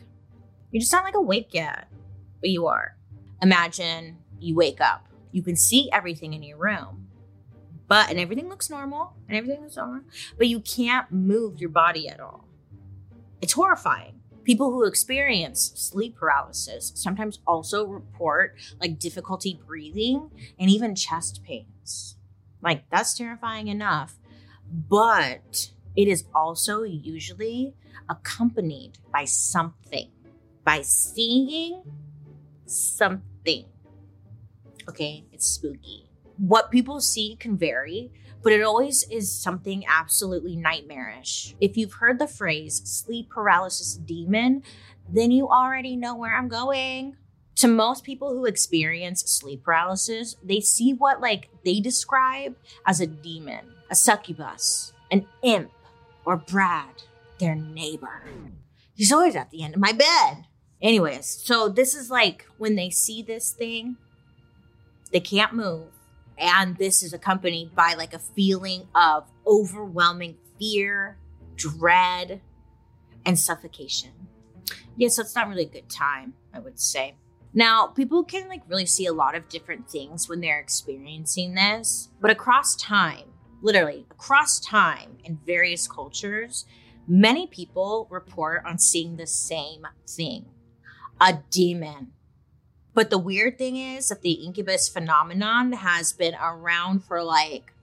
you're 0.71 0.79
just 0.79 0.93
not 0.93 1.03
like 1.03 1.15
awake 1.15 1.49
yet, 1.51 1.89
but 2.39 2.49
you 2.49 2.67
are. 2.67 2.95
Imagine 3.41 4.19
you 4.39 4.55
wake 4.55 4.79
up, 4.79 5.07
you 5.33 5.43
can 5.43 5.57
see 5.57 5.89
everything 5.91 6.33
in 6.33 6.43
your 6.43 6.57
room, 6.57 7.07
but 7.89 8.09
and 8.09 8.19
everything 8.19 8.47
looks 8.47 8.69
normal 8.69 9.13
and 9.27 9.37
everything 9.37 9.61
looks 9.61 9.75
normal, 9.75 10.03
but 10.37 10.47
you 10.47 10.61
can't 10.61 11.11
move 11.11 11.59
your 11.59 11.69
body 11.69 12.07
at 12.07 12.21
all. 12.21 12.47
It's 13.41 13.53
horrifying. 13.53 14.19
People 14.43 14.71
who 14.71 14.85
experience 14.85 15.71
sleep 15.75 16.15
paralysis 16.15 16.91
sometimes 16.95 17.39
also 17.45 17.85
report 17.85 18.55
like 18.79 18.99
difficulty 18.99 19.59
breathing 19.67 20.31
and 20.59 20.69
even 20.69 20.95
chest 20.95 21.41
pains. 21.43 22.17
Like 22.61 22.89
that's 22.89 23.15
terrifying 23.15 23.67
enough, 23.67 24.17
but 24.71 25.71
it 25.95 26.07
is 26.07 26.25
also 26.33 26.83
usually 26.83 27.75
accompanied 28.09 28.97
by 29.11 29.25
something, 29.25 30.09
by 30.63 30.81
seeing 30.81 31.83
something. 32.65 33.65
Okay, 34.89 35.25
it's 35.31 35.45
spooky 35.45 36.11
what 36.41 36.71
people 36.71 36.99
see 36.99 37.35
can 37.39 37.55
vary, 37.55 38.11
but 38.43 38.53
it 38.53 38.61
always 38.61 39.03
is 39.09 39.31
something 39.31 39.83
absolutely 39.87 40.55
nightmarish. 40.55 41.55
If 41.59 41.77
you've 41.77 41.93
heard 41.93 42.19
the 42.19 42.27
phrase 42.27 42.81
sleep 42.85 43.29
paralysis 43.29 43.95
demon, 43.95 44.63
then 45.07 45.31
you 45.31 45.47
already 45.47 45.95
know 45.95 46.15
where 46.15 46.35
I'm 46.35 46.47
going. 46.47 47.17
To 47.57 47.67
most 47.67 48.03
people 48.03 48.33
who 48.33 48.45
experience 48.45 49.21
sleep 49.21 49.63
paralysis, 49.63 50.35
they 50.43 50.59
see 50.59 50.93
what 50.93 51.21
like 51.21 51.49
they 51.63 51.79
describe 51.79 52.55
as 52.85 52.99
a 52.99 53.07
demon, 53.07 53.73
a 53.89 53.95
succubus, 53.95 54.93
an 55.11 55.27
imp, 55.43 55.71
or 56.25 56.37
Brad, 56.37 57.03
their 57.39 57.55
neighbor. 57.55 58.23
He's 58.95 59.11
always 59.11 59.35
at 59.35 59.51
the 59.51 59.63
end 59.63 59.75
of 59.75 59.81
my 59.81 59.91
bed. 59.91 60.45
Anyways, 60.81 61.27
so 61.27 61.69
this 61.69 61.93
is 61.93 62.09
like 62.09 62.47
when 62.57 62.75
they 62.75 62.89
see 62.89 63.21
this 63.21 63.51
thing, 63.51 63.97
they 65.11 65.19
can't 65.19 65.53
move 65.53 65.89
and 66.41 66.75
this 66.77 67.03
is 67.03 67.13
accompanied 67.13 67.75
by 67.75 67.93
like 67.93 68.13
a 68.13 68.19
feeling 68.19 68.87
of 68.95 69.29
overwhelming 69.45 70.37
fear, 70.59 71.17
dread, 71.55 72.41
and 73.25 73.37
suffocation. 73.37 74.11
Yeah, 74.97 75.09
so 75.09 75.21
it's 75.21 75.35
not 75.35 75.47
really 75.47 75.65
a 75.65 75.69
good 75.69 75.89
time, 75.89 76.33
I 76.53 76.59
would 76.59 76.79
say. 76.79 77.15
Now, 77.53 77.87
people 77.87 78.23
can 78.23 78.49
like 78.49 78.63
really 78.67 78.85
see 78.85 79.05
a 79.05 79.13
lot 79.13 79.35
of 79.35 79.49
different 79.49 79.89
things 79.89 80.27
when 80.27 80.41
they're 80.41 80.59
experiencing 80.59 81.53
this, 81.53 82.09
but 82.19 82.31
across 82.31 82.75
time, 82.75 83.29
literally 83.61 84.05
across 84.09 84.59
time 84.59 85.17
in 85.23 85.39
various 85.45 85.87
cultures, 85.87 86.65
many 87.07 87.45
people 87.47 88.07
report 88.09 88.63
on 88.65 88.79
seeing 88.79 89.17
the 89.17 89.27
same 89.27 89.85
thing 90.07 90.45
a 91.19 91.39
demon 91.51 92.07
but 92.93 93.09
the 93.09 93.17
weird 93.17 93.57
thing 93.57 93.77
is 93.77 94.09
that 94.09 94.21
the 94.21 94.33
incubus 94.33 94.89
phenomenon 94.89 95.73
has 95.73 96.13
been 96.13 96.35
around 96.35 97.03
for 97.03 97.23
like 97.23 97.73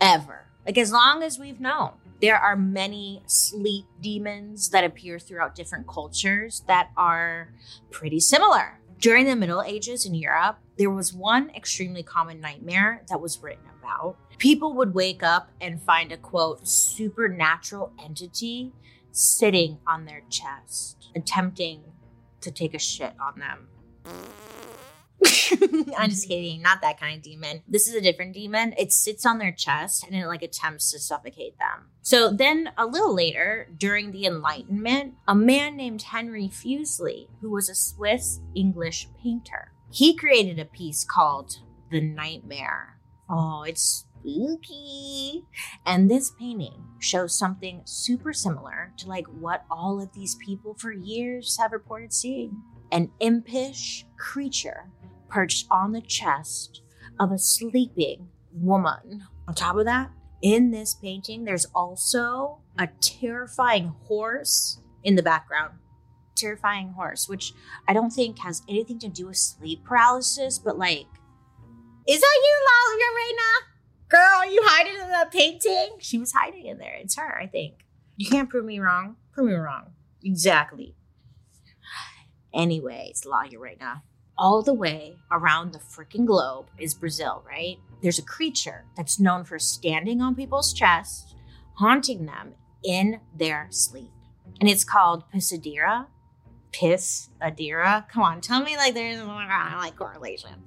ever, 0.00 0.46
like 0.66 0.78
as 0.78 0.92
long 0.92 1.22
as 1.22 1.38
we've 1.38 1.60
known. 1.60 1.92
There 2.20 2.38
are 2.38 2.56
many 2.56 3.22
sleep 3.26 3.84
demons 4.00 4.70
that 4.70 4.84
appear 4.84 5.18
throughout 5.18 5.54
different 5.54 5.88
cultures 5.88 6.62
that 6.68 6.90
are 6.96 7.52
pretty 7.90 8.20
similar. 8.20 8.78
During 9.00 9.26
the 9.26 9.34
Middle 9.34 9.62
Ages 9.62 10.06
in 10.06 10.14
Europe, 10.14 10.58
there 10.78 10.90
was 10.90 11.12
one 11.12 11.50
extremely 11.50 12.04
common 12.04 12.40
nightmare 12.40 13.02
that 13.08 13.20
was 13.20 13.42
written 13.42 13.64
about. 13.80 14.16
People 14.38 14.74
would 14.74 14.94
wake 14.94 15.24
up 15.24 15.50
and 15.60 15.82
find 15.82 16.12
a 16.12 16.16
quote, 16.16 16.66
supernatural 16.66 17.92
entity 18.02 18.72
sitting 19.10 19.78
on 19.86 20.04
their 20.04 20.22
chest, 20.30 21.10
attempting 21.16 21.82
to 22.40 22.50
take 22.50 22.74
a 22.74 22.78
shit 22.78 23.14
on 23.20 23.40
them. 23.40 23.68
I'm 25.98 26.10
just 26.10 26.28
kidding. 26.28 26.62
Not 26.62 26.80
that 26.80 26.98
kind 26.98 27.16
of 27.16 27.22
demon. 27.22 27.62
This 27.68 27.86
is 27.86 27.94
a 27.94 28.00
different 28.00 28.34
demon. 28.34 28.74
It 28.76 28.92
sits 28.92 29.24
on 29.24 29.38
their 29.38 29.52
chest 29.52 30.04
and 30.04 30.16
it 30.16 30.26
like 30.26 30.42
attempts 30.42 30.90
to 30.92 30.98
suffocate 30.98 31.58
them. 31.58 31.90
So 32.02 32.30
then 32.30 32.70
a 32.76 32.86
little 32.86 33.14
later, 33.14 33.68
during 33.76 34.10
the 34.10 34.26
Enlightenment, 34.26 35.14
a 35.28 35.34
man 35.34 35.76
named 35.76 36.02
Henry 36.02 36.48
Fuseli, 36.48 37.28
who 37.40 37.50
was 37.50 37.68
a 37.68 37.74
Swiss 37.74 38.40
English 38.54 39.08
painter, 39.22 39.72
he 39.90 40.16
created 40.16 40.58
a 40.58 40.64
piece 40.64 41.04
called 41.04 41.58
The 41.90 42.00
Nightmare. 42.00 42.98
Oh, 43.28 43.62
it's 43.62 44.06
spooky. 44.22 45.44
And 45.84 46.10
this 46.10 46.30
painting 46.30 46.84
shows 46.98 47.36
something 47.36 47.82
super 47.84 48.32
similar 48.32 48.92
to 48.98 49.08
like 49.08 49.26
what 49.26 49.64
all 49.70 50.00
of 50.00 50.12
these 50.12 50.36
people 50.36 50.74
for 50.74 50.92
years 50.92 51.58
have 51.58 51.72
reported 51.72 52.12
seeing 52.12 52.62
an 52.92 53.10
impish 53.18 54.06
creature 54.18 54.90
perched 55.28 55.66
on 55.70 55.92
the 55.92 56.02
chest 56.02 56.82
of 57.18 57.32
a 57.32 57.38
sleeping 57.38 58.28
woman. 58.52 59.24
On 59.48 59.54
top 59.54 59.76
of 59.76 59.86
that, 59.86 60.10
in 60.42 60.70
this 60.70 60.94
painting, 60.94 61.44
there's 61.44 61.66
also 61.74 62.58
a 62.78 62.88
terrifying 63.00 63.94
horse 64.04 64.80
in 65.02 65.16
the 65.16 65.22
background. 65.22 65.74
Terrifying 66.36 66.90
horse, 66.90 67.28
which 67.28 67.52
I 67.88 67.92
don't 67.92 68.10
think 68.10 68.38
has 68.40 68.62
anything 68.68 68.98
to 69.00 69.08
do 69.08 69.28
with 69.28 69.36
sleep 69.36 69.84
paralysis, 69.84 70.58
but 70.58 70.78
like, 70.78 71.06
is 72.06 72.20
that 72.20 72.40
you, 72.42 72.66
La 72.66 72.96
Llorona? 72.96 73.68
Girl, 74.08 74.52
you 74.52 74.60
hiding 74.64 75.00
in 75.00 75.08
the 75.08 75.28
painting? 75.30 75.96
She 76.00 76.18
was 76.18 76.32
hiding 76.32 76.66
in 76.66 76.78
there. 76.78 76.96
It's 77.00 77.16
her, 77.16 77.38
I 77.40 77.46
think. 77.46 77.86
You 78.16 78.28
can't 78.28 78.50
prove 78.50 78.64
me 78.64 78.78
wrong. 78.78 79.16
Prove 79.32 79.48
me 79.48 79.54
wrong. 79.54 79.92
Exactly. 80.22 80.94
Anyways, 82.54 83.24
La 83.26 83.44
Llorona. 83.44 84.02
All 84.38 84.62
the 84.62 84.74
way 84.74 85.16
around 85.30 85.72
the 85.72 85.78
freaking 85.78 86.26
globe 86.26 86.66
is 86.78 86.94
Brazil, 86.94 87.44
right? 87.46 87.76
There's 88.02 88.18
a 88.18 88.24
creature 88.24 88.86
that's 88.96 89.20
known 89.20 89.44
for 89.44 89.58
standing 89.58 90.20
on 90.20 90.34
people's 90.34 90.72
chests, 90.72 91.34
haunting 91.74 92.26
them 92.26 92.54
in 92.82 93.20
their 93.34 93.68
sleep. 93.70 94.10
And 94.60 94.68
it's 94.68 94.84
called 94.84 95.24
Pisadeira. 95.30 96.06
Piss 96.72 97.28
Adira. 97.42 98.08
Come 98.08 98.22
on, 98.22 98.40
tell 98.40 98.62
me 98.62 98.76
like 98.76 98.94
there's 98.94 99.22
like 99.22 99.94
correlation. 99.96 100.64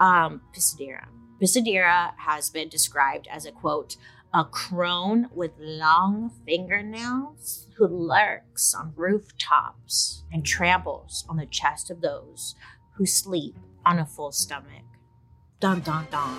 Um, 0.00 0.42
Pisadeira. 0.52 1.06
Pisadeira 1.40 2.12
has 2.18 2.50
been 2.50 2.68
described 2.68 3.28
as 3.30 3.46
a 3.46 3.52
quote, 3.52 3.96
a 4.32 4.44
crone 4.44 5.28
with 5.34 5.50
long 5.58 6.30
fingernails 6.46 7.66
who 7.76 7.86
lurks 7.86 8.74
on 8.74 8.92
rooftops 8.96 10.24
and 10.32 10.44
tramples 10.44 11.24
on 11.28 11.36
the 11.36 11.46
chest 11.46 11.90
of 11.90 12.00
those 12.00 12.54
who 12.96 13.06
sleep 13.06 13.56
on 13.84 13.98
a 13.98 14.06
full 14.06 14.30
stomach. 14.30 14.84
Dun 15.58 15.80
dun 15.80 16.06
dun. 16.10 16.38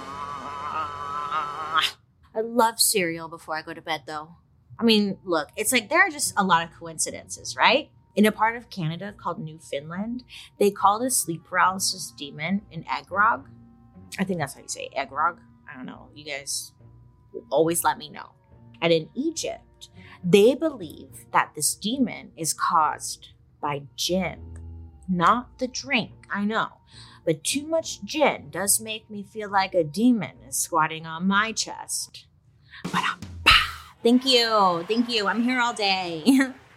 I 2.34 2.42
love 2.42 2.80
cereal 2.80 3.28
before 3.28 3.58
I 3.58 3.62
go 3.62 3.74
to 3.74 3.82
bed 3.82 4.04
though. 4.08 4.36
I 4.80 4.84
mean, 4.84 5.18
look, 5.26 5.50
it's 5.58 5.74
like 5.74 5.90
there 5.90 6.00
are 6.00 6.10
just 6.10 6.34
a 6.38 6.44
lot 6.44 6.64
of 6.64 6.74
coincidences, 6.74 7.58
right? 7.58 7.92
In 8.16 8.26
a 8.26 8.32
part 8.32 8.56
of 8.56 8.70
Canada 8.70 9.14
called 9.16 9.40
Newfoundland, 9.40 10.24
they 10.60 10.72
call 10.72 11.00
the 11.00 11.12
sleep 11.12 11.44
paralysis 11.46 12.14
demon 12.18 12.62
an 12.72 12.84
egrog. 12.84 13.46
I 14.18 14.24
think 14.24 14.40
that's 14.40 14.54
how 14.54 14.62
you 14.62 14.68
say 14.68 14.90
it, 14.92 14.98
egrog. 14.98 15.40
I 15.70 15.76
don't 15.76 15.86
know. 15.86 16.10
You 16.14 16.26
guys 16.26 16.74
always 17.50 17.84
let 17.84 17.98
me 17.98 18.10
know. 18.10 18.32
And 18.82 18.92
in 18.92 19.10
Egypt, 19.14 19.90
they 20.24 20.56
believe 20.56 21.26
that 21.32 21.52
this 21.56 21.76
demon 21.76 22.32
is 22.38 22.54
caused 22.54 23.30
by 23.62 23.84
jinn. 23.96 24.58
Not 25.08 25.60
the 25.60 25.68
drink, 25.68 26.12
I 26.32 26.46
know, 26.46 26.70
but 27.26 27.44
too 27.44 27.68
much 27.68 28.04
gin 28.04 28.50
does 28.50 28.80
make 28.80 29.10
me 29.10 29.24
feel 29.24 29.50
like 29.50 29.74
a 29.74 29.84
demon 29.84 30.38
is 30.48 30.58
squatting 30.58 31.06
on 31.06 31.28
my 31.28 31.52
chest. 31.52 32.26
But 32.92 33.04
Thank 34.04 34.26
you. 34.26 34.84
Thank 34.88 35.10
you. 35.10 35.28
I'm 35.28 35.44
here 35.44 35.60
all 35.60 35.74
day. 35.74 36.24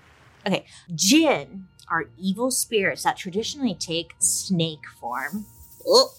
okay. 0.46 0.66
Jinn 0.94 1.68
are 1.90 2.06
evil 2.18 2.50
spirits 2.50 3.02
that 3.04 3.16
traditionally 3.16 3.74
take 3.74 4.14
snake 4.18 4.86
form. 5.00 5.46
Oh. 5.86 6.12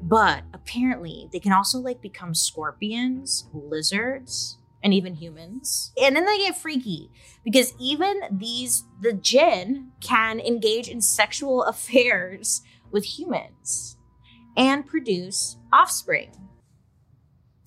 But 0.00 0.44
apparently, 0.52 1.28
they 1.32 1.40
can 1.40 1.52
also 1.52 1.78
like 1.78 2.00
become 2.00 2.34
scorpions, 2.34 3.48
lizards, 3.52 4.58
and 4.82 4.92
even 4.94 5.14
humans. 5.14 5.92
And 6.00 6.14
then 6.14 6.26
they 6.26 6.38
get 6.38 6.56
freaky 6.56 7.10
because 7.44 7.74
even 7.80 8.20
these, 8.30 8.84
the 9.00 9.12
jinn 9.12 9.92
can 10.00 10.38
engage 10.38 10.88
in 10.88 11.00
sexual 11.00 11.62
affairs 11.64 12.62
with 12.90 13.18
humans 13.18 13.96
and 14.56 14.86
produce 14.86 15.56
offspring. 15.72 16.30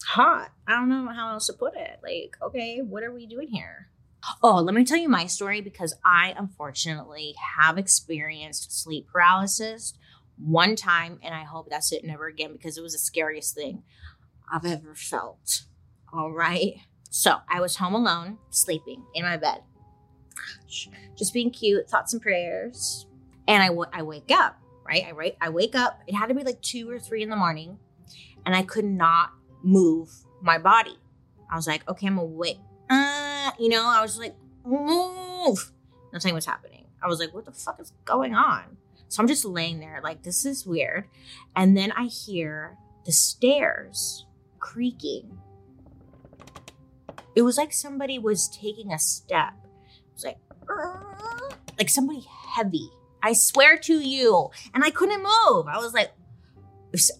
Hot. 0.07 0.51
I 0.67 0.73
don't 0.73 0.89
know 0.89 1.11
how 1.13 1.33
else 1.33 1.47
to 1.47 1.53
put 1.53 1.75
it. 1.75 1.99
Like, 2.01 2.35
okay, 2.41 2.79
what 2.81 3.03
are 3.03 3.13
we 3.13 3.27
doing 3.27 3.49
here? 3.49 3.89
Oh, 4.41 4.55
let 4.55 4.75
me 4.75 4.83
tell 4.83 4.97
you 4.97 5.09
my 5.09 5.27
story 5.27 5.61
because 5.61 5.95
I 6.03 6.33
unfortunately 6.37 7.35
have 7.57 7.77
experienced 7.77 8.71
sleep 8.71 9.07
paralysis 9.11 9.93
one 10.43 10.75
time, 10.75 11.19
and 11.21 11.35
I 11.35 11.43
hope 11.43 11.69
that's 11.69 11.91
it 11.91 12.03
never 12.03 12.27
again 12.27 12.53
because 12.53 12.77
it 12.77 12.81
was 12.81 12.93
the 12.93 12.99
scariest 12.99 13.55
thing 13.55 13.83
I've 14.51 14.65
ever 14.65 14.95
felt. 14.95 15.63
All 16.13 16.31
right. 16.31 16.75
So 17.09 17.37
I 17.49 17.59
was 17.59 17.75
home 17.77 17.93
alone, 17.93 18.37
sleeping 18.49 19.03
in 19.13 19.25
my 19.25 19.37
bed, 19.37 19.63
just 21.17 21.33
being 21.33 21.51
cute, 21.51 21.89
thoughts 21.89 22.13
and 22.13 22.21
prayers. 22.21 23.07
And 23.47 23.63
I, 23.63 23.67
w- 23.67 23.89
I 23.91 24.03
wake 24.03 24.31
up, 24.31 24.59
right? 24.85 25.05
I, 25.07 25.11
right? 25.11 25.35
I 25.41 25.49
wake 25.49 25.75
up. 25.75 25.99
It 26.07 26.13
had 26.13 26.27
to 26.27 26.35
be 26.35 26.43
like 26.43 26.61
two 26.61 26.89
or 26.89 26.99
three 26.99 27.23
in 27.23 27.29
the 27.29 27.35
morning, 27.35 27.79
and 28.45 28.55
I 28.55 28.61
could 28.61 28.85
not 28.85 29.31
move 29.63 30.09
my 30.41 30.57
body. 30.57 30.97
I 31.51 31.55
was 31.55 31.67
like, 31.67 31.87
okay, 31.89 32.07
I'm 32.07 32.19
awake. 32.19 32.59
Uh, 32.89 33.51
you 33.59 33.69
know, 33.69 33.83
I 33.85 34.01
was 34.01 34.19
like, 34.19 34.35
move. 34.63 35.71
Nothing 36.13 36.33
was 36.35 36.45
happening. 36.45 36.85
I 37.01 37.07
was 37.07 37.19
like, 37.19 37.33
what 37.33 37.45
the 37.45 37.51
fuck 37.51 37.79
is 37.79 37.91
going 38.05 38.35
on? 38.35 38.77
So 39.09 39.21
I'm 39.21 39.27
just 39.27 39.43
laying 39.43 39.79
there, 39.79 39.99
like, 40.03 40.23
this 40.23 40.45
is 40.45 40.65
weird. 40.65 41.05
And 41.55 41.75
then 41.75 41.91
I 41.91 42.05
hear 42.05 42.77
the 43.05 43.11
stairs 43.11 44.25
creaking. 44.59 45.39
It 47.35 47.41
was 47.41 47.57
like 47.57 47.73
somebody 47.73 48.19
was 48.19 48.47
taking 48.49 48.93
a 48.93 48.99
step. 48.99 49.53
It 49.63 50.13
was 50.13 50.23
like, 50.25 50.37
like 51.77 51.89
somebody 51.89 52.25
heavy. 52.55 52.89
I 53.23 53.33
swear 53.33 53.77
to 53.79 53.99
you. 53.99 54.49
And 54.73 54.83
I 54.83 54.91
couldn't 54.91 55.23
move. 55.23 55.67
I 55.67 55.77
was 55.77 55.93
like, 55.93 56.11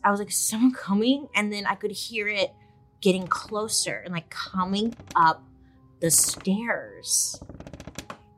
I 0.04 0.12
was 0.12 0.20
like, 0.20 0.32
someone 0.32 0.74
coming? 0.74 1.28
And 1.36 1.52
then 1.52 1.66
I 1.66 1.76
could 1.76 1.92
hear 1.92 2.28
it 2.28 2.54
getting 3.02 3.28
closer 3.28 4.02
and 4.06 4.14
like 4.14 4.30
coming 4.30 4.96
up 5.16 5.44
the 6.02 6.12
stairs. 6.12 7.40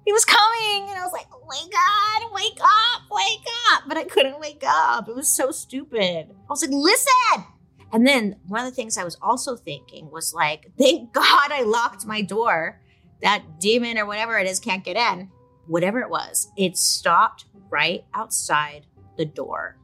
He 0.05 0.11
was 0.11 0.25
coming, 0.25 0.89
and 0.89 0.97
I 0.97 1.03
was 1.03 1.13
like, 1.13 1.27
wake 1.47 1.73
up, 1.75 2.33
wake 2.33 2.59
up, 2.61 3.01
wake 3.11 3.45
up. 3.71 3.83
But 3.87 3.97
I 3.97 4.03
couldn't 4.05 4.39
wake 4.39 4.63
up. 4.65 5.07
It 5.07 5.15
was 5.15 5.29
so 5.29 5.51
stupid. 5.51 6.27
I 6.29 6.49
was 6.49 6.61
like, 6.61 6.71
listen. 6.71 7.45
And 7.93 8.07
then 8.07 8.37
one 8.47 8.65
of 8.65 8.71
the 8.71 8.75
things 8.75 8.97
I 8.97 9.03
was 9.03 9.17
also 9.21 9.55
thinking 9.55 10.09
was 10.09 10.33
like, 10.33 10.71
thank 10.77 11.13
God 11.13 11.51
I 11.51 11.63
locked 11.63 12.05
my 12.05 12.21
door. 12.21 12.81
That 13.21 13.59
demon 13.59 13.99
or 13.99 14.05
whatever 14.07 14.39
it 14.39 14.47
is 14.47 14.59
can't 14.59 14.83
get 14.83 14.97
in. 14.97 15.29
Whatever 15.67 15.99
it 16.01 16.09
was, 16.09 16.49
it 16.57 16.75
stopped 16.75 17.45
right 17.69 18.03
outside 18.13 18.87
the 19.17 19.25
door 19.25 19.77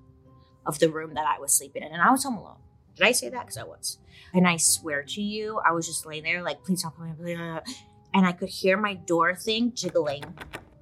of 0.65 0.80
the 0.80 0.89
room 0.89 1.13
that 1.13 1.26
I 1.28 1.39
was 1.39 1.53
sleeping 1.53 1.84
in. 1.84 1.91
And 1.93 2.01
I 2.01 2.09
was 2.09 2.24
home 2.24 2.38
alone. 2.38 2.57
Did 2.95 3.05
I 3.05 3.11
say 3.11 3.30
that? 3.30 3.41
Because 3.41 3.57
I 3.57 3.63
was. 3.63 3.99
And 4.34 4.47
I 4.47 4.57
swear 4.57 5.03
to 5.03 5.22
you, 5.22 5.61
I 5.65 5.72
was 5.72 5.86
just 5.86 6.05
laying 6.05 6.24
there 6.24 6.41
like, 6.41 6.63
please 6.63 6.82
don't 6.82 6.95
come 6.95 7.15
in. 7.26 7.61
And 8.14 8.26
I 8.26 8.32
could 8.32 8.49
hear 8.49 8.78
my 8.78 8.93
door 8.93 9.36
thing 9.36 9.74
jiggling. 9.74 10.24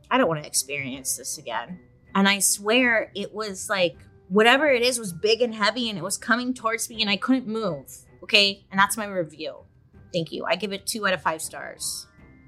I 0.10 0.18
don't 0.18 0.28
want 0.28 0.42
to 0.42 0.48
experience 0.48 1.18
this 1.18 1.38
again. 1.38 1.80
And 2.14 2.28
I 2.30 2.40
swear 2.40 3.12
it 3.16 3.34
was 3.34 3.70
like 3.70 3.98
whatever 4.30 4.68
it 4.68 4.82
is 4.82 4.98
was 4.98 5.12
big 5.12 5.42
and 5.42 5.54
heavy 5.54 5.90
and 5.90 5.98
it 5.98 6.04
was 6.04 6.18
coming 6.18 6.54
towards 6.54 6.90
me 6.90 7.02
and 7.02 7.10
I 7.10 7.18
couldn't 7.18 7.48
move. 7.48 7.92
Okay. 8.24 8.66
And 8.72 8.80
that's 8.80 8.98
my 8.98 9.06
review. 9.06 9.58
Thank 10.14 10.32
you. 10.32 10.46
I 10.46 10.56
give 10.56 10.72
it 10.72 10.88
two 10.88 11.06
out 11.06 11.14
of 11.14 11.22
five 11.22 11.42
stars. 11.42 12.08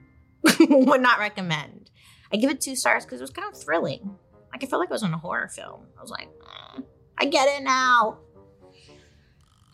Would 0.59 1.01
not 1.01 1.19
recommend. 1.19 1.91
I 2.32 2.38
give 2.38 2.49
it 2.49 2.61
two 2.61 2.75
stars 2.75 3.05
because 3.05 3.19
it 3.19 3.23
was 3.23 3.32
kind 3.32 3.53
of 3.53 3.61
thrilling. 3.61 4.17
Like 4.51 4.63
I 4.63 4.67
felt 4.67 4.80
like 4.80 4.89
I 4.89 4.93
was 4.93 5.03
in 5.03 5.13
a 5.13 5.17
horror 5.17 5.49
film. 5.49 5.82
I 5.97 6.01
was 6.01 6.11
like, 6.11 6.30
eh, 6.78 6.82
I 7.17 7.25
get 7.25 7.59
it 7.59 7.63
now. 7.63 8.19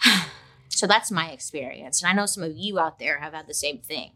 so 0.70 0.88
that's 0.88 1.12
my 1.12 1.30
experience. 1.30 2.02
And 2.02 2.10
I 2.12 2.14
know 2.14 2.26
some 2.26 2.44
of 2.44 2.54
you 2.56 2.80
out 2.80 3.00
there 3.00 3.20
have 3.20 3.34
had 3.34 3.48
the 3.48 3.54
same 3.54 3.80
thing. 3.80 4.12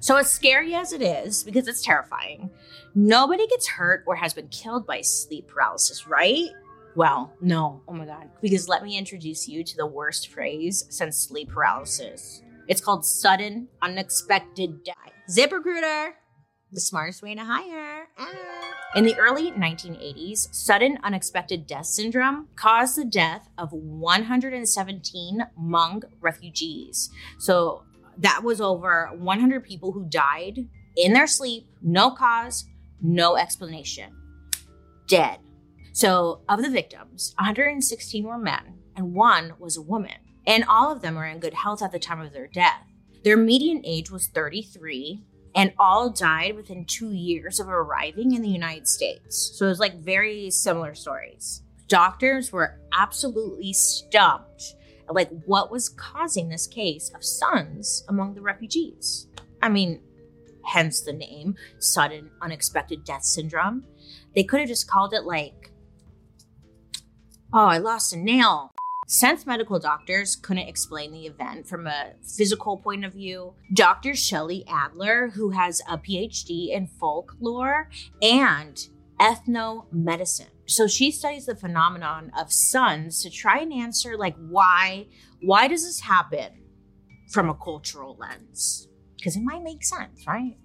So, 0.00 0.16
as 0.16 0.30
scary 0.30 0.74
as 0.74 0.92
it 0.92 1.02
is, 1.02 1.44
because 1.44 1.66
it's 1.66 1.82
terrifying, 1.82 2.50
nobody 2.94 3.46
gets 3.46 3.66
hurt 3.66 4.04
or 4.06 4.16
has 4.16 4.34
been 4.34 4.48
killed 4.48 4.86
by 4.86 5.00
sleep 5.00 5.48
paralysis, 5.48 6.06
right? 6.06 6.50
Well, 6.96 7.32
no. 7.40 7.82
Oh 7.88 7.92
my 7.92 8.06
God. 8.06 8.30
Because 8.40 8.68
let 8.68 8.82
me 8.84 8.96
introduce 8.96 9.48
you 9.48 9.64
to 9.64 9.76
the 9.76 9.86
worst 9.86 10.28
phrase 10.28 10.84
since 10.90 11.18
sleep 11.18 11.50
paralysis. 11.50 12.42
It's 12.68 12.80
called 12.80 13.04
sudden, 13.04 13.68
unexpected 13.82 14.84
death. 14.84 14.96
ZipRecruiter, 15.28 16.12
the 16.70 16.80
smartest 16.80 17.22
way 17.22 17.34
to 17.34 17.44
hire. 17.44 18.08
Ah. 18.18 18.28
In 18.94 19.04
the 19.04 19.16
early 19.16 19.50
1980s, 19.50 20.54
sudden 20.54 20.98
unexpected 21.02 21.66
death 21.66 21.86
syndrome 21.86 22.48
caused 22.54 22.96
the 22.96 23.04
death 23.04 23.48
of 23.58 23.72
117 23.72 25.46
Hmong 25.58 26.02
refugees. 26.20 27.10
So 27.38 27.82
that 28.18 28.42
was 28.42 28.60
over 28.60 29.10
100 29.16 29.64
people 29.64 29.92
who 29.92 30.04
died 30.08 30.68
in 30.96 31.12
their 31.12 31.26
sleep, 31.26 31.66
no 31.82 32.10
cause, 32.10 32.64
no 33.00 33.36
explanation. 33.36 34.14
Dead. 35.06 35.38
So, 35.92 36.40
of 36.48 36.62
the 36.62 36.70
victims, 36.70 37.34
116 37.38 38.24
were 38.24 38.38
men 38.38 38.78
and 38.96 39.14
one 39.14 39.54
was 39.58 39.76
a 39.76 39.82
woman. 39.82 40.16
And 40.46 40.64
all 40.64 40.92
of 40.92 41.02
them 41.02 41.14
were 41.14 41.24
in 41.24 41.38
good 41.38 41.54
health 41.54 41.82
at 41.82 41.92
the 41.92 41.98
time 41.98 42.20
of 42.20 42.32
their 42.32 42.46
death. 42.46 42.82
Their 43.24 43.36
median 43.36 43.80
age 43.84 44.10
was 44.10 44.28
33, 44.28 45.22
and 45.54 45.72
all 45.78 46.10
died 46.10 46.56
within 46.56 46.84
two 46.84 47.12
years 47.12 47.58
of 47.58 47.68
arriving 47.68 48.32
in 48.32 48.42
the 48.42 48.48
United 48.48 48.86
States. 48.86 49.52
So 49.54 49.66
it 49.66 49.70
was 49.70 49.80
like 49.80 49.94
very 50.00 50.50
similar 50.50 50.94
stories. 50.94 51.62
Doctors 51.88 52.52
were 52.52 52.78
absolutely 52.92 53.72
stumped 53.72 54.74
like 55.08 55.30
what 55.46 55.70
was 55.70 55.88
causing 55.88 56.48
this 56.48 56.66
case 56.66 57.10
of 57.14 57.24
SUDS 57.24 58.04
among 58.08 58.34
the 58.34 58.40
refugees. 58.40 59.26
I 59.62 59.68
mean, 59.68 60.00
hence 60.64 61.00
the 61.00 61.12
name 61.12 61.56
sudden 61.78 62.30
unexpected 62.40 63.04
death 63.04 63.24
syndrome. 63.24 63.84
They 64.34 64.44
could 64.44 64.60
have 64.60 64.68
just 64.68 64.88
called 64.88 65.14
it 65.14 65.24
like, 65.24 65.70
oh, 67.52 67.66
I 67.66 67.78
lost 67.78 68.12
a 68.12 68.18
nail. 68.18 68.70
Since 69.06 69.46
medical 69.46 69.78
doctors 69.78 70.34
couldn't 70.34 70.66
explain 70.66 71.12
the 71.12 71.26
event 71.26 71.68
from 71.68 71.86
a 71.86 72.12
physical 72.22 72.78
point 72.78 73.04
of 73.04 73.12
view, 73.12 73.54
Dr. 73.74 74.14
Shelley 74.14 74.64
Adler, 74.66 75.28
who 75.28 75.50
has 75.50 75.82
a 75.88 75.98
PhD 75.98 76.70
in 76.70 76.86
folklore 76.86 77.90
and 78.22 78.88
ethnomedicine. 79.20 80.48
So 80.66 80.86
she 80.86 81.10
studies 81.10 81.46
the 81.46 81.56
phenomenon 81.56 82.32
of 82.38 82.52
SUDS 82.52 83.22
to 83.22 83.30
try 83.30 83.58
and 83.58 83.72
answer 83.72 84.16
like 84.16 84.36
why 84.36 85.06
why 85.40 85.68
does 85.68 85.84
this 85.84 86.00
happen 86.00 86.62
from 87.30 87.50
a 87.50 87.54
cultural 87.54 88.16
lens? 88.18 88.88
Because 89.16 89.36
it 89.36 89.42
might 89.42 89.62
make 89.62 89.84
sense, 89.84 90.26
right? 90.26 90.56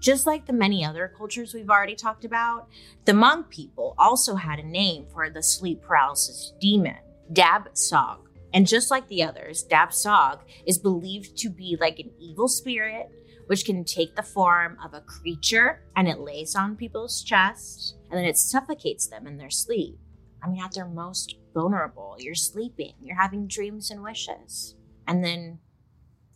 Just 0.00 0.26
like 0.26 0.46
the 0.46 0.52
many 0.52 0.84
other 0.84 1.12
cultures 1.16 1.52
we've 1.52 1.70
already 1.70 1.94
talked 1.94 2.24
about, 2.24 2.68
the 3.04 3.12
Hmong 3.12 3.48
people 3.50 3.94
also 3.98 4.34
had 4.34 4.58
a 4.58 4.66
name 4.66 5.06
for 5.12 5.28
the 5.30 5.42
sleep 5.42 5.82
paralysis 5.82 6.52
demon 6.60 6.96
Dab 7.32 7.72
Tsog. 7.74 8.18
And 8.52 8.66
just 8.66 8.90
like 8.90 9.08
the 9.08 9.22
others, 9.22 9.62
Dab 9.62 9.90
Tsog 9.90 10.40
is 10.66 10.78
believed 10.78 11.36
to 11.38 11.50
be 11.50 11.76
like 11.80 11.98
an 11.98 12.10
evil 12.18 12.48
spirit 12.48 13.10
which 13.46 13.64
can 13.64 13.84
take 13.84 14.16
the 14.16 14.22
form 14.22 14.78
of 14.84 14.94
a 14.94 15.00
creature 15.00 15.82
and 15.96 16.08
it 16.08 16.18
lays 16.18 16.54
on 16.54 16.76
people's 16.76 17.22
chest 17.22 17.96
and 18.10 18.18
then 18.18 18.26
it 18.26 18.36
suffocates 18.36 19.06
them 19.06 19.26
in 19.26 19.36
their 19.36 19.50
sleep. 19.50 19.98
I 20.42 20.48
mean, 20.48 20.62
at 20.62 20.74
their 20.74 20.86
most 20.86 21.36
vulnerable, 21.54 22.16
you're 22.18 22.34
sleeping, 22.34 22.92
you're 23.00 23.20
having 23.20 23.48
dreams 23.48 23.90
and 23.90 24.02
wishes, 24.02 24.76
and 25.06 25.24
then 25.24 25.58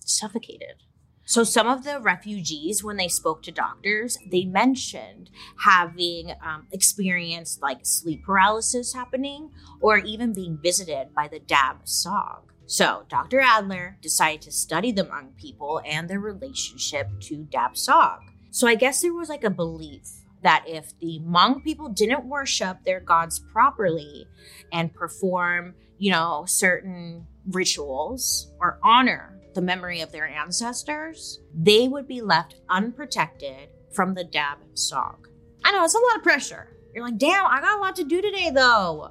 suffocated. 0.00 0.82
So, 1.24 1.44
some 1.44 1.68
of 1.68 1.84
the 1.84 2.00
refugees, 2.00 2.82
when 2.82 2.96
they 2.96 3.06
spoke 3.06 3.44
to 3.44 3.52
doctors, 3.52 4.18
they 4.32 4.44
mentioned 4.46 5.30
having 5.64 6.32
um, 6.44 6.66
experienced 6.72 7.62
like 7.62 7.86
sleep 7.86 8.24
paralysis 8.24 8.94
happening 8.94 9.50
or 9.80 9.98
even 9.98 10.32
being 10.32 10.58
visited 10.60 11.14
by 11.14 11.28
the 11.28 11.38
Dab 11.38 11.84
Tsog. 11.84 12.49
So, 12.70 13.02
Dr. 13.08 13.40
Adler 13.40 13.96
decided 14.00 14.42
to 14.42 14.52
study 14.52 14.92
the 14.92 15.02
Hmong 15.02 15.36
people 15.36 15.80
and 15.84 16.08
their 16.08 16.20
relationship 16.20 17.08
to 17.22 17.38
Dab 17.50 17.72
Tsog. 17.72 18.20
So, 18.52 18.68
I 18.68 18.76
guess 18.76 19.02
there 19.02 19.12
was 19.12 19.28
like 19.28 19.42
a 19.42 19.50
belief 19.50 20.08
that 20.44 20.62
if 20.68 20.96
the 21.00 21.20
Hmong 21.20 21.64
people 21.64 21.88
didn't 21.88 22.26
worship 22.26 22.84
their 22.84 23.00
gods 23.00 23.40
properly 23.40 24.24
and 24.70 24.94
perform, 24.94 25.74
you 25.98 26.12
know, 26.12 26.44
certain 26.46 27.26
rituals 27.48 28.52
or 28.60 28.78
honor 28.84 29.36
the 29.54 29.62
memory 29.62 30.00
of 30.00 30.12
their 30.12 30.28
ancestors, 30.28 31.40
they 31.52 31.88
would 31.88 32.06
be 32.06 32.20
left 32.20 32.54
unprotected 32.68 33.70
from 33.92 34.14
the 34.14 34.22
Dab 34.22 34.58
Tsog. 34.74 35.26
I 35.64 35.72
know 35.72 35.82
it's 35.82 35.96
a 35.96 35.98
lot 35.98 36.18
of 36.18 36.22
pressure. 36.22 36.68
You're 36.94 37.04
like, 37.04 37.18
damn, 37.18 37.46
I 37.46 37.60
got 37.60 37.78
a 37.78 37.80
lot 37.80 37.96
to 37.96 38.04
do 38.04 38.22
today 38.22 38.50
though. 38.50 39.10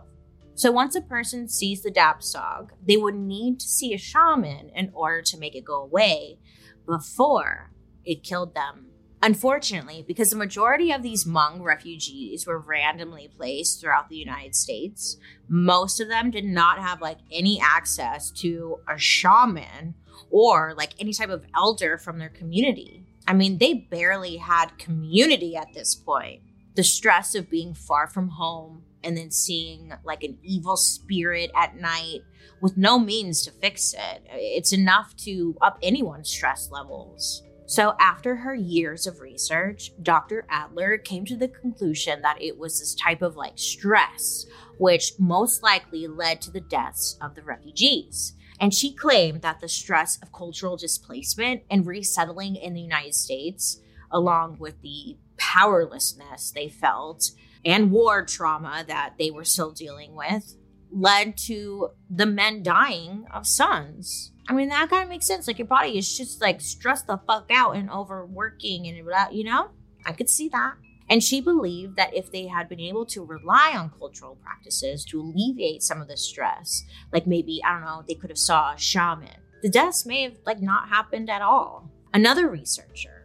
So 0.60 0.74
once 0.74 0.94
a 0.94 1.02
person 1.02 1.48
sees 1.48 1.84
the 1.84 1.90
Dab 1.90 2.20
Tsog, 2.20 2.72
they 2.86 2.98
would 2.98 3.16
need 3.16 3.62
to 3.62 3.66
see 3.66 3.94
a 3.94 3.98
shaman 3.98 4.72
in 4.76 4.92
order 4.94 5.22
to 5.22 5.38
make 5.38 5.56
it 5.56 5.64
go 5.64 5.82
away 5.82 6.38
before 6.86 7.72
it 8.04 8.24
killed 8.24 8.56
them. 8.56 8.88
Unfortunately, 9.24 10.04
because 10.06 10.32
the 10.32 10.36
majority 10.36 10.92
of 10.92 11.02
these 11.02 11.24
Hmong 11.24 11.62
refugees 11.62 12.46
were 12.46 12.60
randomly 12.60 13.30
placed 13.38 13.80
throughout 13.80 14.10
the 14.10 14.18
United 14.18 14.54
States, 14.54 15.16
most 15.48 16.02
of 16.02 16.10
them 16.10 16.30
did 16.30 16.44
not 16.44 16.80
have 16.80 17.02
like 17.02 17.20
any 17.32 17.62
access 17.62 18.30
to 18.30 18.82
a 18.86 18.98
shaman 18.98 19.96
or 20.30 20.74
like 20.76 20.94
any 21.00 21.14
type 21.14 21.30
of 21.30 21.46
elder 21.56 21.98
from 21.98 22.20
their 22.20 22.28
community. 22.28 23.06
I 23.26 23.32
mean, 23.32 23.60
they 23.60 23.76
barely 23.76 24.36
had 24.36 24.78
community 24.78 25.56
at 25.56 25.74
this 25.74 25.96
point. 25.96 26.42
The 26.76 26.84
stress 26.84 27.34
of 27.34 27.50
being 27.50 27.74
far 27.74 28.08
from 28.08 28.28
home 28.28 28.84
and 29.04 29.18
then 29.18 29.32
seeing 29.32 29.94
like 30.04 30.24
an 30.24 30.38
evil 30.44 30.78
spirit 30.78 31.52
at 31.56 31.76
night 31.76 32.22
with 32.62 32.78
no 32.78 33.00
means 33.00 33.42
to 33.44 33.52
fix 33.52 33.94
it, 33.94 34.22
it's 34.32 34.74
enough 34.74 35.16
to 35.18 35.56
up 35.62 35.78
anyone's 35.82 36.30
stress 36.30 36.70
levels. 36.72 37.44
So, 37.66 37.96
after 38.00 38.36
her 38.36 38.56
years 38.56 39.06
of 39.06 39.20
research, 39.20 39.92
Dr. 40.02 40.44
Adler 40.50 40.98
came 40.98 41.24
to 41.26 41.38
the 41.38 41.48
conclusion 41.48 42.24
that 42.24 42.42
it 42.42 42.58
was 42.58 42.80
this 42.80 42.96
type 42.96 43.22
of 43.22 43.36
like 43.36 43.60
stress, 43.60 44.48
which 44.80 45.14
most 45.20 45.62
likely 45.62 46.08
led 46.08 46.42
to 46.42 46.52
the 46.52 46.62
deaths 46.62 47.16
of 47.22 47.36
the 47.36 47.44
refugees. 47.44 48.34
And 48.60 48.74
she 48.74 48.92
claimed 48.92 49.44
that 49.44 49.60
the 49.62 49.70
stress 49.70 50.18
of 50.22 50.34
cultural 50.34 50.78
displacement 50.78 51.62
and 51.70 51.86
resettling 51.86 52.56
in 52.56 52.74
the 52.74 52.82
United 52.82 53.14
States, 53.14 53.80
along 54.12 54.58
with 54.60 54.82
the 54.82 55.18
powerlessness 55.38 56.52
they 56.52 56.70
felt 56.70 57.32
and 57.66 57.92
war 57.92 58.26
trauma 58.26 58.84
that 58.88 59.16
they 59.18 59.32
were 59.32 59.44
still 59.44 59.72
dealing 59.72 60.16
with, 60.16 60.56
led 60.92 61.38
to 61.38 61.90
the 62.10 62.26
men 62.26 62.64
dying 62.64 63.26
of 63.34 63.46
SUDS. 63.46 64.32
I 64.48 64.54
mean, 64.54 64.70
that 64.70 64.90
kind 64.90 65.04
of 65.04 65.10
makes 65.10 65.28
sense. 65.28 65.48
Like 65.48 65.60
your 65.60 65.68
body 65.68 65.98
is 65.98 66.18
just 66.18 66.42
like 66.42 66.62
stressed 66.62 67.08
the 67.08 67.20
fuck 67.28 67.52
out 67.52 67.76
and 67.76 67.90
overworking 67.90 68.88
and 68.88 68.98
you 69.32 69.44
know? 69.44 69.70
I 70.06 70.14
could 70.14 70.30
see 70.30 70.50
that. 70.50 70.76
And 71.10 71.24
she 71.24 71.42
believed 71.42 71.96
that 71.96 72.16
if 72.16 72.32
they 72.32 72.48
had 72.48 72.70
been 72.70 72.80
able 72.80 73.06
to 73.08 73.26
rely 73.26 73.74
on 73.76 73.92
cultural 73.98 74.38
practices 74.44 75.04
to 75.06 75.20
alleviate 75.20 75.82
some 75.82 76.02
of 76.02 76.08
the 76.08 76.18
stress, 76.18 76.84
like 77.12 77.26
maybe, 77.26 77.62
I 77.66 77.74
don't 77.74 77.82
know, 77.82 78.04
they 78.08 78.14
could 78.14 78.30
have 78.30 78.38
saw 78.38 78.74
a 78.74 78.78
shaman, 78.78 79.36
the 79.62 79.70
deaths 79.70 80.06
may 80.06 80.24
have 80.24 80.38
like 80.46 80.62
not 80.62 80.90
happened 80.90 81.30
at 81.30 81.42
all. 81.42 81.90
Another 82.14 82.48
researcher, 82.48 83.19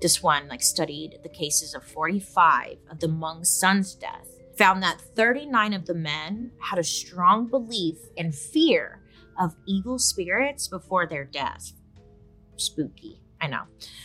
this 0.00 0.22
one 0.22 0.48
like 0.48 0.62
studied 0.62 1.18
the 1.22 1.28
cases 1.28 1.74
of 1.74 1.84
45 1.84 2.76
of 2.90 3.00
the 3.00 3.08
Hmong 3.08 3.46
SUDS 3.46 3.94
death, 3.94 4.28
found 4.56 4.82
that 4.82 5.00
39 5.00 5.72
of 5.72 5.86
the 5.86 5.94
men 5.94 6.52
had 6.60 6.78
a 6.78 6.84
strong 6.84 7.46
belief 7.46 7.96
and 8.16 8.34
fear 8.34 9.02
of 9.38 9.54
evil 9.66 9.98
spirits 9.98 10.68
before 10.68 11.06
their 11.06 11.24
death. 11.24 11.72
Spooky. 12.56 13.20
I 13.40 13.48
know. 13.48 13.64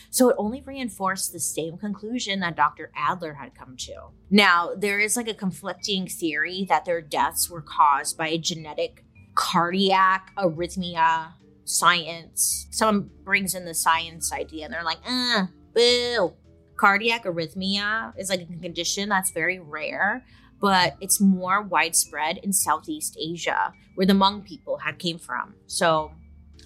So 0.09 0.29
it 0.29 0.35
only 0.37 0.61
reinforced 0.61 1.31
the 1.31 1.39
same 1.39 1.77
conclusion 1.77 2.41
that 2.41 2.57
Dr. 2.57 2.91
Adler 2.95 3.33
had 3.35 3.55
come 3.55 3.77
to. 3.77 4.09
Now, 4.29 4.71
there 4.75 4.99
is 4.99 5.15
like 5.15 5.29
a 5.29 5.33
conflicting 5.33 6.07
theory 6.07 6.65
that 6.67 6.83
their 6.83 7.01
deaths 7.01 7.49
were 7.49 7.61
caused 7.61 8.17
by 8.17 8.27
a 8.27 8.37
genetic 8.37 9.05
cardiac 9.35 10.33
arrhythmia 10.37 11.33
science. 11.63 12.67
Someone 12.71 13.09
brings 13.23 13.55
in 13.55 13.63
the 13.63 13.73
science 13.73 14.33
idea 14.33 14.65
and 14.65 14.73
they're 14.73 14.83
like, 14.83 14.99
uh, 15.07 15.45
boo. 15.73 16.33
Cardiac 16.77 17.25
arrhythmia 17.25 18.13
is 18.17 18.29
like 18.29 18.41
a 18.41 18.45
condition 18.45 19.09
that's 19.09 19.31
very 19.31 19.59
rare, 19.59 20.25
but 20.59 20.95
it's 20.99 21.21
more 21.21 21.61
widespread 21.61 22.39
in 22.39 22.51
Southeast 22.53 23.17
Asia, 23.19 23.73
where 23.95 24.07
the 24.07 24.13
Hmong 24.13 24.43
people 24.43 24.77
had 24.77 24.97
came 24.97 25.19
from. 25.19 25.53
So 25.67 26.11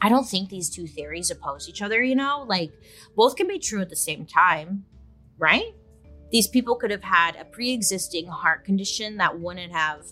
I 0.01 0.09
don't 0.09 0.27
think 0.27 0.49
these 0.49 0.69
two 0.69 0.87
theories 0.87 1.31
oppose 1.31 1.67
each 1.67 1.81
other, 1.81 2.03
you 2.03 2.15
know? 2.15 2.45
Like, 2.47 2.71
both 3.15 3.35
can 3.35 3.47
be 3.47 3.59
true 3.59 3.81
at 3.81 3.89
the 3.89 3.95
same 3.95 4.25
time, 4.25 4.85
right? 5.37 5.73
These 6.31 6.47
people 6.47 6.75
could 6.75 6.91
have 6.91 7.03
had 7.03 7.35
a 7.35 7.45
pre 7.45 7.71
existing 7.71 8.27
heart 8.27 8.65
condition 8.65 9.17
that 9.17 9.39
wouldn't 9.39 9.71
have 9.71 10.03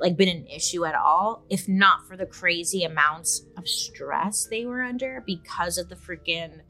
like 0.00 0.16
been 0.16 0.28
an 0.28 0.46
issue 0.46 0.84
at 0.84 0.94
all 0.94 1.44
if 1.50 1.68
not 1.68 2.06
for 2.06 2.16
the 2.16 2.26
crazy 2.26 2.84
amounts 2.84 3.44
of 3.56 3.66
stress 3.66 4.46
they 4.48 4.64
were 4.64 4.82
under 4.82 5.22
because 5.26 5.76
of 5.76 5.88
the 5.88 5.96
freaking 5.96 6.60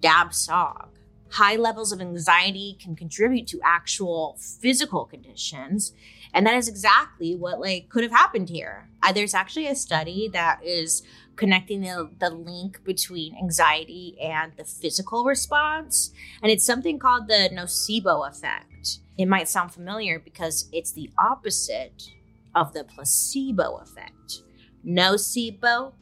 dab 0.00 0.30
tsog. 0.30 0.95
High 1.30 1.56
levels 1.56 1.92
of 1.92 2.00
anxiety 2.00 2.78
can 2.80 2.94
contribute 2.94 3.46
to 3.48 3.60
actual 3.64 4.38
physical 4.38 5.04
conditions. 5.04 5.92
And 6.32 6.46
that 6.46 6.54
is 6.54 6.68
exactly 6.68 7.34
what 7.34 7.60
like 7.60 7.88
could 7.88 8.04
have 8.04 8.12
happened 8.12 8.48
here. 8.48 8.88
Uh, 9.02 9.12
there's 9.12 9.34
actually 9.34 9.66
a 9.66 9.74
study 9.74 10.28
that 10.32 10.60
is 10.64 11.02
connecting 11.34 11.82
the, 11.82 12.10
the 12.18 12.30
link 12.30 12.82
between 12.84 13.36
anxiety 13.36 14.16
and 14.20 14.52
the 14.56 14.64
physical 14.64 15.24
response. 15.24 16.12
And 16.42 16.50
it's 16.50 16.64
something 16.64 16.98
called 16.98 17.28
the 17.28 17.50
nocebo 17.52 18.28
effect. 18.28 18.98
It 19.18 19.26
might 19.26 19.48
sound 19.48 19.72
familiar 19.72 20.18
because 20.18 20.68
it's 20.72 20.92
the 20.92 21.10
opposite 21.18 22.10
of 22.54 22.72
the 22.72 22.84
placebo 22.84 23.76
effect. 23.76 24.42
Nocebo, 24.86 25.92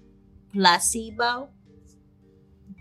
placebo. 0.53 1.49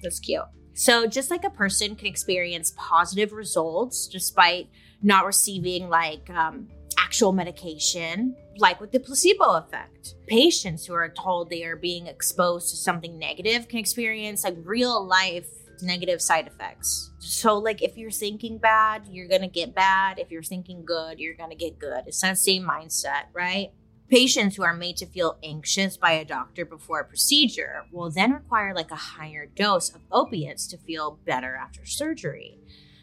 That's 0.02 0.20
cute. 0.20 0.44
So, 0.74 1.06
just 1.06 1.30
like 1.30 1.44
a 1.44 1.50
person 1.50 1.96
can 1.96 2.08
experience 2.08 2.74
positive 2.76 3.32
results 3.32 4.08
despite 4.08 4.70
not 5.02 5.26
receiving 5.26 5.90
like 5.90 6.30
um, 6.30 6.68
actual 6.98 7.32
medication, 7.32 8.36
like 8.58 8.82
with 8.82 8.92
the 8.92 9.00
placebo 9.00 9.58
effect. 9.58 10.16
Patients 10.28 10.86
who 10.86 10.94
are 10.94 11.10
told 11.10 11.50
they 11.50 11.64
are 11.64 11.76
being 11.76 12.08
exposed 12.08 12.70
to 12.72 12.76
something 12.76 13.20
negative 13.20 13.68
can 13.68 13.80
experience 13.80 14.44
like 14.44 14.56
real 14.64 15.06
life 15.06 15.48
negative 15.82 16.22
side 16.22 16.48
effects. 16.48 17.12
So, 17.20 17.58
like, 17.58 17.82
if 17.82 17.98
you're 17.98 18.12
thinking 18.12 18.58
bad, 18.58 19.08
you're 19.12 19.28
gonna 19.28 19.48
get 19.48 19.76
bad. 19.76 20.20
If 20.20 20.32
you're 20.32 20.44
thinking 20.44 20.86
good, 20.86 21.20
you're 21.20 21.36
gonna 21.36 21.56
get 21.56 21.80
good. 21.80 22.04
It's 22.08 22.22
that 22.22 22.38
same 22.38 22.64
mindset, 22.64 23.26
right? 23.34 23.72
Patients 24.14 24.56
who 24.56 24.62
are 24.62 24.76
made 24.76 24.98
to 24.98 25.08
feel 25.08 25.40
anxious 25.42 25.98
by 25.98 26.12
a 26.12 26.24
doctor 26.24 26.66
before 26.66 27.00
a 27.00 27.04
procedure 27.04 27.86
will 27.92 28.12
then 28.12 28.32
require 28.32 28.72
like 28.76 28.92
a 28.92 28.96
higher 28.96 29.48
dose 29.48 29.90
of 29.90 30.02
opiates 30.12 30.68
to 30.68 30.78
feel 30.78 31.18
better 31.26 31.56
after 31.56 31.84
surgery. 31.84 32.60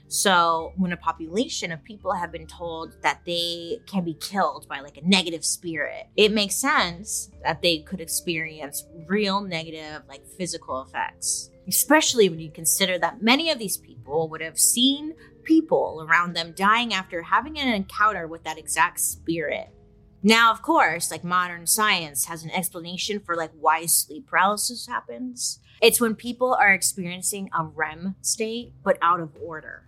So, 0.07 0.73
when 0.77 0.93
a 0.93 0.97
population 0.97 1.73
of 1.73 1.83
people 1.83 2.13
have 2.13 2.31
been 2.31 2.47
told 2.47 2.95
that 3.03 3.23
they 3.27 3.81
can 3.87 4.05
be 4.05 4.15
killed 4.15 4.69
by 4.69 4.79
like 4.79 4.99
a 4.99 5.09
negative 5.09 5.45
spirit, 5.45 6.07
it 6.17 6.31
makes 6.31 6.55
sense 6.55 7.33
that 7.43 7.61
they 7.61 7.79
could 7.79 8.01
experience 8.01 8.87
real 9.09 9.41
negative, 9.41 10.03
like 10.09 10.25
physical 10.39 10.81
effects. 10.81 11.51
Especially 11.67 12.29
when 12.29 12.39
you 12.39 12.53
consider 12.53 13.01
that 13.01 13.21
many 13.21 13.51
of 13.51 13.59
these 13.59 13.79
people 13.79 14.29
would 14.29 14.43
have 14.43 14.61
seen 14.61 15.15
people 15.43 16.07
around 16.09 16.37
them 16.37 16.53
dying 16.55 16.95
after 16.95 17.21
having 17.23 17.59
an 17.59 17.67
encounter 17.67 18.29
with 18.29 18.45
that 18.45 18.59
exact 18.59 19.01
spirit. 19.01 19.75
Now, 20.23 20.53
of 20.53 20.61
course, 20.61 21.11
like 21.11 21.25
modern 21.25 21.67
science 21.67 22.27
has 22.27 22.45
an 22.45 22.51
explanation 22.51 23.21
for 23.21 23.37
like 23.37 23.53
why 23.59 23.87
sleep 23.87 24.27
paralysis 24.27 24.87
happens. 24.87 25.61
It's 25.81 26.01
when 26.01 26.15
people 26.15 26.55
are 26.55 26.73
experiencing 26.73 27.49
a 27.59 27.65
REM 27.65 28.17
state 28.21 28.75
but 28.83 28.99
out 29.01 29.21
of 29.21 29.35
order. 29.43 29.85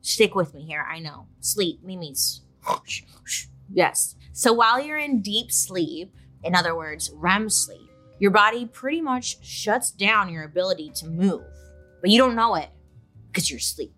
Stick 0.00 0.34
with 0.34 0.54
me 0.54 0.64
here. 0.64 0.86
I 0.88 0.98
know. 0.98 1.26
Sleep, 1.40 1.82
mimis. 1.82 2.40
yes. 3.72 4.14
So 4.32 4.52
while 4.52 4.80
you're 4.80 4.98
in 4.98 5.20
deep 5.20 5.52
sleep, 5.52 6.14
in 6.42 6.54
other 6.54 6.74
words, 6.74 7.10
REM 7.14 7.50
sleep, 7.50 7.90
your 8.18 8.30
body 8.30 8.64
pretty 8.64 9.02
much 9.02 9.44
shuts 9.44 9.90
down 9.90 10.32
your 10.32 10.44
ability 10.44 10.90
to 10.96 11.06
move, 11.06 11.44
but 12.00 12.08
you 12.08 12.16
don't 12.16 12.34
know 12.34 12.54
it 12.54 12.70
because 13.28 13.50
you're 13.50 13.58
asleep. 13.58 13.94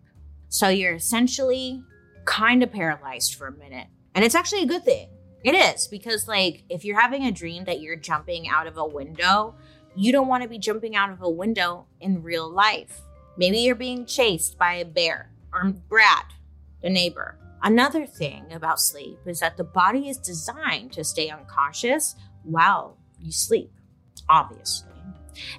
So 0.49 0.69
you're 0.69 0.95
essentially 0.95 1.83
kind 2.25 2.63
of 2.63 2.73
paralyzed 2.73 3.37
for 3.37 3.47
a 3.47 3.53
minute. 3.53 3.87
And 4.15 4.25
it's 4.25 4.35
actually 4.35 4.63
a 4.63 4.67
good 4.67 4.85
thing. 4.85 5.09
It 5.45 5.55
is 5.55 5.87
because, 5.87 6.27
like, 6.27 6.65
if 6.69 6.85
you're 6.85 7.01
having 7.01 7.25
a 7.25 7.33
dream 7.33 7.65
that 7.65 7.81
you're 7.81 7.97
jumping 7.97 8.49
out 8.49 8.67
of 8.67 8.77
a 8.77 8.85
window, 8.85 9.55
you 9.95 10.13
don't 10.13 10.29
want 10.29 10.43
to 10.43 10.49
be 10.49 10.59
jumping 10.59 10.97
out 10.97 11.11
of 11.11 11.23
a 11.23 11.31
window 11.31 11.87
in 12.01 12.23
real 12.23 12.51
life. 12.51 13.01
Maybe 13.37 13.59
you're 13.59 13.77
being 13.77 14.05
chased 14.05 14.59
by 14.59 14.75
a 14.75 14.85
bear 14.85 15.31
or 15.53 15.65
Brad, 15.89 16.25
the 16.83 16.91
neighbor. 16.91 17.39
Another 17.63 18.07
thing 18.07 18.53
about 18.53 18.81
sleep 18.81 19.19
is 19.27 19.41
that 19.41 19.57
the 19.57 19.65
body 19.65 20.09
is 20.09 20.19
designed 20.19 20.93
to 20.93 21.05
stay 21.05 21.29
unconscious 21.29 22.17
while 22.43 22.97
you 23.21 23.33
sleep, 23.33 23.73
obviously. 24.29 24.89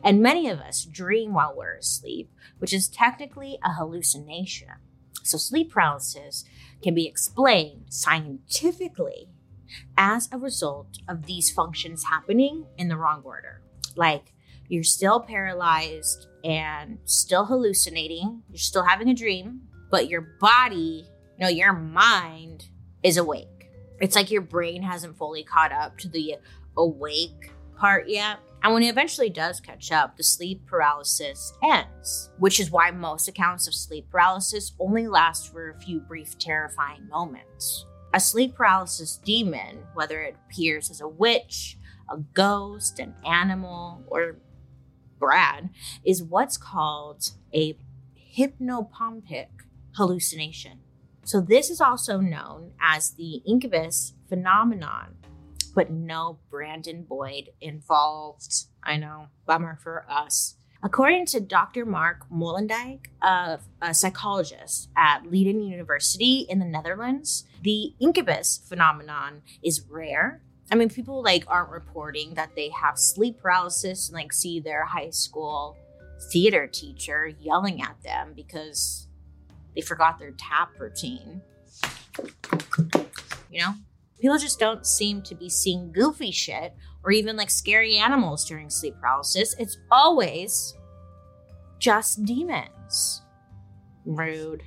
And 0.04 0.22
many 0.22 0.50
of 0.50 0.60
us 0.60 0.84
dream 0.84 1.34
while 1.34 1.56
we're 1.56 1.76
asleep, 1.76 2.30
which 2.60 2.74
is 2.74 2.90
technically 2.90 3.60
a 3.64 3.74
hallucination. 3.74 4.70
So, 5.24 5.38
sleep 5.38 5.72
paralysis 5.72 6.44
can 6.82 6.96
be 6.96 7.06
explained 7.06 7.86
scientifically 7.90 9.30
as 9.98 10.30
a 10.32 10.38
result 10.38 10.98
of 11.08 11.26
these 11.26 11.52
functions 11.52 12.06
happening 12.06 12.66
in 12.78 12.88
the 12.88 12.98
wrong 12.98 13.22
order. 13.24 13.62
Like 13.96 14.34
you're 14.68 14.84
still 14.84 15.20
paralyzed 15.20 16.28
and 16.44 17.00
still 17.06 17.46
hallucinating, 17.46 18.44
you're 18.50 18.58
still 18.58 18.84
having 18.84 19.10
a 19.10 19.14
dream, 19.14 19.62
but 19.92 20.10
your 20.10 20.22
body, 20.40 21.08
no, 21.40 21.48
your 21.48 21.74
mind 21.74 22.70
is 23.04 23.18
awake. 23.18 23.70
It's 24.00 24.16
like 24.16 24.32
your 24.32 24.42
brain 24.42 24.82
hasn't 24.84 25.18
fully 25.18 25.44
caught 25.44 25.72
up 25.72 25.98
to 26.00 26.10
the 26.10 26.36
awake 26.78 27.52
part 27.78 28.08
yet. 28.08 28.40
And 28.62 28.74
when 28.74 28.84
it 28.84 28.90
eventually 28.90 29.30
does 29.30 29.60
catch 29.60 29.92
up, 29.92 30.18
the 30.18 30.24
sleep 30.24 30.66
paralysis 30.66 31.54
ends, 31.64 32.30
which 32.38 32.60
is 32.60 32.72
why 32.72 32.92
most 32.92 33.28
accounts 33.28 33.68
of 33.68 33.74
sleep 33.74 34.10
paralysis 34.10 34.74
only 34.80 35.08
last 35.08 35.52
for 35.52 35.70
a 35.70 35.80
few 35.80 36.02
brief, 36.02 36.38
terrifying 36.38 37.08
moments. 37.08 37.86
A 38.14 38.20
sleep 38.20 38.56
paralysis 38.56 39.18
demon, 39.18 39.84
whether 39.94 40.22
it 40.24 40.36
appears 40.48 40.90
as 40.90 41.00
a 41.00 41.08
witch, 41.08 41.78
a 42.10 42.18
ghost, 42.18 43.00
an 43.00 43.14
animal, 43.26 44.04
or 44.08 44.38
Brad, 45.20 45.70
is 46.04 46.24
what's 46.24 46.58
called 46.58 47.32
a 47.54 47.78
hypnopompic 48.36 49.48
hallucination. 49.96 50.80
So, 51.24 51.40
this 51.42 51.70
is 51.70 51.80
also 51.80 52.20
known 52.20 52.72
as 52.82 53.12
the 53.12 53.44
incubus 53.46 54.14
phenomenon, 54.28 55.18
but 55.76 55.92
no 55.92 56.40
Brandon 56.50 57.04
Boyd 57.04 57.50
involved. 57.62 58.66
I 58.82 58.98
know, 58.98 59.28
bummer 59.46 59.78
for 59.84 60.06
us. 60.10 60.56
According 60.82 61.26
to 61.28 61.42
Dr. 61.42 61.86
Marc 61.86 62.30
Molendijk, 62.30 63.08
a, 63.22 63.60
a 63.82 63.94
psychologist 63.94 64.90
at 64.96 65.30
Leiden 65.30 65.62
University 65.62 66.46
in 66.48 66.60
the 66.60 66.66
Netherlands, 66.66 67.44
the 67.64 67.94
incubus 68.00 68.62
phenomenon 68.66 69.42
is 69.62 69.82
rare. 69.90 70.42
I 70.72 70.76
mean, 70.76 70.90
people 70.90 71.22
like 71.22 71.44
aren't 71.48 71.70
reporting 71.70 72.36
that 72.36 72.56
they 72.56 72.70
have 72.70 72.98
sleep 72.98 73.42
paralysis 73.42 74.08
and 74.08 74.16
like 74.16 74.32
see 74.32 74.62
their 74.62 74.86
high 74.86 75.10
school 75.10 75.76
theater 76.32 76.66
teacher 76.66 77.28
yelling 77.28 77.82
at 77.82 78.02
them 78.04 78.32
because 78.34 79.08
they 79.76 79.82
forgot 79.82 80.18
their 80.18 80.32
tap 80.32 80.72
routine. 80.80 81.42
You 83.52 83.60
know, 83.60 83.74
people 84.20 84.38
just 84.38 84.60
don't 84.60 84.86
seem 84.86 85.24
to 85.24 85.36
be 85.36 85.50
seeing 85.50 85.92
goofy 85.92 86.32
shit 86.32 86.74
or 87.04 87.12
even 87.12 87.36
like 87.38 87.50
scary 87.50 87.98
animals 87.98 88.46
during 88.46 88.70
sleep 88.70 88.96
paralysis. 89.00 89.56
It's 89.58 89.78
always 89.92 90.76
just 91.80 92.26
demons. 92.26 93.22
Rude. 94.06 94.64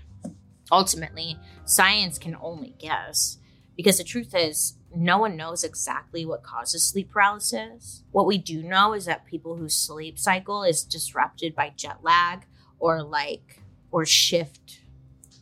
Ultimately, 0.71 1.39
science 1.65 2.19
can 2.19 2.37
only 2.41 2.75
guess 2.79 3.39
because 3.77 3.99
the 3.99 4.05
truth 4.05 4.35
is, 4.35 4.77
no 4.95 5.19
one 5.19 5.37
knows 5.37 5.65
exactly 5.65 6.27
what 6.27 6.43
causes 6.43 6.87
sleep 6.87 7.11
paralysis. 7.11 8.05
What 8.13 8.27
we 8.27 8.37
do 8.37 8.63
know 8.63 8.93
is 8.93 9.07
that 9.07 9.25
people 9.25 9.57
whose 9.57 9.75
sleep 9.75 10.19
cycle 10.19 10.65
is 10.65 10.85
disrupted 10.85 11.55
by 11.55 11.73
jet 11.75 11.99
lag 12.03 12.47
or 12.79 13.03
like 13.03 13.63
or 13.91 14.05
shift 14.05 14.81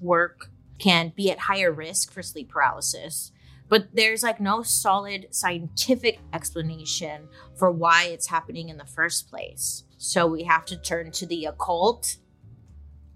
work 0.01 0.51
can 0.79 1.13
be 1.15 1.31
at 1.31 1.39
higher 1.41 1.73
risk 1.73 2.13
for 2.13 2.23
sleep 2.23 2.49
paralysis. 2.49 3.33
But 3.71 3.95
there's 3.95 4.23
like 4.25 4.41
no 4.41 4.63
solid 4.63 5.29
scientific 5.31 6.19
explanation 6.35 7.29
for 7.57 7.71
why 7.71 8.05
it's 8.05 8.27
happening 8.27 8.69
in 8.69 8.77
the 8.77 8.85
first 8.85 9.31
place. 9.31 9.85
So 9.97 10.27
we 10.27 10.43
have 10.43 10.67
to 10.67 10.77
turn 10.77 11.13
to 11.13 11.27
the 11.27 11.47
occult. 11.47 12.17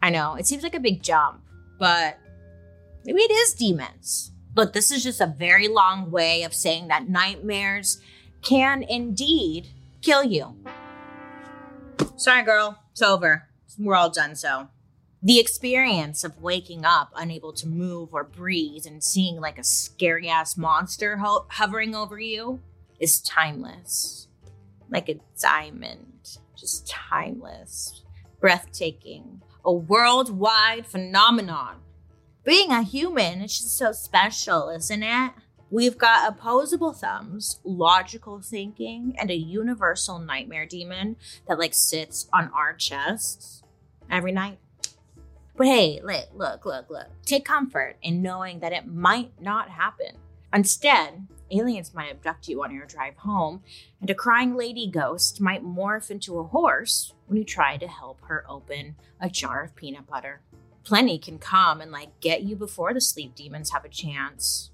I 0.00 0.11
know 0.11 0.36
it 0.36 0.46
seems 0.46 0.62
like 0.62 0.76
a 0.76 0.80
big 0.80 1.02
jump, 1.02 1.42
but 1.78 2.18
maybe 3.05 3.20
it 3.20 3.32
is 3.32 3.55
demons. 3.55 4.30
Look, 4.55 4.72
this 4.72 4.92
is 4.92 5.02
just 5.02 5.20
a 5.20 5.26
very 5.26 5.66
long 5.66 6.12
way 6.12 6.44
of 6.44 6.55
saying 6.55 6.86
that 6.88 7.09
nightmares 7.09 8.00
can 8.42 8.84
indeed 8.84 9.70
kill 10.02 10.22
you. 10.22 10.55
Sorry, 12.16 12.44
girl. 12.44 12.78
It's 12.92 13.02
over. 13.02 13.48
We're 13.76 13.96
all 13.96 14.11
done 14.11 14.36
so. 14.36 14.68
The 15.27 15.41
experience 15.41 16.22
of 16.22 16.43
waking 16.43 16.85
up 16.85 17.11
unable 17.16 17.55
to 17.55 17.66
move 17.66 18.12
or 18.12 18.25
breathe 18.25 18.85
and 18.87 19.03
seeing 19.03 19.41
like 19.41 19.59
a 19.59 19.64
scary 19.64 20.29
ass 20.29 20.59
monster 20.59 21.16
ho- 21.16 21.47
hovering 21.49 21.95
over 21.95 22.18
you 22.18 22.61
is 23.01 23.22
timeless. 23.22 24.29
Like 24.91 25.09
a 25.09 25.20
diamond, 25.41 26.37
just 26.55 26.87
timeless, 26.87 28.05
breathtaking, 28.39 29.41
a 29.64 29.72
worldwide 29.72 30.87
phenomenon. 30.87 31.77
Being 32.45 32.70
a 32.70 32.83
human 32.83 33.41
is 33.41 33.57
just 33.57 33.79
so 33.79 33.93
special, 33.93 34.68
isn't 34.68 35.03
it? 35.03 35.33
We've 35.70 35.97
got 35.97 36.29
opposable 36.29 36.93
thumbs, 36.93 37.61
logical 37.64 38.43
thinking, 38.43 39.14
and 39.18 39.31
a 39.31 39.35
universal 39.35 40.18
nightmare 40.18 40.66
demon 40.66 41.16
that 41.49 41.59
like 41.59 41.72
sits 41.72 42.29
on 42.31 42.51
our 42.55 42.75
chests 42.75 43.62
every 44.11 44.31
night. 44.31 44.59
But 45.57 45.68
hey, 45.68 46.00
look, 46.02 46.28
look, 46.34 46.66
look, 46.66 46.90
look. 46.90 47.07
Take 47.24 47.44
comfort 47.44 47.96
in 48.02 48.22
knowing 48.22 48.59
that 48.61 48.72
it 48.72 48.86
might 48.86 49.40
not 49.40 49.68
happen. 49.68 50.16
Instead, 50.52 51.26
aliens 51.50 51.94
might 51.94 52.11
abduct 52.11 52.48
you 52.48 52.62
on 52.62 52.74
your 52.74 52.86
drive 52.86 53.16
home, 53.16 53.62
and 54.00 54.11
a 54.11 54.14
crying 54.14 54.57
lady 54.57 54.88
ghost 54.88 55.40
might 55.40 55.64
morph 55.64 56.11
into 56.11 56.38
a 56.38 56.44
horse 56.44 57.12
when 57.26 57.36
you 57.36 57.44
try 57.44 57.76
to 57.76 57.86
help 57.86 58.20
her 58.22 58.44
open 58.48 58.96
a 59.20 59.28
jar 59.28 59.62
of 59.62 59.76
peanut 59.76 60.07
butter. 60.07 60.40
Plenty 60.84 61.18
can 61.18 61.38
come 61.38 61.80
and 61.80 61.90
like 61.90 62.20
get 62.20 62.42
you 62.42 62.57
before 62.57 62.92
the 62.92 63.00
sleep 63.00 63.34
demons 63.34 63.70
have 63.70 63.84
a 63.84 63.88
chance. 63.88 64.70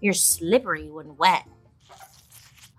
You're 0.00 0.14
slippery 0.14 0.90
when 0.90 1.16
wet. 1.16 1.46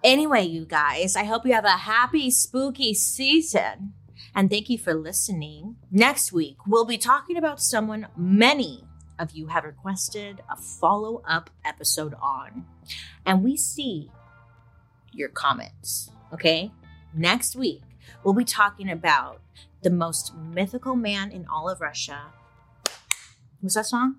Anyway, 0.03 0.43
you 0.43 0.65
guys, 0.65 1.15
I 1.15 1.23
hope 1.23 1.45
you 1.45 1.53
have 1.53 1.65
a 1.65 1.69
happy, 1.69 2.29
spooky 2.29 2.93
season. 2.93 3.93
And 4.35 4.49
thank 4.49 4.69
you 4.69 4.77
for 4.77 4.93
listening. 4.93 5.75
Next 5.91 6.31
week, 6.31 6.57
we'll 6.65 6.85
be 6.85 6.97
talking 6.97 7.37
about 7.37 7.61
someone 7.61 8.07
many 8.17 8.83
of 9.19 9.31
you 9.31 9.47
have 9.47 9.63
requested 9.63 10.41
a 10.49 10.55
follow 10.55 11.21
up 11.27 11.49
episode 11.63 12.15
on. 12.21 12.65
And 13.25 13.43
we 13.43 13.55
see 13.55 14.09
your 15.11 15.29
comments, 15.29 16.09
okay? 16.33 16.71
Next 17.13 17.55
week, 17.55 17.83
we'll 18.23 18.33
be 18.33 18.45
talking 18.45 18.89
about 18.89 19.39
the 19.83 19.91
most 19.91 20.35
mythical 20.35 20.95
man 20.95 21.31
in 21.31 21.45
all 21.45 21.69
of 21.69 21.79
Russia. 21.79 22.33
What's 23.61 23.75
that 23.75 23.85
song? 23.85 24.15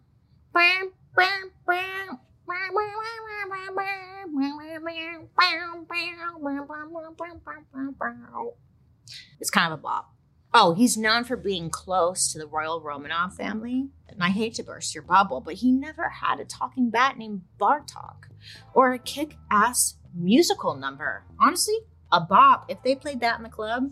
It's 9.41 9.51
kind 9.51 9.73
of 9.73 9.79
a 9.79 9.83
bop. 9.83 10.15
Oh, 10.53 10.75
he's 10.75 10.97
known 10.97 11.25
for 11.25 11.37
being 11.37 11.69
close 11.69 12.33
to 12.33 12.39
the 12.39 12.47
royal 12.47 12.81
Romanov 12.81 13.33
family. 13.33 13.89
And 14.09 14.23
I 14.23 14.29
hate 14.29 14.55
to 14.55 14.63
burst 14.63 14.95
your 14.95 15.03
bubble, 15.03 15.41
but 15.41 15.55
he 15.55 15.73
never 15.73 16.09
had 16.09 16.39
a 16.39 16.45
talking 16.45 16.91
bat 16.91 17.19
named 17.19 17.43
Bartok 17.61 18.29
or 18.73 18.93
a 18.93 18.99
kick 18.99 19.37
ass 19.51 19.97
musical 20.15 20.77
number. 20.77 21.25
Honestly, 21.41 21.75
a 22.13 22.21
bop. 22.21 22.67
If 22.69 22.83
they 22.85 22.95
played 22.95 23.21
that 23.21 23.39
in 23.39 23.43
the 23.43 23.49
club, 23.49 23.91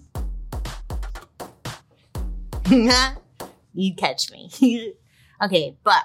you'd 3.75 3.97
catch 3.97 4.31
me. 4.31 4.95
okay, 5.43 5.77
but 5.83 6.05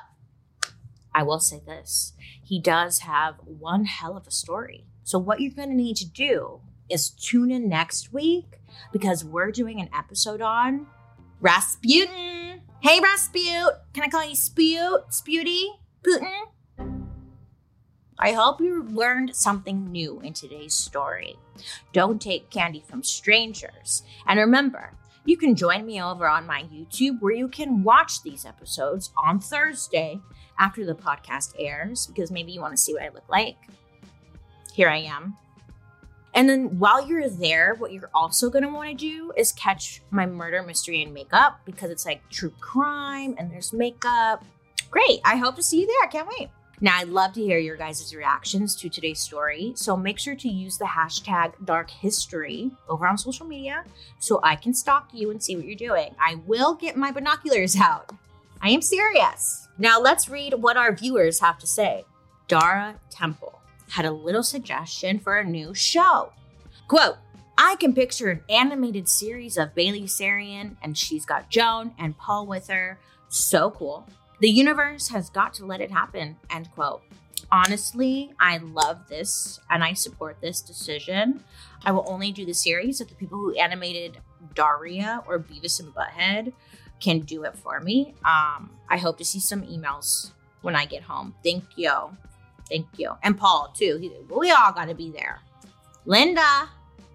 I 1.13 1.23
will 1.23 1.39
say 1.39 1.61
this 1.65 2.13
he 2.43 2.59
does 2.61 2.99
have 2.99 3.35
one 3.43 3.85
hell 3.85 4.15
of 4.15 4.25
a 4.25 4.31
story. 4.31 4.85
So, 5.03 5.19
what 5.19 5.39
you're 5.39 5.53
going 5.53 5.69
to 5.69 5.75
need 5.75 5.97
to 5.97 6.09
do 6.09 6.61
is 6.89 7.09
tune 7.09 7.51
in 7.51 7.69
next 7.69 8.13
week 8.13 8.59
because 8.91 9.23
we're 9.23 9.51
doing 9.51 9.81
an 9.81 9.89
episode 9.97 10.41
on 10.41 10.87
Rasputin. 11.39 12.61
Hey, 12.81 12.99
Rasput. 12.99 13.69
Can 13.93 14.03
I 14.03 14.07
call 14.09 14.25
you 14.25 14.35
Spute? 14.35 15.11
Sputy? 15.11 15.67
Putin? 16.03 16.47
I 18.19 18.31
hope 18.31 18.61
you 18.61 18.83
learned 18.83 19.35
something 19.35 19.91
new 19.91 20.19
in 20.21 20.33
today's 20.33 20.73
story. 20.73 21.35
Don't 21.93 22.21
take 22.21 22.49
candy 22.49 22.83
from 22.87 23.03
strangers. 23.03 24.03
And 24.25 24.39
remember, 24.39 24.93
you 25.25 25.37
can 25.37 25.55
join 25.55 25.85
me 25.85 26.01
over 26.01 26.27
on 26.27 26.47
my 26.47 26.63
YouTube 26.63 27.19
where 27.19 27.33
you 27.33 27.47
can 27.47 27.83
watch 27.83 28.23
these 28.23 28.45
episodes 28.45 29.11
on 29.17 29.39
Thursday 29.39 30.19
after 30.57 30.85
the 30.85 30.95
podcast 30.95 31.53
airs 31.59 32.07
because 32.07 32.31
maybe 32.31 32.51
you 32.51 32.61
want 32.61 32.75
to 32.75 32.81
see 32.81 32.93
what 32.93 33.03
I 33.03 33.09
look 33.09 33.27
like. 33.29 33.57
Here 34.73 34.89
I 34.89 34.99
am. 34.99 35.35
And 36.37 36.47
then 36.47 36.77
while 36.77 37.03
you're 37.03 37.29
there, 37.31 37.73
what 37.73 37.91
you're 37.91 38.11
also 38.13 38.51
going 38.51 38.63
to 38.63 38.69
want 38.69 38.89
to 38.91 38.95
do 38.95 39.33
is 39.35 39.51
catch 39.53 40.03
my 40.11 40.27
murder 40.27 40.61
mystery 40.61 41.01
and 41.01 41.11
makeup 41.11 41.61
because 41.65 41.89
it's 41.89 42.05
like 42.05 42.21
true 42.29 42.53
crime 42.59 43.33
and 43.39 43.51
there's 43.51 43.73
makeup. 43.73 44.45
Great. 44.91 45.19
I 45.25 45.37
hope 45.37 45.55
to 45.55 45.63
see 45.63 45.81
you 45.81 45.87
there. 45.87 45.95
I 46.03 46.11
can't 46.11 46.27
wait. 46.27 46.49
Now, 46.79 46.99
I'd 46.99 47.07
love 47.07 47.33
to 47.33 47.41
hear 47.41 47.57
your 47.57 47.75
guys' 47.75 48.13
reactions 48.13 48.75
to 48.75 48.87
today's 48.87 49.19
story. 49.19 49.73
So 49.75 49.97
make 49.97 50.19
sure 50.19 50.35
to 50.35 50.47
use 50.47 50.77
the 50.77 50.85
hashtag 50.85 51.53
dark 51.65 51.89
history 51.89 52.69
over 52.87 53.07
on 53.07 53.17
social 53.17 53.47
media 53.47 53.83
so 54.19 54.39
I 54.43 54.57
can 54.57 54.75
stalk 54.75 55.09
you 55.13 55.31
and 55.31 55.41
see 55.41 55.55
what 55.55 55.65
you're 55.65 55.73
doing. 55.73 56.13
I 56.19 56.35
will 56.45 56.75
get 56.75 56.95
my 56.95 57.11
binoculars 57.11 57.75
out. 57.77 58.11
I 58.61 58.69
am 58.69 58.83
serious. 58.83 59.69
Now 59.79 59.99
let's 59.99 60.29
read 60.29 60.53
what 60.53 60.77
our 60.77 60.93
viewers 60.93 61.39
have 61.39 61.57
to 61.57 61.65
say. 61.65 62.05
Dara 62.47 62.99
Temple 63.09 63.56
had 63.89 64.05
a 64.05 64.11
little 64.11 64.43
suggestion 64.43 65.19
for 65.19 65.37
a 65.37 65.43
new 65.43 65.73
show. 65.73 66.31
Quote, 66.87 67.17
I 67.57 67.75
can 67.75 67.93
picture 67.93 68.29
an 68.29 68.41
animated 68.49 69.09
series 69.09 69.57
of 69.57 69.73
Bailey 69.73 70.03
Sarian, 70.03 70.75
and 70.81 70.97
she's 70.97 71.25
got 71.25 71.49
Joan 71.49 71.93
and 71.97 72.17
Paul 72.17 72.45
with 72.45 72.67
her. 72.67 72.99
So 73.29 73.71
cool. 73.71 74.07
The 74.39 74.49
universe 74.49 75.09
has 75.09 75.29
got 75.29 75.53
to 75.55 75.65
let 75.65 75.81
it 75.81 75.91
happen. 75.91 76.37
End 76.51 76.69
quote. 76.75 77.01
Honestly, 77.51 78.33
I 78.39 78.57
love 78.57 79.07
this 79.07 79.59
and 79.69 79.83
I 79.83 79.93
support 79.93 80.37
this 80.41 80.61
decision. 80.61 81.43
I 81.83 81.91
will 81.91 82.05
only 82.07 82.31
do 82.31 82.45
the 82.45 82.53
series 82.53 83.01
if 83.01 83.07
the 83.07 83.15
people 83.15 83.37
who 83.37 83.55
animated 83.55 84.17
Daria 84.53 85.23
or 85.27 85.39
Beavis 85.39 85.79
and 85.79 85.93
Butthead 85.93 86.53
can 86.99 87.19
do 87.19 87.43
it 87.43 87.57
for 87.57 87.79
me. 87.79 88.15
Um, 88.25 88.71
I 88.89 88.97
hope 88.97 89.17
to 89.19 89.25
see 89.25 89.39
some 89.39 89.63
emails 89.63 90.31
when 90.61 90.75
I 90.75 90.85
get 90.85 91.03
home. 91.03 91.35
Thank 91.43 91.63
you. 91.75 92.17
Thank 92.67 92.87
you. 92.97 93.13
And 93.23 93.37
Paul, 93.37 93.73
too. 93.75 93.97
He, 93.99 94.11
we 94.29 94.51
all 94.51 94.71
got 94.71 94.85
to 94.85 94.95
be 94.95 95.11
there. 95.11 95.39
Linda, 96.05 96.69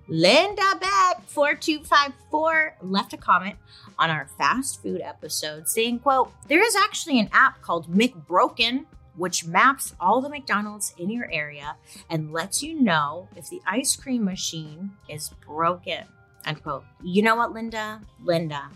Linda 0.09 0.77
Beck 0.81 1.23
4254 1.27 2.77
left 2.83 3.13
a 3.13 3.17
comment 3.17 3.57
on 3.99 4.11
our 4.11 4.27
fast 4.39 4.83
food 4.83 5.01
episode 5.01 5.69
saying, 5.69 6.01
quote, 6.01 6.33
there 6.49 6.65
is 6.65 6.77
actually 6.77 7.21
an 7.21 7.29
app 7.33 7.63
called 7.63 7.91
McBroken 7.91 8.87
which 9.17 9.47
maps 9.47 9.95
all 10.01 10.21
the 10.21 10.29
McDonald's 10.29 10.95
in 10.99 11.11
your 11.11 11.31
area 11.31 11.77
and 12.09 12.33
lets 12.33 12.63
you 12.63 12.81
know 12.81 13.29
if 13.37 13.49
the 13.51 13.61
ice 13.67 13.97
cream 13.97 14.25
machine 14.25 14.91
is 15.09 15.31
broken. 15.47 16.05
End 16.47 16.63
quote. 16.63 16.85
You 17.03 17.23
know 17.23 17.37
what, 17.37 17.53
Linda? 17.53 18.01
Linda, 18.25 18.69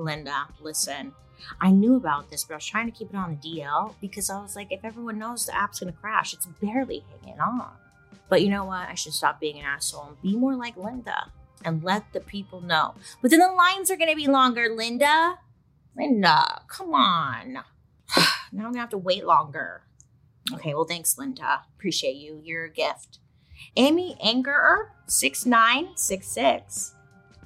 Linda, 0.00 0.48
listen. 0.60 1.12
I 1.60 1.70
knew 1.70 1.96
about 1.96 2.30
this, 2.30 2.44
but 2.44 2.54
I 2.54 2.56
was 2.56 2.66
trying 2.66 2.90
to 2.90 2.96
keep 2.96 3.10
it 3.10 3.16
on 3.16 3.38
the 3.40 3.60
DL 3.60 3.94
because 4.00 4.28
I 4.30 4.40
was 4.40 4.56
like, 4.56 4.70
if 4.70 4.84
everyone 4.84 5.18
knows 5.18 5.46
the 5.46 5.56
app's 5.56 5.80
gonna 5.80 5.92
crash, 5.92 6.34
it's 6.34 6.46
barely 6.46 7.04
hanging 7.22 7.40
on. 7.40 7.70
But 8.28 8.42
you 8.42 8.48
know 8.48 8.64
what? 8.64 8.88
I 8.88 8.94
should 8.94 9.14
stop 9.14 9.40
being 9.40 9.58
an 9.58 9.64
asshole 9.64 10.08
and 10.08 10.22
be 10.22 10.36
more 10.36 10.54
like 10.54 10.76
Linda 10.76 11.30
and 11.64 11.82
let 11.82 12.12
the 12.12 12.20
people 12.20 12.60
know. 12.60 12.94
But 13.20 13.30
then 13.30 13.40
the 13.40 13.52
lines 13.52 13.90
are 13.90 13.96
gonna 13.96 14.14
be 14.14 14.26
longer, 14.26 14.68
Linda. 14.68 15.38
Linda, 15.96 16.62
come 16.68 16.94
on. 16.94 17.52
now 18.16 18.24
I'm 18.52 18.60
gonna 18.60 18.78
have 18.78 18.90
to 18.90 18.98
wait 18.98 19.24
longer. 19.24 19.82
Okay, 20.54 20.74
well, 20.74 20.84
thanks, 20.84 21.18
Linda. 21.18 21.62
Appreciate 21.76 22.16
you. 22.16 22.40
You're 22.42 22.64
a 22.64 22.70
gift. 22.70 23.18
Amy 23.76 24.16
Angerer, 24.24 24.88
6966, 25.06 26.94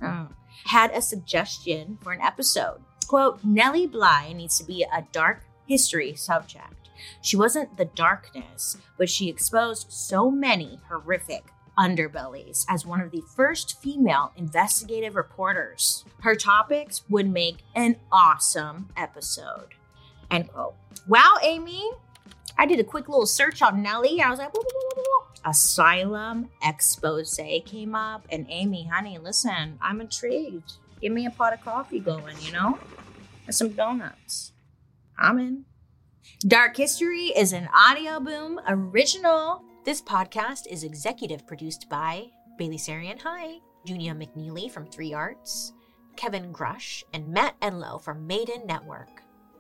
oh, 0.03 0.29
had 0.65 0.91
a 0.93 1.03
suggestion 1.03 1.99
for 2.03 2.13
an 2.13 2.21
episode. 2.21 2.81
Quote, 3.07 3.41
Nellie 3.45 3.87
Bly 3.87 4.33
needs 4.33 4.59
to 4.59 4.65
be 4.65 4.83
a 4.83 5.07
dark 5.13 5.45
history 5.67 6.15
subject. 6.15 6.91
She 7.21 7.37
wasn't 7.37 7.77
the 7.77 7.85
darkness, 7.85 8.79
but 8.97 9.11
she 9.11 9.29
exposed 9.29 9.93
so 9.93 10.31
many 10.31 10.79
horrific 10.89 11.45
underbellies 11.79 12.65
as 12.69 12.87
one 12.87 13.01
of 13.01 13.11
the 13.11 13.23
first 13.35 13.81
female 13.83 14.33
investigative 14.37 15.17
reporters. 15.17 16.05
Her 16.21 16.35
topics 16.35 17.03
would 17.09 17.29
make 17.29 17.59
an 17.75 17.97
awesome 18.13 18.91
episode. 18.97 19.75
End 20.31 20.49
quote. 20.49 20.75
Wow, 21.09 21.35
Amy. 21.43 21.91
I 22.57 22.67
did 22.67 22.81
a 22.81 22.85
quick 22.85 23.09
little 23.09 23.27
search 23.27 23.63
on 23.63 23.83
Nellie. 23.83 24.21
I 24.21 24.31
was 24.31 24.39
like, 24.39 24.53
Asylum 25.45 26.51
expose 26.63 27.39
came 27.67 27.95
up. 27.95 28.27
And 28.31 28.47
Amy, 28.49 28.89
honey, 28.93 29.19
listen, 29.19 29.79
I'm 29.81 30.01
intrigued. 30.01 30.75
Give 31.01 31.13
me 31.13 31.27
a 31.27 31.31
pot 31.31 31.53
of 31.53 31.61
coffee 31.61 32.01
going, 32.01 32.37
you 32.41 32.53
know? 32.53 32.79
And 33.47 33.55
some 33.55 33.71
donuts. 33.71 34.53
I'm 35.19 35.39
in. 35.39 35.65
Dark 36.47 36.77
History 36.77 37.27
is 37.37 37.53
an 37.53 37.69
Audioboom 37.75 38.59
original. 38.67 39.63
This 39.85 40.01
podcast 40.01 40.67
is 40.71 40.83
executive 40.83 41.47
produced 41.47 41.89
by 41.91 42.27
Bailey 42.57 42.79
Sarian, 42.79 43.21
hi, 43.21 43.59
Junia 43.85 44.15
McNeely 44.15 44.71
from 44.71 44.87
Three 44.87 45.13
Arts, 45.13 45.75
Kevin 46.17 46.53
Grush, 46.53 47.03
and 47.13 47.29
Matt 47.29 47.61
Enlow 47.61 48.01
from 48.01 48.27
Maiden 48.27 48.67
Network. 48.67 49.14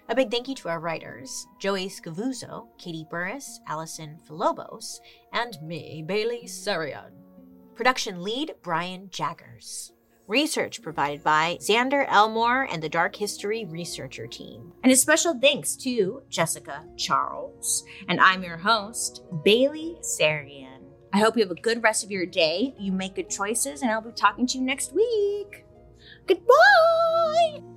A 0.08 0.14
big 0.14 0.30
thank 0.30 0.48
you 0.48 0.54
to 0.56 0.68
our 0.68 0.80
writers, 0.80 1.46
Joey 1.58 1.88
Scavuzzo, 1.88 2.66
Katie 2.78 3.06
Burris, 3.10 3.60
Allison 3.66 4.18
Philobos, 4.28 5.00
and 5.32 5.56
me, 5.62 6.04
Bailey 6.06 6.42
Sarian. 6.44 7.10
Production 7.74 8.22
lead, 8.22 8.54
Brian 8.62 9.08
Jaggers. 9.10 9.92
Research 10.26 10.82
provided 10.82 11.24
by 11.24 11.56
Xander 11.60 12.06
Elmore 12.08 12.68
and 12.70 12.82
the 12.82 12.88
Dark 12.88 13.16
History 13.16 13.64
Researcher 13.64 14.26
Team. 14.26 14.72
And 14.82 14.92
a 14.92 14.96
special 14.96 15.38
thanks 15.38 15.74
to 15.76 16.22
Jessica 16.28 16.84
Charles. 16.96 17.84
And 18.08 18.20
I'm 18.20 18.42
your 18.42 18.58
host, 18.58 19.22
Bailey 19.42 19.96
Sarian. 20.02 20.82
I 21.14 21.18
hope 21.18 21.36
you 21.36 21.42
have 21.42 21.50
a 21.50 21.60
good 21.60 21.82
rest 21.82 22.04
of 22.04 22.10
your 22.10 22.26
day. 22.26 22.74
You 22.78 22.92
make 22.92 23.14
good 23.16 23.30
choices, 23.30 23.82
and 23.82 23.90
I'll 23.90 24.00
be 24.02 24.12
talking 24.12 24.46
to 24.48 24.58
you 24.58 24.64
next 24.64 24.94
week. 24.94 25.64
Goodbye. 26.26 27.73